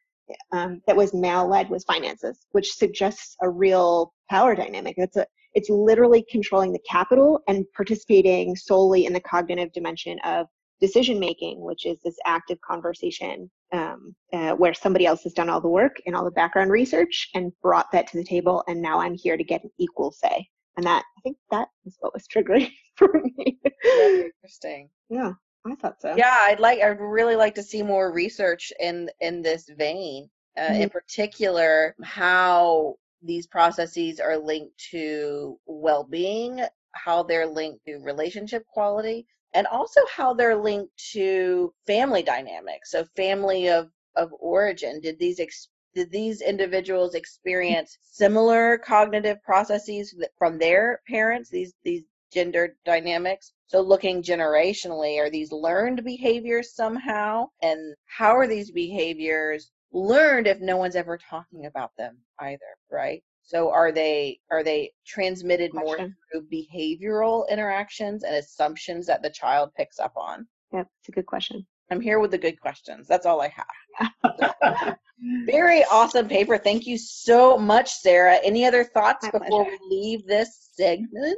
um, 0.52 0.82
that 0.86 0.98
was 0.98 1.14
male 1.14 1.48
led 1.48 1.70
was 1.70 1.86
finances, 1.86 2.46
which 2.52 2.74
suggests 2.74 3.38
a 3.42 3.50
real 3.50 4.14
power 4.30 4.54
dynamic. 4.54 4.96
It's 4.98 5.16
a 5.16 5.26
it's 5.54 5.70
literally 5.70 6.26
controlling 6.30 6.74
the 6.74 6.84
capital 6.88 7.40
and 7.48 7.66
participating 7.74 8.56
solely 8.58 9.06
in 9.06 9.14
the 9.14 9.22
cognitive 9.22 9.72
dimension 9.72 10.20
of 10.26 10.48
decision 10.82 11.20
making, 11.20 11.62
which 11.62 11.86
is 11.86 11.98
this 12.04 12.18
active 12.26 12.60
conversation 12.60 13.50
um, 13.72 14.16
uh, 14.34 14.52
where 14.52 14.74
somebody 14.74 15.06
else 15.06 15.24
has 15.24 15.34
done 15.34 15.50
all 15.50 15.62
the 15.62 15.68
work 15.68 15.98
and 16.06 16.16
all 16.16 16.26
the 16.26 16.32
background 16.32 16.72
research 16.72 17.30
and 17.34 17.52
brought 17.62 17.92
that 17.92 18.08
to 18.08 18.18
the 18.18 18.24
table, 18.24 18.64
and 18.68 18.82
now 18.82 19.00
I'm 19.00 19.16
here 19.16 19.38
to 19.38 19.44
get 19.44 19.64
an 19.64 19.72
equal 19.78 20.12
say. 20.12 20.48
And 20.78 20.86
that 20.86 21.04
I 21.18 21.22
think 21.22 21.38
that 21.52 21.70
is 21.86 21.96
what 22.00 22.14
was 22.14 22.28
triggering 22.34 22.72
for 22.96 23.22
me. 23.24 23.60
interesting. 23.84 24.90
Yeah. 25.10 25.32
I 25.68 25.76
thought 25.76 26.00
so. 26.00 26.14
Yeah, 26.16 26.38
I'd 26.42 26.60
like. 26.60 26.80
I'd 26.82 27.00
really 27.00 27.36
like 27.36 27.56
to 27.56 27.64
see 27.64 27.82
more 27.82 28.14
research 28.14 28.72
in 28.80 29.10
in 29.20 29.42
this 29.42 29.68
vein. 29.78 30.30
Uh, 30.58 30.62
mm-hmm. 30.62 30.84
In 30.84 30.90
particular, 30.90 31.96
how 32.04 32.96
these 33.24 33.48
processes 33.48 34.20
are 34.20 34.38
linked 34.38 34.78
to 34.92 35.60
well-being, 35.66 36.62
how 36.94 37.24
they're 37.24 37.48
linked 37.48 37.84
to 37.86 37.98
relationship 37.98 38.66
quality, 38.68 39.26
and 39.56 39.66
also 39.68 40.02
how 40.14 40.34
they're 40.34 40.56
linked 40.56 40.92
to 41.14 41.74
family 41.88 42.22
dynamics. 42.22 42.92
So, 42.92 43.06
family 43.16 43.70
of 43.70 43.90
of 44.16 44.32
origin. 44.40 45.00
Did 45.02 45.18
these 45.18 45.40
ex- 45.40 45.70
did 45.96 46.12
these 46.12 46.42
individuals 46.42 47.12
mm-hmm. 47.12 47.18
experience 47.18 47.98
similar 48.02 48.78
cognitive 48.78 49.42
processes 49.44 50.14
from 50.38 50.60
their 50.60 51.02
parents? 51.08 51.50
These 51.50 51.74
these 51.84 52.04
gender 52.34 52.76
dynamics. 52.86 53.54
So, 53.68 53.82
looking 53.82 54.22
generationally, 54.22 55.20
are 55.20 55.30
these 55.30 55.52
learned 55.52 56.04
behaviors 56.04 56.76
somehow? 56.76 57.48
And 57.62 57.96
how 58.06 58.36
are 58.36 58.48
these 58.48 58.72
behaviors 58.72 59.72
learned 59.94 60.48
if 60.48 60.60
no 60.60 60.76
one's 60.76 60.98
ever 60.98 61.18
talking 61.18 61.66
about 61.66 61.92
them 61.98 62.18
either, 62.40 62.60
right? 62.92 63.24
So 63.46 63.72
are 63.72 63.92
they 63.92 64.40
are 64.52 64.64
they 64.64 64.92
transmitted 65.06 65.74
more 65.74 65.98
through 65.98 66.48
behavioral 66.52 67.48
interactions 67.50 68.24
and 68.24 68.36
assumptions 68.36 69.06
that 69.06 69.22
the 69.22 69.30
child 69.30 69.72
picks 69.78 70.00
up 70.00 70.14
on? 70.18 70.48
Yeah, 70.74 70.84
it's 71.00 71.10
a 71.10 71.12
good 71.12 71.28
question. 71.28 71.66
I'm 71.92 72.02
here 72.02 72.20
with 72.20 72.32
the 72.32 72.40
good 72.40 72.60
questions. 72.60 73.08
That's 73.08 73.28
all 73.28 73.42
I 73.42 73.50
have. 73.50 74.98
Very 75.46 75.84
awesome 75.86 76.28
paper. 76.28 76.58
Thank 76.58 76.88
you 76.88 76.98
so 76.98 77.58
much, 77.58 77.92
Sarah. 77.94 78.40
Any 78.44 78.66
other 78.66 78.84
thoughts 78.84 79.26
My 79.32 79.40
before 79.40 79.66
pleasure. 79.66 79.78
we 79.90 79.98
leave 79.98 80.28
this 80.28 80.72
segment? 80.74 81.38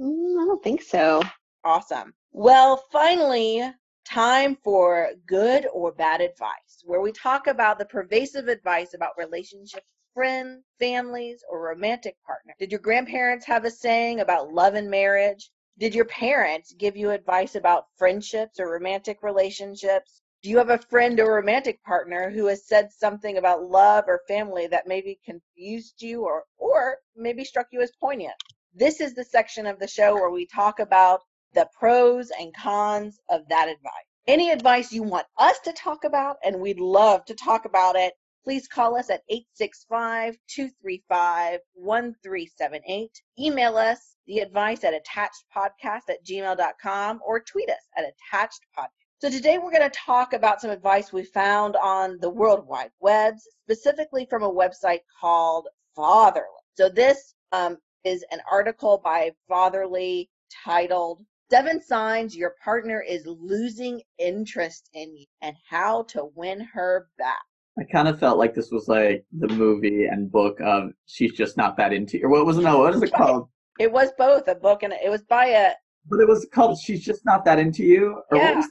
Mm, 0.00 0.40
I 0.40 0.46
don't 0.46 0.62
think 0.62 0.82
so. 0.82 1.22
Awesome. 1.64 2.14
Well, 2.32 2.84
finally, 2.92 3.68
time 4.06 4.56
for 4.62 5.10
good 5.26 5.66
or 5.72 5.92
bad 5.92 6.20
advice, 6.20 6.82
where 6.84 7.00
we 7.00 7.10
talk 7.12 7.48
about 7.48 7.78
the 7.78 7.84
pervasive 7.84 8.46
advice 8.48 8.94
about 8.94 9.18
relationships, 9.18 9.86
friends, 10.14 10.64
families, 10.78 11.42
or 11.48 11.60
romantic 11.60 12.16
partner? 12.26 12.54
Did 12.58 12.72
your 12.72 12.80
grandparents 12.80 13.46
have 13.46 13.64
a 13.64 13.70
saying 13.70 14.20
about 14.20 14.52
love 14.52 14.74
and 14.74 14.90
marriage? 14.90 15.50
Did 15.78 15.94
your 15.94 16.04
parents 16.04 16.72
give 16.72 16.96
you 16.96 17.10
advice 17.10 17.54
about 17.54 17.86
friendships 17.96 18.60
or 18.60 18.70
romantic 18.70 19.22
relationships? 19.22 20.20
Do 20.42 20.50
you 20.50 20.58
have 20.58 20.70
a 20.70 20.78
friend 20.78 21.20
or 21.20 21.34
romantic 21.34 21.82
partner 21.84 22.30
who 22.30 22.46
has 22.46 22.66
said 22.66 22.92
something 22.92 23.36
about 23.36 23.64
love 23.64 24.04
or 24.06 24.22
family 24.26 24.66
that 24.68 24.86
maybe 24.86 25.20
confused 25.24 26.00
you 26.02 26.22
or, 26.22 26.44
or 26.58 26.96
maybe 27.14 27.44
struck 27.44 27.66
you 27.72 27.80
as 27.82 27.92
poignant? 28.00 28.34
This 28.74 29.00
is 29.00 29.14
the 29.14 29.24
section 29.24 29.66
of 29.66 29.78
the 29.78 29.88
show 29.88 30.14
where 30.14 30.30
we 30.30 30.46
talk 30.46 30.78
about 30.80 31.20
the 31.52 31.68
pros 31.78 32.30
and 32.38 32.54
cons 32.54 33.18
of 33.28 33.48
that 33.48 33.68
advice. 33.68 34.06
Any 34.26 34.50
advice 34.50 34.92
you 34.92 35.02
want 35.02 35.26
us 35.38 35.58
to 35.60 35.72
talk 35.72 36.04
about, 36.04 36.36
and 36.44 36.60
we'd 36.60 36.80
love 36.80 37.24
to 37.24 37.34
talk 37.34 37.64
about 37.64 37.96
it, 37.96 38.14
please 38.44 38.66
call 38.66 38.96
us 38.96 39.10
at 39.10 39.22
865 39.28 40.36
235 40.48 41.60
1378. 41.74 43.22
Email 43.38 43.76
us 43.76 44.16
the 44.26 44.38
advice 44.38 44.84
at 44.84 44.94
attachedpodcast 44.94 46.08
at 46.08 46.24
gmail.com 46.24 47.20
or 47.26 47.40
tweet 47.40 47.68
us 47.68 47.86
at 47.96 48.04
attachedpodcast. 48.04 48.88
So 49.20 49.28
today 49.28 49.58
we're 49.58 49.70
going 49.70 49.82
to 49.82 49.90
talk 49.90 50.32
about 50.32 50.62
some 50.62 50.70
advice 50.70 51.12
we 51.12 51.24
found 51.24 51.76
on 51.76 52.18
the 52.20 52.30
World 52.30 52.66
Wide 52.66 52.90
Webs, 53.00 53.46
specifically 53.64 54.26
from 54.30 54.42
a 54.42 54.50
website 54.50 55.00
called 55.20 55.68
Fatherly. 55.94 56.46
So 56.74 56.88
this 56.88 57.34
um, 57.52 57.76
is 58.04 58.24
an 58.30 58.40
article 58.50 58.98
by 59.04 59.32
Fatherly 59.46 60.30
titled 60.64 61.22
Seven 61.50 61.82
Signs 61.82 62.36
Your 62.36 62.54
Partner 62.64 63.02
is 63.02 63.26
Losing 63.26 64.00
Interest 64.18 64.88
in 64.94 65.14
You 65.14 65.26
and 65.42 65.56
How 65.68 66.04
to 66.04 66.30
Win 66.34 66.60
Her 66.60 67.08
Back. 67.18 67.42
I 67.78 67.84
kind 67.84 68.08
of 68.08 68.18
felt 68.18 68.38
like 68.38 68.54
this 68.54 68.70
was 68.70 68.88
like 68.88 69.24
the 69.38 69.48
movie 69.48 70.06
and 70.06 70.30
book 70.30 70.58
of 70.60 70.90
She's 71.06 71.32
Just 71.32 71.56
Not 71.56 71.76
That 71.76 71.92
Into 71.92 72.18
You. 72.18 72.26
Or 72.26 72.30
what 72.30 72.46
was 72.46 72.58
it? 72.58 72.62
No, 72.62 72.78
what 72.78 72.94
is 72.94 73.02
it 73.02 73.12
called? 73.16 73.48
It 73.78 73.90
was 73.90 74.10
both 74.18 74.48
a 74.48 74.54
book 74.54 74.82
and 74.82 74.92
it 74.92 75.10
was 75.10 75.22
by 75.22 75.46
a. 75.46 75.72
But 76.08 76.20
it 76.20 76.28
was 76.28 76.46
called 76.52 76.78
She's 76.78 77.04
Just 77.04 77.24
Not 77.24 77.44
That 77.44 77.58
Into 77.58 77.84
You? 77.84 78.22
Or 78.30 78.38
yeah. 78.38 78.62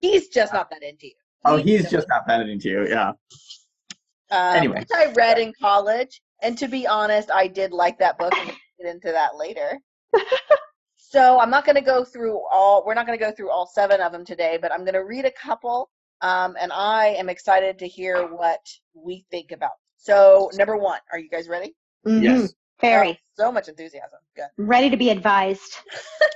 He's 0.00 0.28
just 0.28 0.52
not 0.52 0.70
that 0.70 0.82
into 0.82 1.06
you. 1.06 1.12
Oh, 1.44 1.56
he's 1.56 1.82
just, 1.82 1.92
just 1.92 2.08
not 2.08 2.26
that 2.28 2.48
into 2.48 2.68
you, 2.68 2.86
yeah. 2.88 3.12
Um, 4.30 4.56
anyway. 4.56 4.80
Which 4.80 4.88
I 4.94 5.12
read 5.12 5.38
in 5.38 5.52
college 5.60 6.20
and 6.42 6.56
to 6.58 6.68
be 6.68 6.86
honest, 6.86 7.30
I 7.30 7.48
did 7.48 7.72
like 7.72 7.98
that 7.98 8.18
book 8.18 8.32
and 8.36 8.52
get 8.78 8.88
into 8.88 9.10
that 9.10 9.36
later. 9.36 9.78
so 10.96 11.40
I'm 11.40 11.50
not 11.50 11.64
going 11.64 11.76
to 11.76 11.82
go 11.82 12.04
through 12.04 12.40
all. 12.50 12.84
We're 12.86 12.94
not 12.94 13.06
going 13.06 13.18
to 13.18 13.24
go 13.24 13.32
through 13.32 13.50
all 13.50 13.66
seven 13.66 14.00
of 14.00 14.12
them 14.12 14.24
today, 14.24 14.58
but 14.60 14.72
I'm 14.72 14.80
going 14.80 14.94
to 14.94 15.04
read 15.04 15.24
a 15.24 15.32
couple, 15.32 15.90
um, 16.20 16.56
and 16.60 16.72
I 16.72 17.08
am 17.08 17.28
excited 17.28 17.78
to 17.78 17.88
hear 17.88 18.26
what 18.26 18.60
we 18.94 19.24
think 19.30 19.52
about. 19.52 19.72
So 19.96 20.50
number 20.54 20.76
one, 20.76 21.00
are 21.12 21.18
you 21.18 21.28
guys 21.28 21.48
ready? 21.48 21.74
Mm-hmm. 22.06 22.22
Yes. 22.22 22.54
Very. 22.80 23.10
Oh, 23.10 23.44
so 23.44 23.52
much 23.52 23.68
enthusiasm. 23.68 24.18
Good. 24.36 24.48
Ready 24.56 24.90
to 24.90 24.96
be 24.96 25.10
advised. 25.10 25.74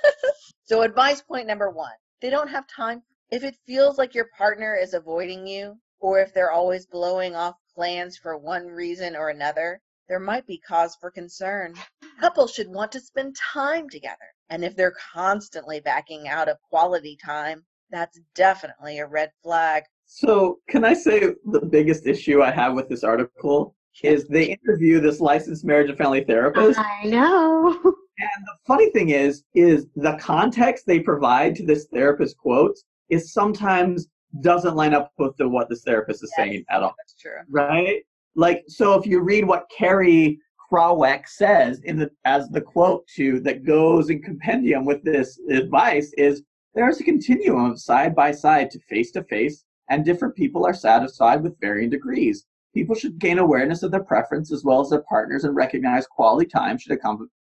so 0.65 0.83
advice 0.83 1.23
point 1.23 1.47
number 1.47 1.71
one: 1.71 1.93
they 2.21 2.31
don't 2.31 2.49
have 2.49 2.67
time. 2.67 3.03
If 3.31 3.45
it 3.45 3.57
feels 3.67 3.97
like 3.97 4.15
your 4.15 4.29
partner 4.37 4.75
is 4.75 4.93
avoiding 4.93 5.47
you, 5.47 5.79
or 6.01 6.19
if 6.21 6.35
they're 6.35 6.51
always 6.51 6.87
blowing 6.87 7.35
off 7.35 7.55
plans 7.75 8.19
for 8.19 8.37
one 8.37 8.67
reason 8.67 9.17
or 9.17 9.31
another, 9.31 9.81
there 10.09 10.21
might 10.21 10.47
be 10.47 10.59
cause 10.59 10.97
for 11.01 11.11
concern. 11.11 11.75
Couples 12.21 12.53
should 12.53 12.69
want 12.69 12.93
to 12.93 13.01
spend 13.01 13.37
time 13.37 13.89
together. 13.89 14.17
And 14.51 14.65
if 14.65 14.77
they're 14.77 14.95
constantly 15.15 15.81
backing 15.81 16.29
out 16.29 16.49
of 16.49 16.61
quality 16.69 17.17
time, 17.25 17.65
that's 17.93 18.21
definitely 18.35 18.99
a 18.99 19.07
red 19.07 19.31
flag. 19.43 19.85
So, 20.07 20.59
can 20.69 20.85
I 20.85 20.95
say 20.95 21.35
the 21.45 21.65
biggest 21.65 22.07
issue 22.07 22.43
I 22.43 22.51
have 22.51 22.75
with 22.75 22.89
this 22.89 23.05
article 23.05 23.75
is 24.03 24.27
they 24.27 24.57
interview 24.65 25.01
this 25.01 25.21
licensed 25.21 25.65
marriage 25.65 25.89
and 25.89 25.99
family 25.99 26.25
therapist. 26.25 26.79
I 26.79 27.05
know. 27.05 27.95
And 28.19 28.47
the 28.47 28.55
funny 28.67 28.91
thing 28.91 29.09
is, 29.09 29.43
is 29.55 29.87
the 29.97 30.17
context 30.21 30.85
they 30.87 31.01
provide 31.01 31.57
to 31.57 31.65
this 31.65 31.87
therapist 31.93 32.37
quotes 32.37 32.85
is 33.09 33.33
sometimes 33.33 34.07
doesn't 34.43 34.77
line 34.77 34.95
up 34.95 35.11
with 35.17 35.35
the, 35.39 35.49
what 35.49 35.71
this 35.71 35.83
therapist 35.83 36.23
is 36.23 36.31
yes, 36.37 36.47
saying 36.47 36.65
at 36.69 36.83
all. 36.83 36.95
That's 36.99 37.15
true. 37.15 37.39
Right? 37.49 38.03
like 38.35 38.65
so 38.69 38.95
if 38.95 39.07
you 39.07 39.21
read 39.21 39.47
what 39.47 39.71
Carrie 39.77 40.39
Krawiec 40.71 41.29
says 41.29 41.81
in 41.85 41.99
the 41.99 42.11
as 42.25 42.49
the 42.49 42.61
quote 42.61 43.07
to 43.17 43.41
that 43.41 43.65
goes 43.65 44.11
in 44.11 44.23
compendium 44.23 44.85
with 44.85 45.03
this 45.05 45.39
advice 45.51 46.13
is 46.17 46.43
there's 46.75 47.01
a 47.01 47.05
continuum 47.05 47.73
of 47.73 47.81
side 47.81 48.15
by 48.15 48.33
side 48.33 48.71
to 48.71 48.79
face 48.81 49.11
to 49.13 49.23
face 49.25 49.65
and 49.91 50.05
different 50.05 50.35
people 50.35 50.65
are 50.65 50.75
satisfied 50.75 51.43
with 51.43 51.59
varying 51.61 51.91
degrees 51.91 52.47
people 52.75 52.95
should 52.95 53.19
gain 53.19 53.39
awareness 53.39 53.83
of 53.83 53.91
their 53.91 54.03
preference 54.03 54.53
as 54.53 54.65
well 54.65 54.81
as 54.81 54.91
their 54.91 55.03
partners 55.09 55.45
and 55.45 55.55
recognize 55.55 56.07
quality 56.07 56.49
time 56.49 56.79
should 56.79 56.93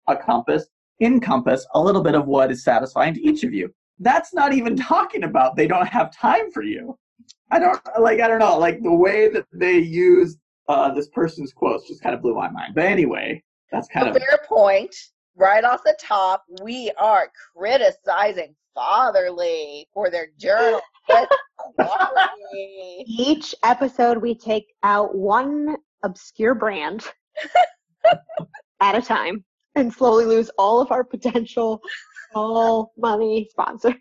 encompass 0.08 0.66
encompass 1.00 1.66
a 1.74 1.80
little 1.80 2.02
bit 2.02 2.14
of 2.14 2.26
what 2.26 2.50
is 2.50 2.64
satisfying 2.64 3.14
to 3.14 3.22
each 3.22 3.44
of 3.44 3.52
you 3.52 3.72
that's 4.00 4.34
not 4.34 4.52
even 4.52 4.76
talking 4.94 5.24
about 5.24 5.56
they 5.56 5.66
don't 5.66 5.88
have 5.88 6.12
time 6.12 6.50
for 6.50 6.62
you 6.62 6.98
i 7.50 7.58
don't 7.58 7.80
like 8.00 8.20
i 8.20 8.28
don't 8.28 8.40
know 8.40 8.58
like 8.58 8.82
the 8.82 8.92
way 8.92 9.28
that 9.28 9.46
they 9.52 9.78
use 9.78 10.38
uh, 10.68 10.92
this 10.92 11.08
person's 11.08 11.52
quotes 11.52 11.88
just 11.88 12.02
kind 12.02 12.14
of 12.14 12.22
blew 12.22 12.34
my 12.34 12.50
mind. 12.50 12.74
But 12.74 12.84
anyway, 12.84 13.42
that's 13.72 13.88
kind 13.88 14.06
a 14.06 14.10
of 14.10 14.16
fair 14.16 14.38
point. 14.46 14.94
Right 15.34 15.64
off 15.64 15.82
the 15.84 15.96
top, 16.00 16.44
we 16.62 16.90
are 16.98 17.30
criticizing 17.56 18.54
Fatherly 18.78 19.88
for 19.92 20.08
their 20.08 20.28
journal. 20.38 20.80
Each 23.06 23.52
episode, 23.64 24.18
we 24.18 24.36
take 24.36 24.66
out 24.84 25.16
one 25.16 25.76
obscure 26.04 26.54
brand 26.54 27.04
at 28.80 28.94
a 28.94 29.02
time. 29.02 29.44
and 29.74 29.92
slowly 29.92 30.26
lose 30.26 30.48
all 30.58 30.80
of 30.80 30.92
our 30.92 31.02
potential 31.02 31.80
small 32.30 32.92
money 32.96 33.48
sponsors. 33.50 33.96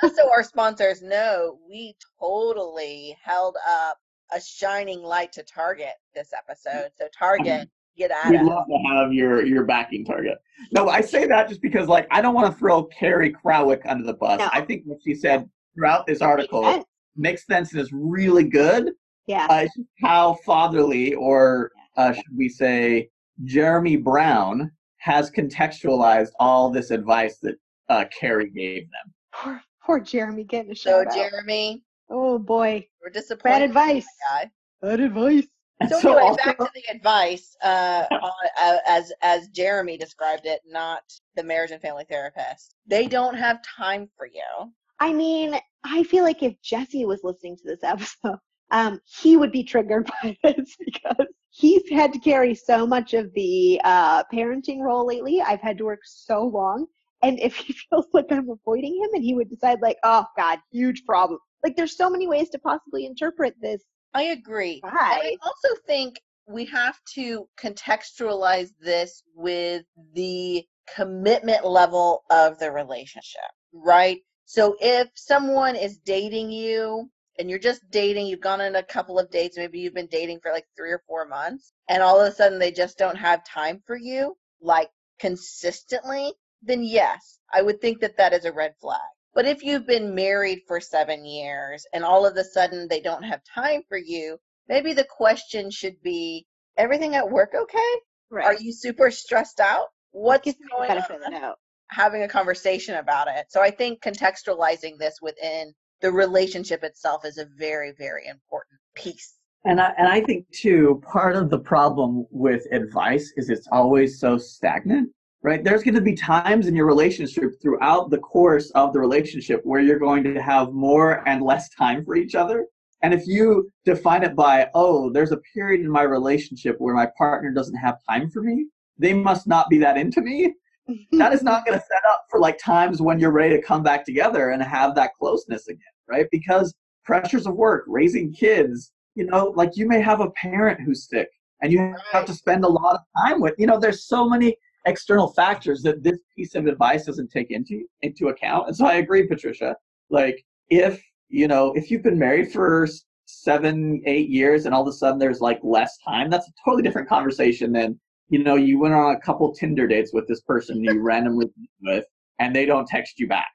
Just 0.00 0.16
so 0.16 0.30
our 0.30 0.42
sponsors 0.52 1.02
know, 1.02 1.58
we 1.68 1.94
totally 2.18 3.16
held 3.22 3.56
up 3.68 3.98
a 4.32 4.40
shining 4.40 5.02
light 5.02 5.32
to 5.32 5.42
Target 5.42 5.94
this 6.14 6.30
episode. 6.32 6.90
So 6.96 7.06
Target, 7.16 7.68
get 7.96 8.10
at 8.10 8.30
We'd 8.30 8.40
us. 8.40 8.46
love 8.46 8.66
to 8.66 8.78
have 8.88 9.12
your 9.12 9.44
your 9.44 9.64
backing 9.64 10.04
target. 10.04 10.38
No, 10.72 10.88
I 10.88 11.00
say 11.00 11.26
that 11.26 11.48
just 11.48 11.60
because 11.62 11.88
like 11.88 12.06
I 12.10 12.20
don't 12.20 12.34
want 12.34 12.52
to 12.52 12.58
throw 12.58 12.84
Carrie 12.84 13.32
Krawiec 13.34 13.82
under 13.86 14.04
the 14.04 14.14
bus. 14.14 14.38
No. 14.38 14.48
I 14.52 14.60
think 14.60 14.82
what 14.86 14.98
she 15.04 15.14
said 15.14 15.48
throughout 15.74 16.06
this 16.06 16.20
Makes 16.20 16.22
article 16.28 16.62
sense. 16.64 16.84
makes 17.16 17.46
sense 17.46 17.72
and 17.72 17.80
is 17.82 17.90
really 17.92 18.44
good. 18.44 18.92
Yeah. 19.26 19.46
Uh, 19.48 19.66
how 20.02 20.34
fatherly, 20.46 21.14
or 21.14 21.70
uh, 21.96 22.12
should 22.12 22.36
we 22.36 22.48
say, 22.48 23.08
Jeremy 23.44 23.96
Brown 23.96 24.70
has 24.98 25.30
contextualized 25.30 26.30
all 26.38 26.70
this 26.70 26.90
advice 26.90 27.38
that 27.42 27.56
uh, 27.88 28.04
Carrie 28.18 28.50
gave 28.50 28.82
them. 28.82 29.12
Poor, 29.32 29.60
poor 29.84 30.00
Jeremy 30.00 30.44
getting 30.44 30.72
a 30.72 30.76
So 30.76 31.00
out. 31.00 31.14
Jeremy, 31.14 31.82
Oh 32.10 32.38
boy. 32.38 32.86
we're 33.02 33.10
disappointed. 33.10 33.42
Bad 33.54 33.62
advice. 33.62 34.06
that. 34.30 34.50
Bad 34.82 35.00
advice. 35.00 35.46
So, 35.88 36.00
so 36.00 36.08
anyway, 36.10 36.22
also, 36.22 36.44
back 36.44 36.58
to 36.58 36.68
the 36.74 36.94
advice, 36.94 37.56
uh, 37.62 38.04
on, 38.12 38.32
uh, 38.60 38.78
as 38.86 39.12
as 39.22 39.48
Jeremy 39.48 39.96
described 39.96 40.46
it, 40.46 40.60
not 40.66 41.02
the 41.36 41.42
marriage 41.42 41.72
and 41.72 41.82
family 41.82 42.04
therapist. 42.08 42.76
They 42.86 43.06
don't 43.06 43.34
have 43.34 43.58
time 43.62 44.08
for 44.16 44.26
you. 44.26 44.72
I 45.00 45.12
mean, 45.12 45.58
I 45.84 46.04
feel 46.04 46.24
like 46.24 46.42
if 46.42 46.54
Jesse 46.62 47.04
was 47.04 47.20
listening 47.24 47.56
to 47.56 47.64
this 47.64 47.82
episode, 47.82 48.38
um, 48.70 49.00
he 49.04 49.36
would 49.36 49.52
be 49.52 49.64
triggered 49.64 50.10
by 50.22 50.36
this 50.42 50.76
because 50.78 51.26
he's 51.50 51.88
had 51.90 52.12
to 52.12 52.18
carry 52.18 52.54
so 52.54 52.86
much 52.86 53.14
of 53.14 53.32
the 53.34 53.80
uh, 53.84 54.24
parenting 54.32 54.80
role 54.80 55.06
lately. 55.06 55.40
I've 55.40 55.60
had 55.60 55.78
to 55.78 55.84
work 55.84 56.00
so 56.04 56.44
long. 56.44 56.86
And 57.22 57.38
if 57.40 57.54
he 57.56 57.72
feels 57.72 58.06
like 58.12 58.26
I'm 58.30 58.50
avoiding 58.50 58.96
him 59.02 59.10
and 59.14 59.24
he 59.24 59.34
would 59.34 59.50
decide 59.50 59.80
like, 59.80 59.98
oh 60.04 60.24
God, 60.36 60.58
huge 60.72 61.04
problem. 61.04 61.38
Like 61.62 61.76
there's 61.76 61.96
so 61.96 62.10
many 62.10 62.26
ways 62.26 62.50
to 62.50 62.58
possibly 62.58 63.06
interpret 63.06 63.54
this. 63.60 63.82
I 64.14 64.24
agree. 64.24 64.80
I 64.84 65.36
also 65.42 65.68
think 65.86 66.20
we 66.46 66.64
have 66.66 66.98
to 67.14 67.48
contextualize 67.58 68.70
this 68.80 69.22
with 69.34 69.84
the 70.14 70.64
commitment 70.94 71.64
level 71.64 72.24
of 72.30 72.58
the 72.58 72.70
relationship, 72.70 73.40
right? 73.72 74.20
So 74.44 74.76
if 74.80 75.08
someone 75.14 75.74
is 75.74 75.98
dating 75.98 76.50
you 76.50 77.10
and 77.38 77.48
you're 77.48 77.58
just 77.58 77.80
dating, 77.90 78.26
you've 78.26 78.40
gone 78.40 78.60
on 78.60 78.76
a 78.76 78.82
couple 78.82 79.18
of 79.18 79.30
dates, 79.30 79.56
maybe 79.56 79.80
you've 79.80 79.94
been 79.94 80.06
dating 80.06 80.40
for 80.40 80.52
like 80.52 80.66
three 80.76 80.92
or 80.92 81.02
four 81.08 81.26
months, 81.26 81.72
and 81.88 82.02
all 82.02 82.20
of 82.20 82.30
a 82.30 82.34
sudden 82.34 82.58
they 82.58 82.70
just 82.70 82.98
don't 82.98 83.16
have 83.16 83.44
time 83.44 83.82
for 83.86 83.96
you, 83.96 84.36
like 84.60 84.90
consistently, 85.18 86.32
then 86.62 86.84
yes, 86.84 87.38
I 87.52 87.62
would 87.62 87.80
think 87.80 88.00
that 88.00 88.16
that 88.18 88.32
is 88.32 88.44
a 88.44 88.52
red 88.52 88.74
flag. 88.80 89.00
But 89.34 89.46
if 89.46 89.64
you've 89.64 89.86
been 89.86 90.14
married 90.14 90.60
for 90.66 90.80
seven 90.80 91.24
years 91.24 91.84
and 91.92 92.04
all 92.04 92.24
of 92.24 92.36
a 92.36 92.44
sudden 92.44 92.86
they 92.88 93.00
don't 93.00 93.24
have 93.24 93.40
time 93.52 93.82
for 93.88 93.98
you, 93.98 94.38
maybe 94.68 94.92
the 94.92 95.06
question 95.10 95.70
should 95.70 96.00
be 96.02 96.46
everything 96.76 97.14
at 97.16 97.28
work 97.28 97.50
okay? 97.54 97.92
Right. 98.30 98.46
Are 98.46 98.54
you 98.54 98.72
super 98.72 99.10
stressed 99.10 99.60
out? 99.60 99.86
What's 100.12 100.44
Gives 100.44 100.58
me 100.60 100.66
the 100.70 100.76
going 100.76 100.88
benefit 100.88 101.16
of 101.16 101.20
the 101.20 101.26
on? 101.26 101.40
doubt. 101.40 101.56
Having 101.90 102.22
a 102.22 102.28
conversation 102.28 102.96
about 102.96 103.28
it. 103.28 103.46
So 103.50 103.60
I 103.60 103.70
think 103.70 104.02
contextualizing 104.02 104.98
this 104.98 105.16
within 105.20 105.72
the 106.00 106.10
relationship 106.12 106.82
itself 106.84 107.24
is 107.24 107.38
a 107.38 107.46
very, 107.58 107.92
very 107.98 108.26
important 108.26 108.78
piece. 108.94 109.34
and 109.64 109.80
I, 109.80 109.92
and 109.98 110.08
I 110.08 110.20
think 110.20 110.46
too, 110.50 111.02
part 111.04 111.36
of 111.36 111.50
the 111.50 111.58
problem 111.58 112.26
with 112.30 112.62
advice 112.72 113.32
is 113.36 113.50
it's 113.50 113.68
always 113.72 114.20
so 114.20 114.38
stagnant, 114.38 115.10
right? 115.44 115.62
There's 115.62 115.82
going 115.82 115.94
to 115.94 116.00
be 116.00 116.14
times 116.14 116.66
in 116.66 116.74
your 116.74 116.86
relationship 116.86 117.60
throughout 117.60 118.08
the 118.08 118.18
course 118.18 118.70
of 118.70 118.94
the 118.94 118.98
relationship 118.98 119.60
where 119.62 119.82
you're 119.82 119.98
going 119.98 120.24
to 120.24 120.42
have 120.42 120.72
more 120.72 121.22
and 121.28 121.42
less 121.42 121.68
time 121.68 122.02
for 122.02 122.16
each 122.16 122.34
other. 122.34 122.66
And 123.02 123.12
if 123.12 123.26
you 123.26 123.70
define 123.84 124.22
it 124.22 124.34
by, 124.34 124.70
oh, 124.74 125.10
there's 125.10 125.32
a 125.32 125.40
period 125.52 125.82
in 125.82 125.90
my 125.90 126.02
relationship 126.02 126.76
where 126.78 126.94
my 126.94 127.06
partner 127.18 127.50
doesn't 127.50 127.76
have 127.76 127.98
time 128.08 128.30
for 128.30 128.42
me, 128.42 128.68
they 128.96 129.12
must 129.12 129.46
not 129.46 129.68
be 129.68 129.78
that 129.78 129.98
into 129.98 130.22
me. 130.22 130.52
That 131.12 131.32
is 131.32 131.42
not 131.42 131.64
going 131.64 131.78
to 131.78 131.84
set 131.86 132.02
up 132.10 132.26
for 132.28 132.38
like 132.38 132.58
times 132.58 133.00
when 133.00 133.18
you're 133.18 133.30
ready 133.30 133.56
to 133.56 133.62
come 133.62 133.82
back 133.82 134.04
together 134.04 134.50
and 134.50 134.62
have 134.62 134.94
that 134.96 135.14
closeness 135.18 135.66
again, 135.68 135.80
right? 136.10 136.26
Because 136.30 136.74
pressures 137.06 137.46
of 137.46 137.54
work, 137.54 137.84
raising 137.86 138.34
kids, 138.34 138.92
you 139.14 139.24
know, 139.24 139.54
like 139.56 139.78
you 139.78 139.88
may 139.88 140.02
have 140.02 140.20
a 140.20 140.28
parent 140.32 140.80
who's 140.82 141.08
sick 141.08 141.30
and 141.62 141.72
you 141.72 141.94
have 142.12 142.26
to 142.26 142.34
spend 142.34 142.66
a 142.66 142.68
lot 142.68 142.96
of 142.96 143.00
time 143.16 143.40
with, 143.40 143.54
you 143.56 143.66
know, 143.66 143.80
there's 143.80 144.04
so 144.04 144.28
many 144.28 144.54
external 144.86 145.28
factors 145.28 145.82
that 145.82 146.02
this 146.02 146.18
piece 146.36 146.54
of 146.54 146.66
advice 146.66 147.06
doesn't 147.06 147.30
take 147.30 147.50
into 147.50 147.84
into 148.02 148.28
account. 148.28 148.68
And 148.68 148.76
so 148.76 148.86
I 148.86 148.94
agree, 148.94 149.26
Patricia. 149.26 149.76
Like 150.10 150.44
if, 150.68 151.02
you 151.28 151.48
know, 151.48 151.72
if 151.74 151.90
you've 151.90 152.02
been 152.02 152.18
married 152.18 152.52
for 152.52 152.86
seven, 153.26 154.02
eight 154.06 154.28
years 154.28 154.66
and 154.66 154.74
all 154.74 154.82
of 154.82 154.88
a 154.88 154.92
sudden 154.92 155.18
there's 155.18 155.40
like 155.40 155.60
less 155.62 155.98
time, 155.98 156.30
that's 156.30 156.48
a 156.48 156.52
totally 156.64 156.82
different 156.82 157.08
conversation 157.08 157.72
than, 157.72 157.98
you 158.28 158.42
know, 158.42 158.56
you 158.56 158.78
went 158.78 158.94
on 158.94 159.14
a 159.14 159.20
couple 159.20 159.52
Tinder 159.54 159.86
dates 159.86 160.12
with 160.12 160.28
this 160.28 160.40
person 160.42 160.82
you 160.82 161.00
randomly 161.02 161.46
with 161.82 162.04
and 162.38 162.54
they 162.54 162.66
don't 162.66 162.86
text 162.86 163.18
you 163.18 163.28
back. 163.28 163.46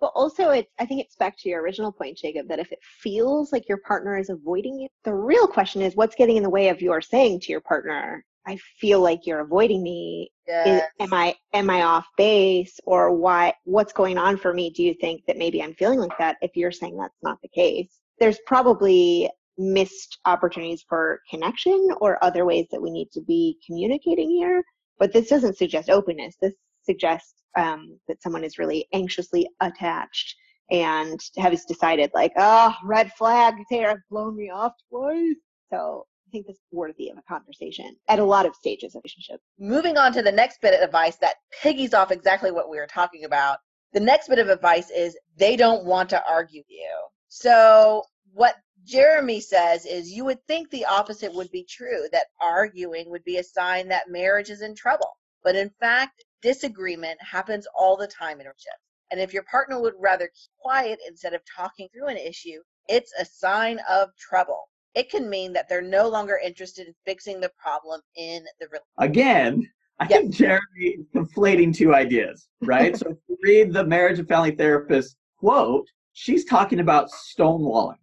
But 0.00 0.12
also, 0.14 0.50
it's 0.50 0.70
I 0.78 0.86
think 0.86 1.00
it's 1.00 1.16
back 1.16 1.36
to 1.38 1.48
your 1.48 1.60
original 1.60 1.90
point, 1.90 2.16
Jacob, 2.16 2.46
that 2.48 2.60
if 2.60 2.70
it 2.70 2.78
feels 2.82 3.52
like 3.52 3.68
your 3.68 3.78
partner 3.78 4.16
is 4.16 4.30
avoiding 4.30 4.78
you, 4.78 4.88
the 5.04 5.14
real 5.14 5.48
question 5.48 5.82
is 5.82 5.96
what's 5.96 6.14
getting 6.14 6.36
in 6.36 6.44
the 6.44 6.50
way 6.50 6.68
of 6.68 6.80
your 6.80 7.00
saying 7.00 7.40
to 7.40 7.52
your 7.52 7.60
partner, 7.60 8.24
I 8.48 8.56
feel 8.80 9.00
like 9.00 9.26
you're 9.26 9.40
avoiding 9.40 9.82
me. 9.82 10.30
Is, 10.64 10.82
am 11.00 11.12
I 11.12 11.34
am 11.52 11.68
I 11.68 11.82
off 11.82 12.06
base 12.16 12.80
or 12.84 13.14
why 13.14 13.52
what's 13.64 13.92
going 13.92 14.16
on 14.16 14.38
for 14.38 14.54
me? 14.54 14.70
Do 14.70 14.82
you 14.82 14.94
think 14.94 15.22
that 15.26 15.36
maybe 15.36 15.62
I'm 15.62 15.74
feeling 15.74 15.98
like 15.98 16.16
that 16.18 16.38
if 16.40 16.56
you're 16.56 16.72
saying 16.72 16.96
that's 16.96 17.22
not 17.22 17.38
the 17.42 17.48
case? 17.48 18.00
There's 18.18 18.38
probably 18.46 19.30
missed 19.58 20.18
opportunities 20.24 20.82
for 20.88 21.20
connection 21.30 21.90
or 22.00 22.24
other 22.24 22.46
ways 22.46 22.66
that 22.70 22.80
we 22.80 22.90
need 22.90 23.10
to 23.12 23.20
be 23.20 23.58
communicating 23.66 24.30
here. 24.30 24.64
But 24.98 25.12
this 25.12 25.28
doesn't 25.28 25.58
suggest 25.58 25.90
openness. 25.90 26.36
This 26.40 26.54
suggests 26.82 27.34
um, 27.58 27.98
that 28.08 28.22
someone 28.22 28.44
is 28.44 28.58
really 28.58 28.86
anxiously 28.94 29.46
attached 29.60 30.34
and 30.70 31.20
has 31.36 31.66
decided 31.66 32.10
like, 32.14 32.32
oh, 32.38 32.74
red 32.82 33.12
flag, 33.12 33.54
Taylor, 33.70 33.88
have 33.88 33.98
blown 34.10 34.36
me 34.36 34.50
off 34.50 34.72
twice. 34.88 35.36
So 35.70 36.06
I 36.28 36.30
think 36.30 36.46
this 36.46 36.56
is 36.56 36.62
worthy 36.72 37.08
of 37.08 37.16
a 37.16 37.22
conversation 37.22 37.96
at 38.06 38.18
a 38.18 38.24
lot 38.24 38.44
of 38.44 38.54
stages 38.54 38.94
of 38.94 39.00
relationship. 39.02 39.40
Moving 39.58 39.96
on 39.96 40.12
to 40.12 40.20
the 40.20 40.30
next 40.30 40.60
bit 40.60 40.74
of 40.74 40.82
advice 40.82 41.16
that 41.16 41.36
piggies 41.62 41.94
off 41.94 42.12
exactly 42.12 42.50
what 42.50 42.68
we 42.68 42.76
were 42.76 42.86
talking 42.86 43.24
about. 43.24 43.58
The 43.94 44.00
next 44.00 44.28
bit 44.28 44.38
of 44.38 44.50
advice 44.50 44.90
is 44.90 45.16
they 45.38 45.56
don't 45.56 45.86
want 45.86 46.10
to 46.10 46.22
argue 46.28 46.62
you. 46.68 46.94
So 47.28 48.02
what 48.34 48.56
Jeremy 48.84 49.40
says 49.40 49.86
is 49.86 50.12
you 50.12 50.26
would 50.26 50.44
think 50.46 50.68
the 50.68 50.84
opposite 50.84 51.32
would 51.32 51.50
be 51.50 51.64
true, 51.64 52.06
that 52.12 52.26
arguing 52.42 53.08
would 53.08 53.24
be 53.24 53.38
a 53.38 53.42
sign 53.42 53.88
that 53.88 54.10
marriage 54.10 54.50
is 54.50 54.60
in 54.60 54.74
trouble. 54.74 55.16
But 55.42 55.56
in 55.56 55.70
fact, 55.80 56.24
disagreement 56.42 57.18
happens 57.22 57.66
all 57.74 57.96
the 57.96 58.06
time 58.06 58.32
in 58.32 58.46
relationships. 58.46 58.84
And 59.10 59.18
if 59.18 59.32
your 59.32 59.44
partner 59.44 59.80
would 59.80 59.94
rather 59.98 60.26
keep 60.26 60.50
quiet 60.60 60.98
instead 61.08 61.32
of 61.32 61.40
talking 61.56 61.88
through 61.88 62.08
an 62.08 62.18
issue, 62.18 62.60
it's 62.86 63.14
a 63.18 63.24
sign 63.24 63.80
of 63.88 64.10
trouble. 64.16 64.68
It 64.98 65.10
can 65.10 65.30
mean 65.30 65.52
that 65.52 65.68
they're 65.68 65.80
no 65.80 66.08
longer 66.08 66.40
interested 66.44 66.88
in 66.88 66.94
fixing 67.06 67.40
the 67.40 67.50
problem 67.56 68.00
in 68.16 68.42
the 68.60 68.66
relationship. 68.66 68.82
again, 68.98 69.70
I 70.00 70.06
Yes. 70.10 70.20
think 70.20 70.34
Jeremy 70.34 70.86
is 70.98 71.06
conflating 71.14 71.74
two 71.74 71.94
ideas, 71.94 72.48
right? 72.62 72.96
so 72.96 73.06
if 73.10 73.16
you 73.28 73.36
read 73.42 73.72
the 73.72 73.84
marriage 73.84 74.18
and 74.18 74.26
family 74.28 74.50
therapist 74.56 75.16
quote, 75.38 75.86
she's 76.14 76.44
talking 76.44 76.80
about 76.80 77.10
stonewalling. 77.10 77.98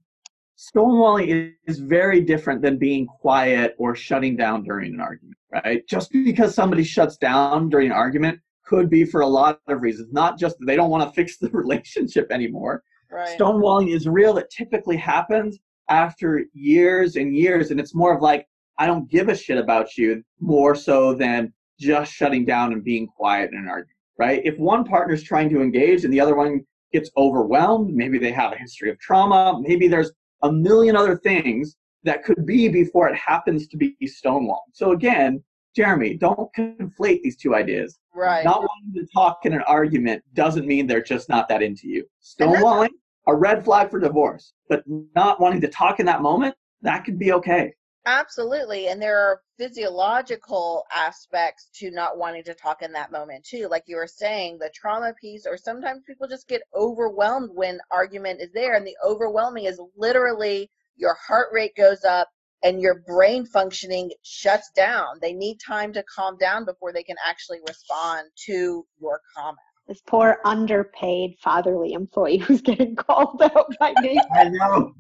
Stonewalling 0.58 1.28
is, 1.68 1.76
is 1.76 1.80
very 1.80 2.22
different 2.22 2.62
than 2.62 2.78
being 2.78 3.06
quiet 3.08 3.76
or 3.78 3.94
shutting 3.94 4.38
down 4.38 4.64
during 4.64 4.94
an 4.94 5.02
argument, 5.02 5.38
right? 5.52 5.86
Just 5.90 6.12
because 6.14 6.56
somebody 6.56 6.84
shuts 6.84 7.18
down 7.18 7.68
during 7.68 7.88
an 7.88 7.92
argument 7.94 8.40
could 8.66 8.90
be 8.90 9.04
for 9.04 9.20
a 9.20 9.28
lot 9.28 9.60
of 9.68 9.82
reasons, 9.82 10.14
not 10.14 10.40
just 10.40 10.58
that 10.60 10.66
they 10.66 10.78
don't 10.78 10.90
want 10.90 11.04
to 11.04 11.14
fix 11.14 11.38
the 11.38 11.50
relationship 11.64 12.32
anymore, 12.32 12.84
Right. 13.12 13.38
stonewalling 13.38 13.94
is 13.94 14.08
real. 14.08 14.38
It 14.38 14.50
typically 14.50 14.98
happens 14.98 15.60
after 15.90 16.46
years 16.54 17.16
and 17.16 17.36
years, 17.36 17.72
and 17.72 17.80
it's 17.80 17.96
more 17.96 18.16
of 18.16 18.22
like, 18.22 18.48
I 18.78 18.88
don't 18.88 19.10
give 19.10 19.30
a 19.30 19.36
shit 19.36 19.58
about 19.58 19.98
you, 19.98 20.24
more 20.40 20.76
so 20.76 21.14
than 21.14 21.54
just 21.80 22.12
shutting 22.12 22.46
down 22.46 22.74
and 22.74 22.84
being 22.84 23.08
quiet 23.08 23.52
in 23.52 23.58
an 23.58 23.68
argument, 23.68 23.98
right? 24.18 24.42
If 24.44 24.58
one 24.58 24.84
partner's 24.84 25.24
trying 25.24 25.50
to 25.50 25.62
engage 25.62 26.04
and 26.04 26.14
the 26.14 26.20
other 26.20 26.36
one 26.36 26.66
gets 26.92 27.10
overwhelmed, 27.18 27.94
maybe 27.94 28.18
they 28.18 28.32
have 28.32 28.54
a 28.54 28.58
history 28.58 28.90
of 28.90 29.00
trauma, 29.00 29.60
maybe 29.62 29.88
there's 29.88 30.12
a 30.44 30.52
million 30.52 30.96
other 30.96 31.18
things 31.18 31.76
that 32.04 32.24
could 32.24 32.46
be 32.46 32.68
before 32.70 33.08
it 33.10 33.16
happens 33.16 33.68
to 33.68 33.78
be 33.78 33.96
stonewall. 34.06 34.64
So 34.74 34.92
again, 34.92 35.44
Jeremy, 35.76 36.16
don't 36.16 36.50
conflate 36.58 37.22
these 37.22 37.36
two 37.36 37.54
ideas. 37.54 38.00
Right. 38.14 38.46
Not 38.46 38.62
wanting 38.62 38.94
to 38.96 39.06
talk 39.14 39.40
in 39.46 39.54
an 39.54 39.64
argument 39.64 40.24
doesn't 40.34 40.66
mean 40.66 40.88
they're 40.88 41.04
just 41.04 41.28
not 41.28 41.50
that 41.50 41.62
into 41.62 41.88
you. 41.90 42.06
Stonewalling, 42.24 42.90
a 43.28 43.36
red 43.36 43.64
flag 43.64 43.90
for 43.90 44.00
divorce, 44.00 44.54
but 44.70 44.84
not 45.16 45.40
wanting 45.40 45.62
to 45.62 45.68
talk 45.68 46.00
in 46.00 46.06
that 46.06 46.22
moment, 46.22 46.56
that 46.82 47.06
could 47.06 47.18
be 47.18 47.32
okay. 47.34 47.74
Absolutely. 48.08 48.88
And 48.88 49.02
there 49.02 49.18
are 49.18 49.42
physiological 49.58 50.86
aspects 50.94 51.70
to 51.80 51.90
not 51.90 52.20
wanting 52.20 52.44
to 52.44 52.54
talk 52.54 52.84
in 52.84 52.92
that 52.92 53.12
moment, 53.12 53.44
too. 53.44 53.68
Like 53.68 53.84
you 53.88 53.96
were 53.96 54.06
saying, 54.08 54.60
the 54.60 54.70
trauma 54.76 55.14
piece, 55.20 55.48
or 55.48 55.58
sometimes 55.58 56.04
people 56.06 56.28
just 56.28 56.48
get 56.48 56.62
overwhelmed 56.76 57.50
when 57.54 57.80
argument 57.90 58.42
is 58.42 58.52
there. 58.54 58.76
And 58.76 58.86
the 58.86 58.96
overwhelming 59.04 59.66
is 59.66 59.82
literally 59.98 60.70
your 60.98 61.16
heart 61.16 61.48
rate 61.52 61.76
goes 61.76 62.04
up 62.04 62.30
and 62.64 62.80
your 62.80 63.02
brain 63.08 63.46
functioning 63.46 64.12
shuts 64.22 64.70
down. 64.76 65.18
They 65.20 65.34
need 65.34 65.58
time 65.58 65.92
to 65.94 66.04
calm 66.04 66.38
down 66.38 66.64
before 66.66 66.94
they 66.94 67.04
can 67.04 67.18
actually 67.26 67.60
respond 67.68 68.28
to 68.46 68.86
your 69.00 69.20
comment. 69.36 69.58
This 69.88 70.02
poor 70.08 70.38
underpaid 70.46 71.36
fatherly 71.42 71.94
employee 71.94 72.38
who's 72.40 72.62
getting 72.62 72.96
called 72.96 73.42
out 73.42 73.74
by 73.80 73.94
me. 74.02 74.20
I 74.36 74.50
know. 74.50 74.94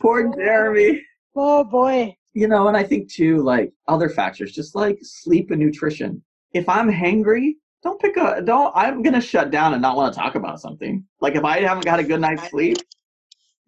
Poor 0.00 0.28
oh, 0.28 0.36
Jeremy. 0.36 1.02
Oh 1.36 1.64
boy 1.64 2.16
you 2.34 2.48
know, 2.48 2.68
and 2.68 2.76
I 2.76 2.82
think 2.82 3.10
too, 3.10 3.38
like 3.42 3.72
other 3.88 4.08
factors, 4.08 4.52
just 4.52 4.74
like 4.74 4.98
sleep 5.02 5.50
and 5.50 5.60
nutrition. 5.60 6.22
If 6.52 6.68
I'm 6.68 6.90
hangry, 6.90 7.52
don't 7.82 8.00
pick 8.00 8.16
a 8.16 8.42
don't. 8.42 8.72
I'm 8.74 9.02
gonna 9.02 9.20
shut 9.20 9.50
down 9.50 9.72
and 9.72 9.80
not 9.80 9.96
want 9.96 10.12
to 10.12 10.20
talk 10.20 10.34
about 10.34 10.60
something. 10.60 11.04
Like 11.20 11.36
if 11.36 11.44
I 11.44 11.60
haven't 11.60 11.84
got 11.84 12.00
a 12.00 12.04
good 12.04 12.20
night's 12.20 12.50
sleep, 12.50 12.78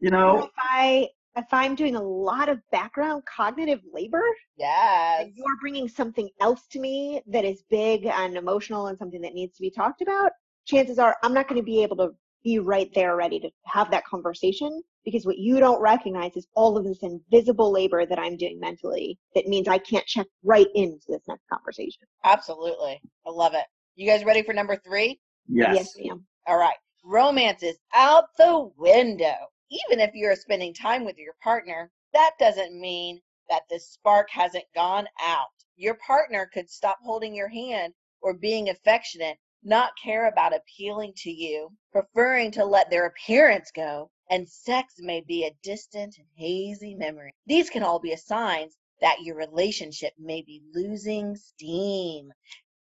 you 0.01 0.11
know. 0.11 0.45
If 0.45 0.51
I 0.59 1.09
if 1.37 1.47
I'm 1.53 1.75
doing 1.75 1.95
a 1.97 2.03
lot 2.03 2.49
of 2.49 2.59
background 2.73 3.23
cognitive 3.25 3.81
labor, 3.93 4.25
yeah, 4.57 5.23
you're 5.23 5.57
bringing 5.61 5.89
something 5.89 6.29
else 6.41 6.67
to 6.73 6.81
me 6.81 7.23
that 7.29 7.45
is 7.45 7.63
big 7.71 8.07
and 8.07 8.37
emotional 8.37 8.89
and 8.89 8.99
something 8.99 9.21
that 9.21 9.35
needs 9.35 9.57
to 9.57 9.63
be 9.63 9.71
talked 9.71 10.03
about. 10.03 10.33
Chances 10.67 10.99
are 10.99 11.17
I'm 11.23 11.33
not 11.33 11.49
going 11.49 11.61
to 11.61 11.65
be 11.65 11.83
able 11.83 11.97
to 11.97 12.11
be 12.45 12.59
right 12.59 12.91
there 12.95 13.17
ready 13.17 13.41
to 13.41 13.51
have 13.65 13.91
that 13.91 14.05
conversation 14.05 14.83
because 15.05 15.27
what 15.27 15.39
you 15.39 15.59
don't 15.59 15.81
recognize 15.81 16.37
is 16.37 16.47
all 16.55 16.77
of 16.77 16.85
this 16.85 17.03
invisible 17.03 17.73
labor 17.73 18.07
that 18.07 18.19
I'm 18.19 18.37
doing 18.37 18.61
mentally 18.61 19.19
that 19.35 19.49
means 19.49 19.67
I 19.69 19.79
can't 19.79 20.07
check 20.07 20.27
right 20.45 20.67
into 20.75 21.07
this 21.09 21.23
next 21.27 21.49
conversation. 21.49 22.03
Absolutely. 22.25 23.01
I 23.27 23.31
love 23.31 23.55
it. 23.55 23.65
You 23.97 24.07
guys 24.07 24.25
ready 24.25 24.43
for 24.43 24.53
number 24.53 24.77
three? 24.77 25.19
Yes. 25.49 25.75
Yes, 25.75 25.97
ma'am. 25.99 26.25
All 26.47 26.59
right. 26.59 26.77
Romance 27.05 27.63
is 27.63 27.79
out 27.95 28.25
the 28.37 28.69
window. 28.77 29.35
Even 29.71 30.01
if 30.01 30.11
you're 30.15 30.37
spending 30.37 30.75
time 30.75 31.05
with 31.05 31.17
your 31.19 31.35
partner, 31.43 31.91
that 32.13 32.33
doesn't 32.39 32.79
mean 32.81 33.21
that 33.49 33.63
the 33.71 33.79
spark 33.79 34.29
hasn't 34.31 34.65
gone 34.75 35.07
out. 35.21 35.47
Your 35.77 35.95
partner 35.95 36.49
could 36.53 36.69
stop 36.71 36.99
holding 37.03 37.35
your 37.35 37.49
hand 37.49 37.93
or 38.23 38.35
being 38.35 38.69
affectionate 38.69 39.37
not 39.63 39.93
care 40.03 40.29
about 40.29 40.55
appealing 40.55 41.13
to 41.17 41.31
you, 41.31 41.71
preferring 41.93 42.51
to 42.53 42.65
let 42.65 42.91
their 42.91 43.07
appearance 43.07 43.71
go, 43.75 44.11
and 44.31 44.49
sex 44.49 44.95
may 44.99 45.21
be 45.21 45.45
a 45.45 45.57
distant 45.63 46.17
and 46.19 46.27
hazy 46.35 46.95
memory. 46.95 47.35
These 47.47 47.71
can 47.71 47.83
all 47.83 47.99
be 47.99 48.15
signs 48.17 48.77
that 49.01 49.23
your 49.23 49.37
relationship 49.37 50.13
may 50.19 50.43
be 50.43 50.63
losing 50.75 51.37
steam. 51.37 52.33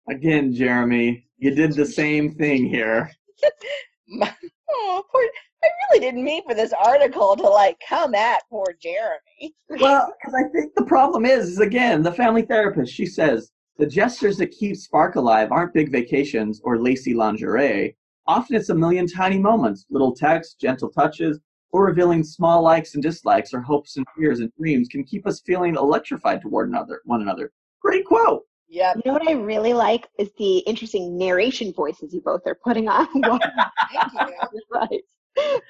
Again, 0.08 0.52
Jeremy, 0.52 1.26
you 1.38 1.54
did 1.54 1.72
the 1.72 1.86
same 1.86 2.34
thing 2.34 2.66
here. 2.66 3.10
oh, 4.22 5.04
poor, 5.10 5.22
I 5.64 5.68
really 5.90 6.00
didn't 6.00 6.24
mean 6.24 6.42
for 6.46 6.54
this 6.54 6.72
article 6.84 7.36
to 7.36 7.48
like 7.48 7.76
come 7.88 8.14
at 8.14 8.42
poor 8.50 8.74
Jeremy. 8.80 9.54
well, 9.68 10.12
because 10.20 10.34
I 10.34 10.48
think 10.50 10.74
the 10.74 10.84
problem 10.84 11.24
is, 11.24 11.48
is 11.48 11.60
again, 11.60 12.02
the 12.02 12.12
family 12.12 12.42
therapist, 12.42 12.92
she 12.92 13.06
says, 13.06 13.50
the 13.82 13.88
gestures 13.88 14.36
that 14.36 14.52
keep 14.52 14.76
Spark 14.76 15.16
alive 15.16 15.50
aren't 15.50 15.74
big 15.74 15.90
vacations 15.90 16.60
or 16.62 16.78
lacy 16.78 17.14
lingerie. 17.14 17.96
Often 18.28 18.54
it's 18.54 18.68
a 18.68 18.74
million 18.76 19.08
tiny 19.08 19.38
moments, 19.38 19.86
little 19.90 20.14
texts, 20.14 20.54
gentle 20.54 20.88
touches, 20.88 21.40
or 21.72 21.86
revealing 21.86 22.22
small 22.22 22.62
likes 22.62 22.94
and 22.94 23.02
dislikes 23.02 23.52
or 23.52 23.60
hopes 23.60 23.96
and 23.96 24.06
fears 24.16 24.38
and 24.38 24.52
dreams 24.56 24.86
can 24.86 25.02
keep 25.02 25.26
us 25.26 25.42
feeling 25.44 25.74
electrified 25.74 26.40
toward 26.40 26.68
another, 26.68 27.00
one 27.06 27.22
another. 27.22 27.50
Great 27.80 28.04
quote. 28.04 28.44
Yeah. 28.68 28.92
You 28.94 29.02
know 29.04 29.14
what 29.14 29.26
I 29.26 29.32
really 29.32 29.72
like 29.72 30.06
is 30.16 30.30
the 30.38 30.58
interesting 30.58 31.18
narration 31.18 31.72
voices 31.72 32.14
you 32.14 32.20
both 32.20 32.42
are 32.46 32.58
putting 32.62 32.88
on. 32.88 33.08
Thank 33.12 34.12
you. 34.14 34.60
right. 34.72 35.02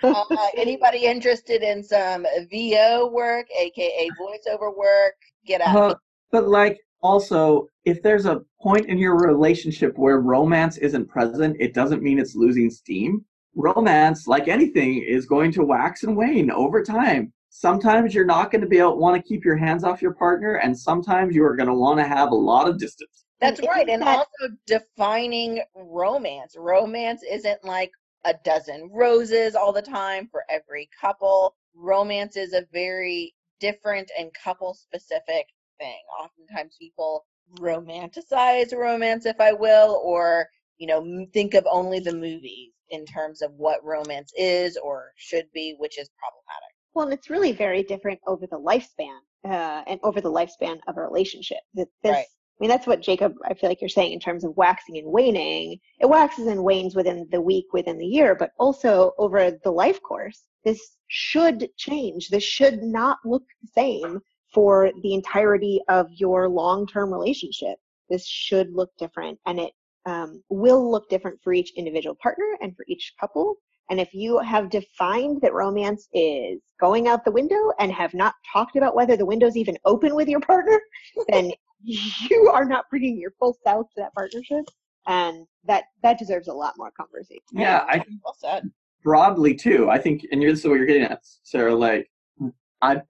uh, 0.02 0.48
anybody 0.58 1.06
interested 1.06 1.62
in 1.62 1.82
some 1.82 2.26
VO 2.50 3.06
work, 3.06 3.46
aka 3.58 4.10
voiceover 4.20 4.76
work, 4.76 5.14
get 5.46 5.62
out. 5.62 5.92
Uh, 5.92 5.94
but 6.30 6.46
like 6.46 6.78
also, 7.03 7.66
if 7.84 8.03
there's 8.03 8.26
a 8.26 8.42
point 8.61 8.86
in 8.86 8.96
your 8.96 9.16
relationship 9.16 9.98
where 9.98 10.20
romance 10.20 10.76
isn't 10.78 11.09
present, 11.09 11.57
it 11.59 11.74
doesn't 11.74 12.03
mean 12.03 12.18
it's 12.18 12.36
losing 12.36 12.70
steam. 12.70 13.24
Romance, 13.55 14.26
like 14.26 14.48
anything, 14.48 15.03
is 15.03 15.26
going 15.26 15.53
to 15.53 15.64
wax 15.64 16.05
and 16.05 16.16
wane 16.16 16.50
over 16.50 16.82
time. 16.82 17.32
Sometimes 17.50 18.14
you're 18.14 18.24
not 18.24 18.50
going 18.50 18.62
to 18.62 18.66
be 18.66 18.78
able 18.78 18.92
to 18.92 18.96
want 18.96 19.16
to 19.16 19.28
keep 19.28 19.44
your 19.44 19.57
hands 19.57 19.84
off 19.84 20.00
your 20.00 20.14
partner, 20.14 20.55
and 20.57 20.78
sometimes 20.78 21.34
you 21.34 21.44
are 21.44 21.57
going 21.57 21.68
to 21.68 21.74
want 21.74 21.98
to 21.98 22.07
have 22.07 22.30
a 22.30 22.34
lot 22.34 22.68
of 22.68 22.78
distance. 22.78 23.24
That's 23.40 23.61
right. 23.66 23.88
And 23.88 24.05
also 24.05 24.48
defining 24.66 25.61
romance. 25.74 26.55
Romance 26.57 27.24
isn't 27.28 27.64
like 27.64 27.90
a 28.24 28.34
dozen 28.44 28.88
roses 28.92 29.57
all 29.57 29.72
the 29.72 29.82
time 29.82 30.28
for 30.30 30.44
every 30.48 30.88
couple. 30.98 31.57
Romance 31.74 32.36
is 32.36 32.53
a 32.53 32.64
very 32.72 33.34
different 33.59 34.11
and 34.16 34.30
couple 34.32 34.74
specific 34.74 35.46
thing. 35.83 36.01
Oftentimes 36.22 36.76
people 36.78 37.24
romanticize 37.59 38.72
romance, 38.72 39.26
if 39.26 39.41
I 39.41 39.53
will, 39.53 40.01
or, 40.05 40.47
you 40.78 40.87
know, 40.87 41.26
think 41.33 41.55
of 41.55 41.66
only 41.70 42.01
the 42.01 42.14
movies 42.14 42.72
in 42.91 43.05
terms 43.05 43.43
of 43.43 43.51
what 43.57 43.85
romance 43.85 44.33
is 44.37 44.76
or 44.76 45.12
should 45.16 45.47
be, 45.53 45.74
which 45.78 45.99
is 45.99 46.09
problematic. 46.22 46.72
Well, 46.95 47.07
and 47.07 47.14
it's 47.14 47.30
really 47.30 47.53
very 47.53 47.83
different 47.83 48.20
over 48.26 48.47
the 48.47 48.59
lifespan 48.59 49.18
uh, 49.45 49.83
and 49.87 49.99
over 50.03 50.20
the 50.20 50.30
lifespan 50.30 50.78
of 50.89 50.97
a 50.97 51.03
relationship. 51.03 51.62
This, 51.74 51.87
right. 52.05 52.26
I 52.26 52.59
mean, 52.61 52.70
that's 52.70 52.87
what 52.87 53.01
Jacob, 53.01 53.33
I 53.45 53.55
feel 53.55 53.70
like 53.70 53.80
you're 53.80 53.89
saying 53.89 54.12
in 54.12 54.20
terms 54.20 54.45
of 54.45 54.57
waxing 54.57 54.99
and 54.99 55.11
waning. 55.11 55.78
It 56.01 56.07
waxes 56.07 56.47
and 56.47 56.62
wanes 56.62 56.95
within 56.95 57.26
the 57.33 57.41
week, 57.41 57.66
within 57.72 57.99
the 57.99 58.07
year, 58.07 58.37
but 58.37 58.51
also 58.59 59.12
over 59.18 59.59
the 59.64 59.70
life 59.70 60.01
course. 60.03 60.43
This 60.64 60.80
should 61.09 61.68
change. 61.76 62.28
This 62.28 62.45
should 62.45 62.83
not 62.83 63.18
look 63.24 63.43
the 63.62 63.68
same 63.74 64.20
for 64.53 64.90
the 65.03 65.14
entirety 65.14 65.80
of 65.88 66.09
your 66.12 66.48
long-term 66.48 67.12
relationship. 67.12 67.78
This 68.11 68.26
should 68.26 68.72
look 68.72 68.90
different 68.98 69.38
and 69.46 69.59
it 69.59 69.72
um, 70.07 70.42
will 70.48 70.90
look 70.90 71.09
different 71.09 71.38
for 71.42 71.53
each 71.53 71.72
individual 71.76 72.16
partner 72.22 72.57
and 72.61 72.76
for 72.76 72.84
each 72.88 73.14
couple. 73.18 73.57
And 73.90 74.00
if 74.00 74.12
you 74.12 74.38
have 74.38 74.70
defined 74.70 75.40
that 75.42 75.53
romance 75.53 76.09
is 76.12 76.61
going 76.80 77.09
out 77.09 77.24
the 77.24 77.30
window 77.30 77.72
and 77.78 77.92
have 77.92 78.14
not 78.14 78.34
talked 78.53 78.76
about 78.76 78.94
whether 78.94 79.16
the 79.16 79.26
window's 79.26 79.57
even 79.57 79.76
open 79.84 80.14
with 80.14 80.28
your 80.28 80.40
partner, 80.40 80.80
then 81.28 81.53
you 81.82 82.50
are 82.53 82.64
not 82.64 82.84
bringing 82.90 83.18
your 83.18 83.32
full 83.38 83.57
self 83.64 83.88
to 83.88 84.00
that 84.00 84.14
partnership. 84.14 84.64
And 85.07 85.46
that 85.64 85.84
that 86.03 86.18
deserves 86.18 86.48
a 86.48 86.53
lot 86.53 86.74
more 86.76 86.92
conversation. 86.92 87.42
Yeah, 87.53 87.84
I 87.88 88.05
well 88.24 88.36
said. 88.38 88.70
Broadly 89.03 89.55
too, 89.55 89.90
I 89.90 89.98
think, 89.98 90.24
and 90.30 90.40
this 90.40 90.61
is 90.61 90.64
what 90.64 90.76
you're 90.76 90.86
getting 90.86 91.03
at, 91.03 91.20
Sarah. 91.42 91.74
Like 91.74 92.09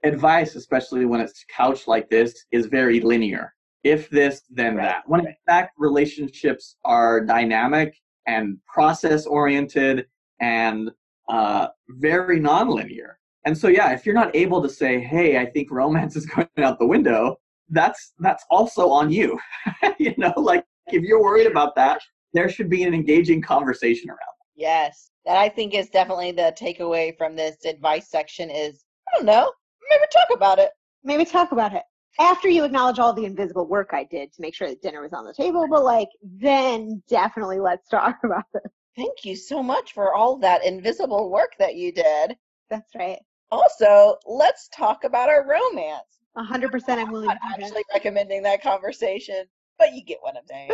advice, 0.03 0.55
especially 0.55 1.05
when 1.05 1.21
it's 1.21 1.45
couched 1.55 1.89
like 1.89 2.09
this, 2.11 2.45
is 2.53 2.67
very 2.67 3.01
linear. 3.01 3.55
If 3.85 4.09
this, 4.11 4.43
then 4.51 4.77
right. 4.77 4.85
that. 4.85 5.03
When 5.07 5.27
in 5.27 5.35
fact 5.47 5.73
relationships 5.79 6.77
are 6.85 7.21
dynamic 7.21 7.95
and 8.27 8.59
process 8.67 9.27
oriented 9.27 10.07
and 10.41 10.91
uh, 11.29 11.69
very 11.89 12.41
nonlinear. 12.41 13.15
And 13.45 13.57
so, 13.57 13.69
yeah, 13.69 13.93
if 13.93 14.07
you're 14.07 14.15
not 14.15 14.35
able 14.37 14.63
to 14.63 14.69
say, 14.69 15.01
"Hey, 15.01 15.39
I 15.39 15.47
think 15.47 15.71
romance 15.71 16.15
is 16.17 16.27
going 16.35 16.49
out 16.59 16.79
the 16.79 16.87
window," 16.87 17.37
that's 17.71 18.13
that's 18.19 18.45
also 18.51 18.89
on 18.91 19.11
you. 19.11 19.39
you 19.99 20.15
know, 20.17 20.33
like 20.37 20.65
if 20.89 21.03
you're 21.03 21.23
worried 21.23 21.47
about 21.47 21.75
that, 21.77 22.01
there 22.33 22.49
should 22.49 22.69
be 22.69 22.85
an 22.85 22.95
engaging 22.95 23.43
conversation 23.43 24.11
around. 24.11 24.19
That. 24.19 24.61
Yes, 24.63 25.11
that 25.25 25.37
I 25.37 25.49
think 25.49 25.75
is 25.75 25.89
definitely 25.89 26.33
the 26.33 26.55
takeaway 26.61 27.17
from 27.17 27.35
this 27.35 27.65
advice 27.65 28.09
section. 28.09 28.51
Is 28.51 28.85
I 29.09 29.17
don't 29.17 29.27
know, 29.27 29.51
maybe 29.91 30.05
talk 30.13 30.37
about 30.37 30.59
it. 30.59 30.71
Maybe 31.05 31.25
talk 31.25 31.53
about 31.53 31.75
it 31.75 31.83
after 32.19 32.49
you 32.49 32.65
acknowledge 32.65 32.99
all 32.99 33.13
the 33.13 33.25
invisible 33.25 33.67
work 33.67 33.91
I 33.93 34.05
did 34.05 34.33
to 34.33 34.41
make 34.41 34.55
sure 34.55 34.69
that 34.69 34.83
dinner 34.83 35.03
was 35.03 35.13
on 35.13 35.25
the 35.25 35.33
table, 35.33 35.67
but 35.69 35.85
like 35.85 36.09
then 36.23 37.03
definitely 37.09 37.61
let's 37.61 37.89
talk 37.89 38.19
about 38.25 38.45
it. 38.55 38.71
Thank 38.97 39.25
you 39.25 39.37
so 39.37 39.63
much 39.63 39.93
for 39.93 40.15
all 40.15 40.37
that 40.39 40.65
invisible 40.65 41.31
work 41.31 41.53
that 41.59 41.77
you 41.77 41.93
did. 41.93 42.37
That's 42.69 42.95
right. 42.95 43.19
Also, 43.51 44.17
let's 44.27 44.69
talk 44.69 45.05
about 45.05 45.29
our 45.29 45.47
romance. 45.47 46.05
A 46.37 46.43
hundred 46.43 46.73
percent 46.73 47.01
I'm 47.01 47.11
willing 47.11 47.29
to 47.29 47.39
actually 47.45 47.83
recommending 47.93 48.43
that 48.43 48.63
conversation, 48.63 49.45
but 49.79 49.95
you 49.95 50.03
get 50.03 50.19
what 50.21 50.37
I'm 50.37 50.47
saying. 50.47 50.71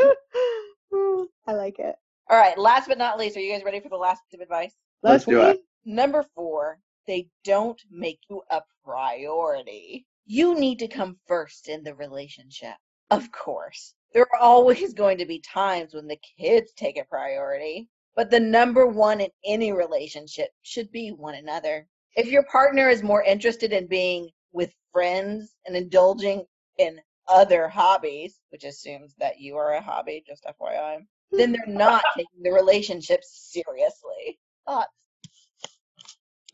I 1.47 1.53
like 1.53 1.79
it. 1.79 1.97
All 2.31 2.39
right, 2.39 2.59
last 2.59 2.89
but 2.89 2.99
not 2.99 3.19
least, 3.19 3.37
are 3.37 3.41
you 3.41 3.53
guys 3.53 3.65
ready 3.65 3.81
for 3.81 3.89
the 3.89 3.97
last 3.97 4.23
bit 4.31 4.41
of 4.41 4.43
advice? 4.43 4.75
Let's, 5.03 5.27
let's 5.27 5.41
do 5.41 5.49
it. 5.49 5.61
Number 5.85 6.25
four, 6.35 6.79
they 7.09 7.27
don't 7.43 7.83
make 7.91 8.21
you 8.29 8.43
a 8.51 8.61
priority. 8.85 10.07
You 10.27 10.55
need 10.55 10.79
to 10.81 10.87
come 10.87 11.19
first 11.27 11.69
in 11.69 11.83
the 11.83 11.95
relationship. 11.95 12.75
Of 13.11 13.33
course. 13.33 13.95
There 14.13 14.27
are 14.35 14.41
always 14.41 14.93
going 14.93 15.17
to 15.19 15.27
be 15.27 15.41
times 15.41 15.95
when 15.95 16.07
the 16.07 16.21
kids 16.39 16.73
take 16.77 16.99
a 16.99 17.05
priority, 17.05 17.89
but 18.15 18.31
the 18.31 18.39
number 18.39 18.87
one 18.87 19.23
in 19.23 19.31
any 19.45 19.73
relationship 19.73 20.51
should 20.63 20.93
be 20.93 21.11
one 21.11 21.35
another. 21.35 21.89
If 22.15 22.27
your 22.27 22.45
partner 22.45 22.91
is 22.91 23.03
more 23.03 23.23
interested 23.23 23.73
in 23.73 23.87
being 23.87 24.29
with 24.53 24.73
friends 24.93 25.55
and 25.67 25.75
indulging 25.75 26.45
in 26.77 27.01
other 27.27 27.69
hobbies, 27.69 28.41
which 28.51 28.65
assumes 28.65 29.15
that 29.19 29.41
you 29.41 29.57
are 29.57 29.75
a 29.75 29.83
hobby, 29.83 30.23
just 30.27 30.45
FYI, 30.45 30.99
then 31.31 31.53
they're 31.53 31.75
not 31.75 32.05
taking 32.17 32.43
the 32.43 32.53
relationship 32.53 33.21
seriously. 33.25 34.39
Thoughts? 34.67 34.93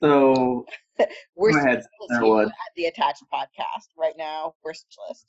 So 0.04 0.66
We're 1.36 1.52
Go 1.52 1.58
ahead, 1.58 1.78
at 2.48 2.54
the 2.76 2.86
attached 2.86 3.24
podcast 3.32 3.88
right 3.98 4.14
now. 4.16 4.54
We're 4.64 4.74
speechless. 4.74 5.26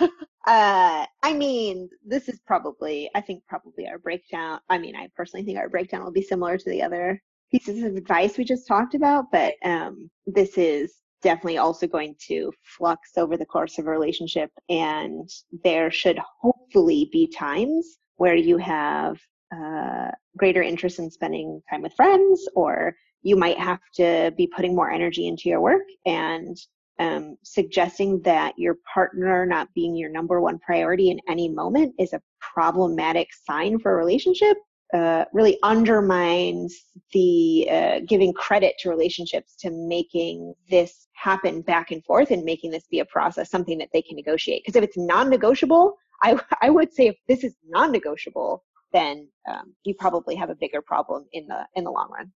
uh, 0.46 1.06
I 1.22 1.32
mean, 1.34 1.88
this 2.04 2.28
is 2.28 2.40
probably, 2.46 3.10
I 3.14 3.20
think 3.20 3.42
probably 3.48 3.86
our 3.86 3.98
breakdown. 3.98 4.60
I 4.70 4.78
mean, 4.78 4.96
I 4.96 5.08
personally 5.14 5.44
think 5.44 5.58
our 5.58 5.68
breakdown 5.68 6.04
will 6.04 6.12
be 6.12 6.22
similar 6.22 6.56
to 6.56 6.70
the 6.70 6.82
other 6.82 7.20
pieces 7.50 7.82
of 7.82 7.96
advice 7.96 8.38
we 8.38 8.44
just 8.44 8.66
talked 8.66 8.94
about, 8.94 9.26
but 9.30 9.54
um, 9.64 10.10
this 10.26 10.56
is 10.56 10.94
definitely 11.22 11.58
also 11.58 11.86
going 11.86 12.14
to 12.28 12.50
flux 12.62 13.12
over 13.16 13.36
the 13.36 13.46
course 13.46 13.78
of 13.78 13.86
a 13.86 13.90
relationship. 13.90 14.50
And 14.68 15.28
there 15.64 15.90
should 15.90 16.18
hopefully 16.40 17.08
be 17.12 17.26
times 17.26 17.98
where 18.16 18.36
you 18.36 18.56
have 18.58 19.18
uh, 19.54 20.10
greater 20.36 20.62
interest 20.62 20.98
in 20.98 21.10
spending 21.10 21.60
time 21.70 21.82
with 21.82 21.94
friends 21.94 22.48
or 22.54 22.94
you 23.24 23.36
might 23.36 23.58
have 23.58 23.80
to 23.94 24.32
be 24.36 24.46
putting 24.46 24.76
more 24.76 24.90
energy 24.90 25.26
into 25.26 25.48
your 25.48 25.60
work 25.60 25.82
and 26.06 26.56
um, 27.00 27.36
suggesting 27.42 28.22
that 28.22 28.54
your 28.56 28.76
partner 28.92 29.44
not 29.44 29.68
being 29.74 29.96
your 29.96 30.10
number 30.10 30.40
one 30.40 30.60
priority 30.60 31.10
in 31.10 31.18
any 31.28 31.48
moment 31.48 31.92
is 31.98 32.12
a 32.12 32.22
problematic 32.40 33.28
sign 33.48 33.80
for 33.80 33.92
a 33.92 33.96
relationship 33.96 34.56
uh, 34.92 35.24
really 35.32 35.58
undermines 35.64 36.84
the 37.12 37.68
uh, 37.68 38.00
giving 38.06 38.32
credit 38.32 38.76
to 38.78 38.90
relationships 38.90 39.56
to 39.56 39.70
making 39.72 40.54
this 40.70 41.08
happen 41.14 41.62
back 41.62 41.90
and 41.90 42.04
forth 42.04 42.30
and 42.30 42.44
making 42.44 42.70
this 42.70 42.86
be 42.88 43.00
a 43.00 43.04
process 43.06 43.50
something 43.50 43.78
that 43.78 43.88
they 43.92 44.02
can 44.02 44.14
negotiate. 44.14 44.62
Because 44.64 44.76
if 44.76 44.84
it's 44.84 44.96
non-negotiable 44.96 45.96
I, 46.22 46.40
I 46.62 46.70
would 46.70 46.92
say 46.92 47.08
if 47.08 47.16
this 47.28 47.44
is 47.44 47.56
non-negotiable 47.66 48.62
then 48.92 49.28
um, 49.50 49.74
you 49.84 49.94
probably 49.94 50.36
have 50.36 50.50
a 50.50 50.54
bigger 50.54 50.80
problem 50.80 51.26
in 51.32 51.46
the 51.48 51.66
in 51.74 51.84
the 51.84 51.90
long 51.90 52.10
run 52.12 52.32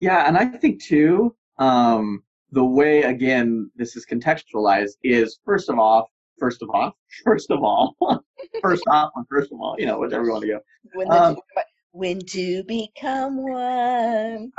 Yeah, 0.00 0.26
and 0.26 0.36
I 0.36 0.44
think 0.44 0.82
too, 0.82 1.34
um, 1.58 2.22
the 2.52 2.64
way 2.64 3.02
again 3.02 3.70
this 3.76 3.96
is 3.96 4.06
contextualized 4.06 4.96
is 5.02 5.38
first 5.44 5.68
of 5.68 5.78
all, 5.78 6.10
first 6.38 6.62
of 6.62 6.70
all, 6.70 6.96
first 7.24 7.50
of 7.50 7.62
all, 7.62 7.96
first 8.62 8.84
off, 8.88 9.10
and 9.16 9.26
first 9.28 9.52
of 9.52 9.60
all, 9.60 9.76
you 9.78 9.86
know, 9.86 9.98
whichever 9.98 10.24
you 10.24 10.32
want 10.32 10.42
to 10.42 10.48
go. 10.48 10.60
When, 10.94 11.10
Um, 11.10 11.34
two, 11.34 11.40
when 11.92 12.20
to 12.20 12.62
become 12.64 13.42
one. 13.42 14.52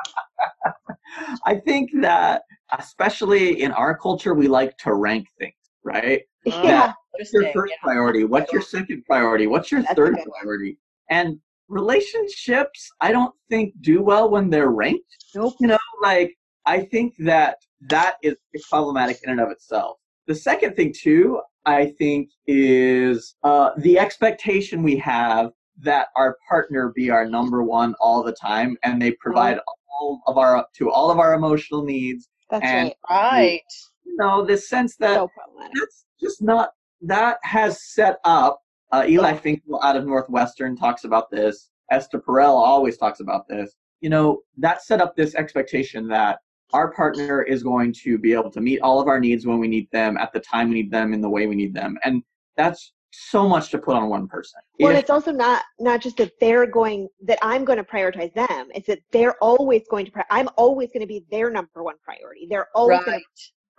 I 1.46 1.56
think 1.56 1.92
that 2.02 2.44
especially 2.78 3.62
in 3.62 3.72
our 3.72 3.98
culture, 3.98 4.34
we 4.34 4.48
like 4.48 4.78
to 4.80 4.94
rank 4.94 5.28
things, 5.40 5.54
right? 5.84 6.24
yeah 6.46 6.94
What's 7.18 7.34
your 7.34 7.52
first 7.52 7.74
yeah. 7.74 7.84
priority? 7.84 8.24
What's 8.26 8.54
your 8.54 8.62
second 8.62 9.04
priority? 9.06 9.48
What's 9.48 9.72
your 9.72 9.82
That's 9.82 9.96
third 9.96 10.18
priority? 10.24 10.78
And 11.10 11.40
relationships, 11.68 12.90
I 13.02 13.12
don't 13.12 13.34
think 13.50 13.74
do 13.82 14.02
well 14.02 14.30
when 14.30 14.50
they're 14.50 14.70
ranked. 14.72 15.04
Nope. 15.36 15.56
You 15.60 15.68
know, 15.68 15.78
like 16.02 16.36
I 16.66 16.82
think 16.82 17.16
that 17.20 17.58
that 17.82 18.16
is 18.24 18.36
problematic 18.70 19.20
in 19.24 19.30
and 19.32 19.40
of 19.40 19.50
itself. 19.52 19.98
The 20.28 20.36
second 20.36 20.76
thing 20.76 20.94
too, 20.98 21.42
I 21.66 21.94
think, 21.98 22.30
is 22.48 23.36
uh, 23.44 23.72
the 23.78 24.00
expectation 24.00 24.84
we 24.84 24.98
have 24.98 25.52
that 25.80 26.08
our 26.16 26.38
partner 26.50 26.92
be 26.96 27.10
our 27.10 27.26
number 27.26 27.64
one 27.64 27.94
all 28.00 28.24
the 28.24 28.34
time, 28.34 28.78
and 28.84 29.02
they 29.02 29.12
provide 29.12 29.60
all 30.00 30.22
of 30.28 30.38
our 30.38 30.66
to 30.78 30.92
all 30.92 31.12
of 31.12 31.20
our 31.20 31.34
emotional 31.34 31.84
needs. 31.84 32.28
that's 32.50 32.66
And- 32.66 32.94
right 33.10 33.32
Right. 33.32 33.62
You 34.06 34.16
know, 34.18 34.46
this 34.46 34.68
sense 34.70 34.96
that 34.98 35.16
so 35.16 35.30
that's 35.76 36.06
just 36.20 36.42
not 36.42 36.72
that 37.02 37.38
has 37.44 37.84
set 37.94 38.18
up 38.24 38.60
uh, 38.92 39.06
eli 39.08 39.34
finkel 39.36 39.80
out 39.84 39.96
of 39.96 40.06
northwestern 40.06 40.76
talks 40.76 41.04
about 41.04 41.30
this. 41.30 41.70
Esther 41.92 42.20
perel 42.20 42.54
always 42.56 42.98
talks 42.98 43.20
about 43.20 43.48
this. 43.48 43.76
You 44.02 44.10
know 44.10 44.42
that 44.58 44.84
set 44.84 45.02
up 45.02 45.16
this 45.16 45.36
expectation 45.36 46.08
that 46.10 46.40
our 46.74 46.92
partner 46.92 47.42
is 47.44 47.64
going 47.64 47.94
to 47.94 48.18
be 48.18 48.34
able 48.34 48.52
to 48.52 48.60
meet 48.62 48.82
all 48.82 49.00
of 49.00 49.08
our 49.08 49.20
needs 49.20 49.46
when 49.48 49.58
we 49.58 49.68
need 49.68 49.88
them 49.92 50.18
at 50.18 50.34
the 50.34 50.40
time 50.40 50.70
we 50.70 50.76
need 50.76 50.92
them 50.92 51.14
in 51.14 51.22
the 51.22 51.30
way 51.30 51.48
we 51.48 51.56
need 51.56 51.74
them. 51.74 51.98
And 52.04 52.22
that's 52.58 52.92
so 53.12 53.48
much 53.48 53.70
to 53.72 53.78
put 53.78 53.96
on 53.96 54.10
one 54.10 54.28
person. 54.28 54.60
Well 54.80 54.90
and 54.90 54.98
If- 54.98 55.04
it's 55.04 55.10
also 55.10 55.32
not 55.32 55.64
not 55.80 56.02
just 56.02 56.18
that 56.18 56.34
they're 56.40 56.68
going 56.68 57.08
that 57.24 57.40
i'm 57.42 57.64
going 57.66 57.78
to 57.78 57.84
prioritize 57.84 58.34
them. 58.34 58.68
It's 58.76 58.88
that 58.88 59.00
they're 59.12 59.36
always 59.42 59.84
going 59.90 60.06
to 60.06 60.12
pri- 60.12 60.26
i'm 60.30 60.50
always 60.58 60.90
going 60.92 61.02
to 61.02 61.08
be 61.08 61.24
their 61.32 61.50
number 61.50 61.84
one 61.84 61.96
priority. 62.04 62.48
They're 62.50 62.68
always 62.76 63.00
going 63.06 63.14
Right. 63.14 63.24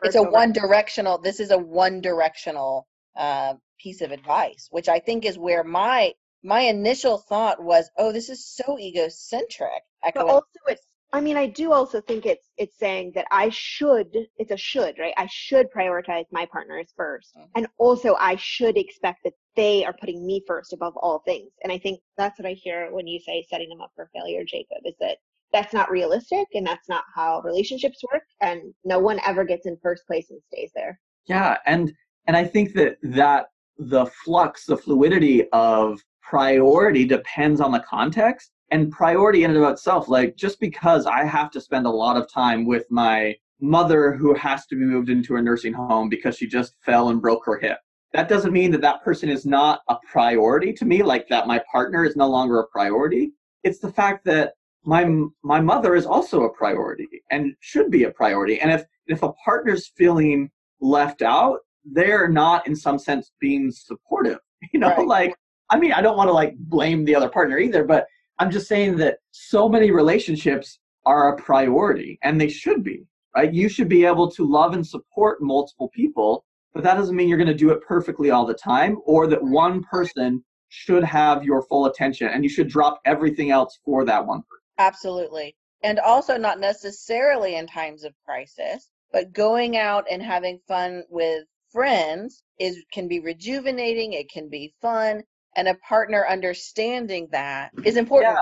to 0.03 0.07
It's 0.07 0.17
a 0.17 0.23
one 0.23 0.53
directional, 0.53 1.19
this 1.19 1.39
is 1.41 1.51
a 1.51 1.59
one 1.59 2.01
directional 2.01 2.87
uh, 3.17 3.55
piece 3.79 4.01
of 4.01 4.12
advice, 4.12 4.68
which 4.70 4.89
I 4.89 4.99
think 4.99 5.24
is 5.24 5.39
where 5.39 5.64
my 5.64 6.12
my 6.45 6.61
initial 6.61 7.18
thought 7.18 7.61
was, 7.62 7.91
oh, 7.99 8.12
this 8.12 8.29
is 8.29 8.47
so 8.47 8.79
egocentric. 8.79 9.83
but 10.14 10.29
also 10.29 10.47
it's 10.68 10.87
i 11.12 11.20
mean 11.20 11.37
i 11.37 11.47
do 11.47 11.72
also 11.72 12.01
think 12.03 12.26
it's 12.26 12.51
it's 12.59 12.79
saying 12.79 13.11
that 13.14 13.24
i 13.31 13.49
should 13.49 14.11
it's 14.37 14.51
a 14.51 14.57
should 14.57 14.95
right 14.99 15.14
i 15.16 15.26
should 15.31 15.66
prioritize 15.74 16.24
my 16.31 16.45
partners 16.47 16.93
1st 16.99 17.31
Mhm. 17.37 17.49
and 17.57 17.66
also 17.79 18.14
i 18.20 18.37
should 18.37 18.76
expect 18.76 19.20
that 19.24 19.33
they 19.57 19.85
are 19.87 19.95
putting 20.01 20.24
me 20.26 20.43
first 20.47 20.72
above 20.72 20.95
all 20.99 21.20
things 21.20 21.51
and 21.62 21.72
i 21.72 21.79
think 21.79 22.01
that's 22.16 22.39
what 22.39 22.47
i 22.47 22.53
hear 22.53 22.93
when 22.93 23.07
you 23.07 23.18
say 23.20 23.43
setting 23.49 23.68
them 23.70 23.81
up 23.81 23.91
for 23.97 24.11
failure 24.14 24.45
jacob 24.45 24.79
is 24.85 24.95
that 25.01 25.16
that's 25.53 25.72
not 25.72 25.91
realistic 25.91 26.47
and 26.53 26.66
that's 26.66 26.89
not 26.91 27.05
how 27.14 27.41
relationships 27.41 28.01
work 28.12 28.24
and 28.43 28.61
no 28.85 28.99
one 28.99 29.18
ever 29.26 29.45
gets 29.45 29.66
in 29.66 29.76
first 29.83 30.07
place 30.07 30.31
and 30.31 30.41
stays 30.53 30.70
there 30.74 31.01
Yeah, 31.26 31.59
and 31.66 31.93
and 32.26 32.37
I 32.37 32.45
think 32.45 32.74
that 32.74 32.99
that 33.03 33.47
the 33.79 34.07
flux, 34.07 34.64
the 34.64 34.76
fluidity 34.76 35.49
of 35.53 36.01
priority 36.22 37.05
depends 37.05 37.61
on 37.61 37.72
the 37.72 37.85
context 37.89 38.51
and 38.70 38.91
priority 38.91 39.45
in 39.45 39.51
and 39.51 39.62
of 39.62 39.70
itself. 39.70 40.09
Like 40.09 40.37
just 40.37 40.61
because 40.61 41.07
I 41.07 41.24
have 41.24 41.51
to 41.53 41.61
spend 41.61 41.87
a 41.87 41.91
lot 41.91 42.16
of 42.16 42.31
time 42.31 42.66
with 42.66 42.87
my 42.91 43.35
mother 43.61 44.12
who 44.12 44.35
has 44.35 44.66
to 44.66 44.76
be 44.76 44.85
moved 44.85 45.11
into 45.11 45.37
a 45.37 45.43
nursing 45.43 45.72
home 45.72 46.09
because 46.09 46.37
she 46.37 46.47
just 46.47 46.74
fell 46.85 47.09
and 47.09 47.20
broke 47.20 47.45
her 47.47 47.59
hip. 47.59 47.79
That 48.12 48.29
doesn't 48.29 48.53
mean 48.53 48.70
that 48.72 48.81
that 48.83 49.03
person 49.03 49.29
is 49.29 49.45
not 49.45 49.81
a 49.89 49.97
priority 50.11 50.72
to 50.74 50.85
me, 50.85 51.03
like 51.03 51.29
that 51.29 51.47
my 51.47 51.61
partner 51.70 52.05
is 52.05 52.16
no 52.16 52.29
longer 52.29 52.61
a 52.61 52.66
priority. 52.68 53.33
It's 53.64 53.81
the 53.81 53.93
fact 53.93 54.24
that 54.24 54.55
my 54.85 55.05
my 55.43 55.61
mother 55.61 55.95
is 55.95 56.07
also 56.07 56.45
a 56.45 56.53
priority 56.53 57.09
and 57.31 57.55
should 57.61 57.91
be 57.91 58.05
a 58.05 58.11
priority. 58.11 58.61
And 58.61 58.70
if 58.70 58.85
if 59.07 59.22
a 59.22 59.33
partner's 59.45 59.93
feeling 59.97 60.51
left 60.81 61.22
out, 61.22 61.59
they're 61.93 62.28
not 62.28 62.66
in 62.66 62.74
some 62.76 62.99
sense 62.99 63.32
being 63.41 63.70
supportive. 63.70 64.39
You 64.72 64.80
know, 64.80 64.89
Right. 64.89 65.07
like 65.07 65.34
I 65.70 65.78
mean, 65.78 65.93
I 65.93 66.01
don't 66.01 66.16
want 66.16 66.28
to 66.28 66.32
like 66.32 66.57
blame 66.59 67.05
the 67.05 67.14
other 67.14 67.28
partner 67.28 67.59
either, 67.59 67.84
but 67.84 68.07
I'm 68.41 68.51
just 68.51 68.66
saying 68.68 68.97
that 68.97 69.18
so 69.30 69.68
many 69.68 69.91
relationships 69.91 70.78
are 71.07 71.32
a 71.32 71.36
priority 71.36 72.18
and 72.22 72.41
they 72.41 72.49
should 72.49 72.82
be, 72.82 73.05
right? 73.36 73.53
You 73.53 73.68
should 73.68 73.89
be 73.89 74.05
able 74.05 74.30
to 74.32 74.45
love 74.45 74.72
and 74.74 74.86
support 74.86 75.43
multiple 75.43 75.91
people, 75.95 76.45
but 76.74 76.82
that 76.84 76.95
doesn't 76.95 77.14
mean 77.14 77.28
you're 77.28 77.39
going 77.39 77.47
to 77.49 77.55
do 77.55 77.70
it 77.70 77.82
perfectly 77.82 78.30
all 78.30 78.47
the 78.47 78.55
time 78.55 78.99
or 79.05 79.26
that 79.28 79.43
one 79.43 79.82
person 79.84 80.43
should 80.68 81.05
have 81.05 81.45
your 81.45 81.62
full 81.62 81.86
attention 81.86 82.28
and 82.28 82.43
you 82.45 82.51
should 82.51 82.68
drop 82.68 83.01
everything 83.05 83.51
else 83.51 83.78
for 83.84 84.05
that 84.05 84.26
one 84.26 84.39
person. 84.43 84.62
Absolutely. 84.78 85.55
And 85.82 85.99
also 86.01 86.36
not 86.36 86.59
necessarily 86.61 87.57
in 87.57 87.66
times 87.66 88.05
of 88.05 88.12
crisis, 88.24 88.89
but 89.12 89.32
going 89.32 89.76
out 89.76 90.05
and 90.11 90.22
having 90.22 90.59
fun 90.66 91.05
with 91.09 91.45
friends 91.73 92.43
is 92.59 92.85
can 92.93 93.09
be 93.09 93.21
rejuvenating, 93.21 94.12
it 94.12 94.31
can 94.31 94.49
be 94.49 94.75
fun, 94.81 95.23
and 95.57 95.69
a 95.69 95.75
partner 95.77 96.27
understanding 96.29 97.29
that 97.33 97.71
is 97.85 97.97
important. 97.97 98.37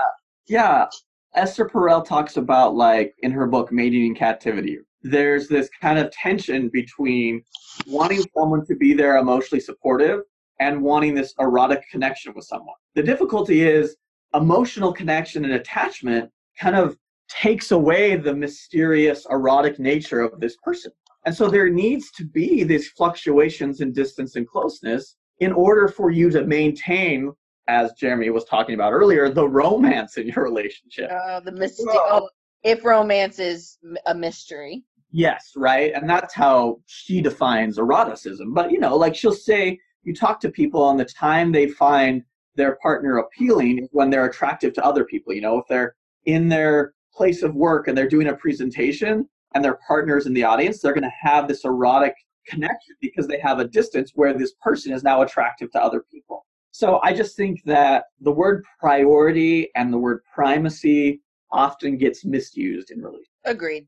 Yeah, 0.47 0.87
Esther 1.35 1.67
Perel 1.67 2.05
talks 2.05 2.37
about 2.37 2.75
like 2.75 3.13
in 3.19 3.31
her 3.31 3.47
book 3.47 3.71
Mating 3.71 4.07
in 4.07 4.15
Captivity. 4.15 4.79
There's 5.03 5.47
this 5.47 5.69
kind 5.81 5.99
of 5.99 6.11
tension 6.11 6.69
between 6.69 7.43
wanting 7.85 8.23
someone 8.35 8.65
to 8.65 8.75
be 8.75 8.93
there 8.93 9.17
emotionally 9.17 9.61
supportive 9.61 10.21
and 10.59 10.81
wanting 10.81 11.13
this 11.13 11.33
erotic 11.39 11.83
connection 11.91 12.33
with 12.35 12.45
someone. 12.45 12.75
The 12.95 13.03
difficulty 13.03 13.61
is 13.61 13.95
emotional 14.33 14.91
connection 14.91 15.45
and 15.45 15.53
attachment 15.53 16.31
kind 16.59 16.75
of 16.75 16.97
takes 17.29 17.71
away 17.71 18.15
the 18.15 18.33
mysterious 18.33 19.25
erotic 19.29 19.79
nature 19.79 20.21
of 20.21 20.39
this 20.39 20.55
person. 20.63 20.91
And 21.27 21.35
so 21.35 21.49
there 21.49 21.67
needs 21.69 22.09
to 22.11 22.23
be 22.23 22.63
these 22.63 22.87
fluctuations 22.91 23.81
in 23.81 23.91
distance 23.91 24.37
and 24.37 24.47
closeness 24.47 25.17
in 25.41 25.51
order 25.51 25.89
for 25.89 26.09
you 26.09 26.29
to 26.29 26.45
maintain 26.47 27.33
as 27.67 27.91
Jeremy 27.99 28.29
was 28.29 28.45
talking 28.45 28.75
about 28.75 28.93
earlier, 28.93 29.29
the 29.29 29.45
romance 29.45 30.15
in 30.15 30.27
your 30.29 30.45
relationship. 30.45 31.11
Uh, 31.11 31.41
the 31.41 31.51
mystic. 31.51 31.85
Well- 31.85 32.07
Oh, 32.23 32.29
if 32.63 32.85
romance 32.85 33.39
is 33.39 33.77
a 34.05 34.15
mystery. 34.15 34.85
Yes, 35.11 35.51
right? 35.57 35.91
And 35.93 36.09
that's 36.09 36.33
how 36.33 36.79
she 36.85 37.19
defines 37.19 37.77
eroticism. 37.77 38.53
But, 38.53 38.71
you 38.71 38.79
know, 38.79 38.95
like 38.95 39.13
she'll 39.13 39.33
say, 39.33 39.77
you 40.03 40.15
talk 40.15 40.39
to 40.39 40.49
people 40.49 40.89
and 40.91 40.97
the 40.97 41.03
time 41.03 41.51
they 41.51 41.67
find 41.67 42.23
their 42.55 42.77
partner 42.81 43.17
appealing 43.17 43.79
is 43.79 43.89
when 43.91 44.09
they're 44.09 44.27
attractive 44.27 44.71
to 44.75 44.85
other 44.85 45.03
people. 45.03 45.33
You 45.33 45.41
know, 45.41 45.57
if 45.57 45.65
they're 45.67 45.93
in 46.23 46.47
their 46.47 46.93
place 47.13 47.43
of 47.43 47.53
work 47.53 47.89
and 47.89 47.97
they're 47.97 48.07
doing 48.07 48.27
a 48.27 48.33
presentation 48.33 49.27
and 49.53 49.63
their 49.63 49.79
partner's 49.87 50.25
in 50.25 50.33
the 50.33 50.43
audience, 50.43 50.81
they're 50.81 50.93
going 50.93 51.03
to 51.03 51.11
have 51.21 51.47
this 51.47 51.65
erotic 51.65 52.13
connection 52.47 52.95
because 53.01 53.27
they 53.27 53.39
have 53.39 53.59
a 53.59 53.67
distance 53.67 54.11
where 54.15 54.33
this 54.33 54.53
person 54.61 54.93
is 54.93 55.03
now 55.03 55.21
attractive 55.21 55.71
to 55.71 55.81
other 55.81 56.03
people. 56.11 56.45
So 56.71 56.99
I 57.03 57.13
just 57.13 57.35
think 57.35 57.63
that 57.65 58.05
the 58.21 58.31
word 58.31 58.63
priority 58.79 59.69
and 59.75 59.91
the 59.91 59.97
word 59.97 60.21
primacy 60.33 61.21
often 61.51 61.97
gets 61.97 62.23
misused 62.25 62.91
in 62.91 63.01
religion. 63.01 63.25
Agreed. 63.45 63.87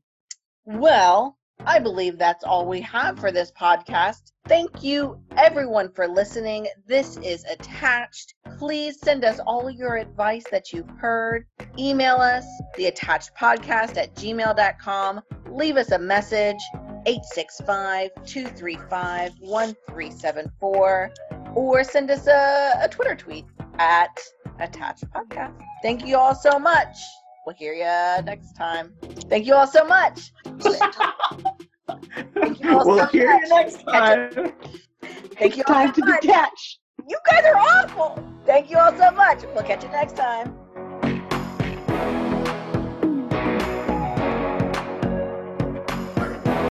Well, 0.64 1.38
I 1.66 1.78
believe 1.78 2.18
that's 2.18 2.44
all 2.44 2.66
we 2.66 2.80
have 2.82 3.18
for 3.18 3.30
this 3.30 3.52
podcast. 3.52 4.32
Thank 4.48 4.82
you, 4.82 5.20
everyone, 5.36 5.92
for 5.92 6.08
listening. 6.08 6.66
This 6.86 7.16
is 7.18 7.44
attached. 7.44 8.34
Please 8.58 8.98
send 9.00 9.24
us 9.24 9.38
all 9.40 9.70
your 9.70 9.96
advice 9.96 10.44
that 10.50 10.72
you've 10.72 10.90
heard. 10.98 11.46
Email 11.78 12.16
us, 12.16 12.44
the 12.76 12.86
attached 12.86 13.30
podcast 13.38 13.96
at 13.96 14.14
gmail.com. 14.14 15.20
Leave 15.50 15.76
us 15.76 15.90
a 15.92 15.98
message, 15.98 16.58
865 17.06 18.10
235 18.26 19.32
1374, 19.40 21.10
or 21.54 21.84
send 21.84 22.10
us 22.10 22.26
a, 22.26 22.78
a 22.80 22.88
Twitter 22.88 23.14
tweet 23.14 23.44
at 23.78 24.18
attached 24.58 25.04
podcast. 25.10 25.60
Thank 25.82 26.06
you 26.06 26.16
all 26.16 26.34
so 26.34 26.58
much. 26.58 26.96
We'll 27.50 27.56
hear 27.56 27.74
you 27.74 28.22
next 28.22 28.52
time. 28.52 28.94
Thank 29.28 29.44
you 29.44 29.56
all 29.56 29.66
so 29.66 29.84
much. 29.84 30.30
Thank 30.44 30.62
you 32.60 32.78
all 32.78 32.86
we'll 32.86 32.98
so 32.98 33.06
hear 33.06 33.28
much. 33.28 33.42
you 33.42 33.48
next 33.48 33.82
time. 33.82 34.52
Thank 35.36 35.56
you 35.56 35.64
all 35.66 35.74
time 35.74 35.92
so 35.92 36.00
to 36.00 36.18
detach. 36.20 36.78
You 37.08 37.18
guys 37.28 37.44
are 37.44 37.56
awful. 37.56 38.24
Thank 38.46 38.70
you 38.70 38.78
all 38.78 38.96
so 38.96 39.10
much. 39.10 39.42
We'll 39.52 39.64
catch 39.64 39.82
you 39.82 39.90
next 39.90 40.14
time. 40.14 40.59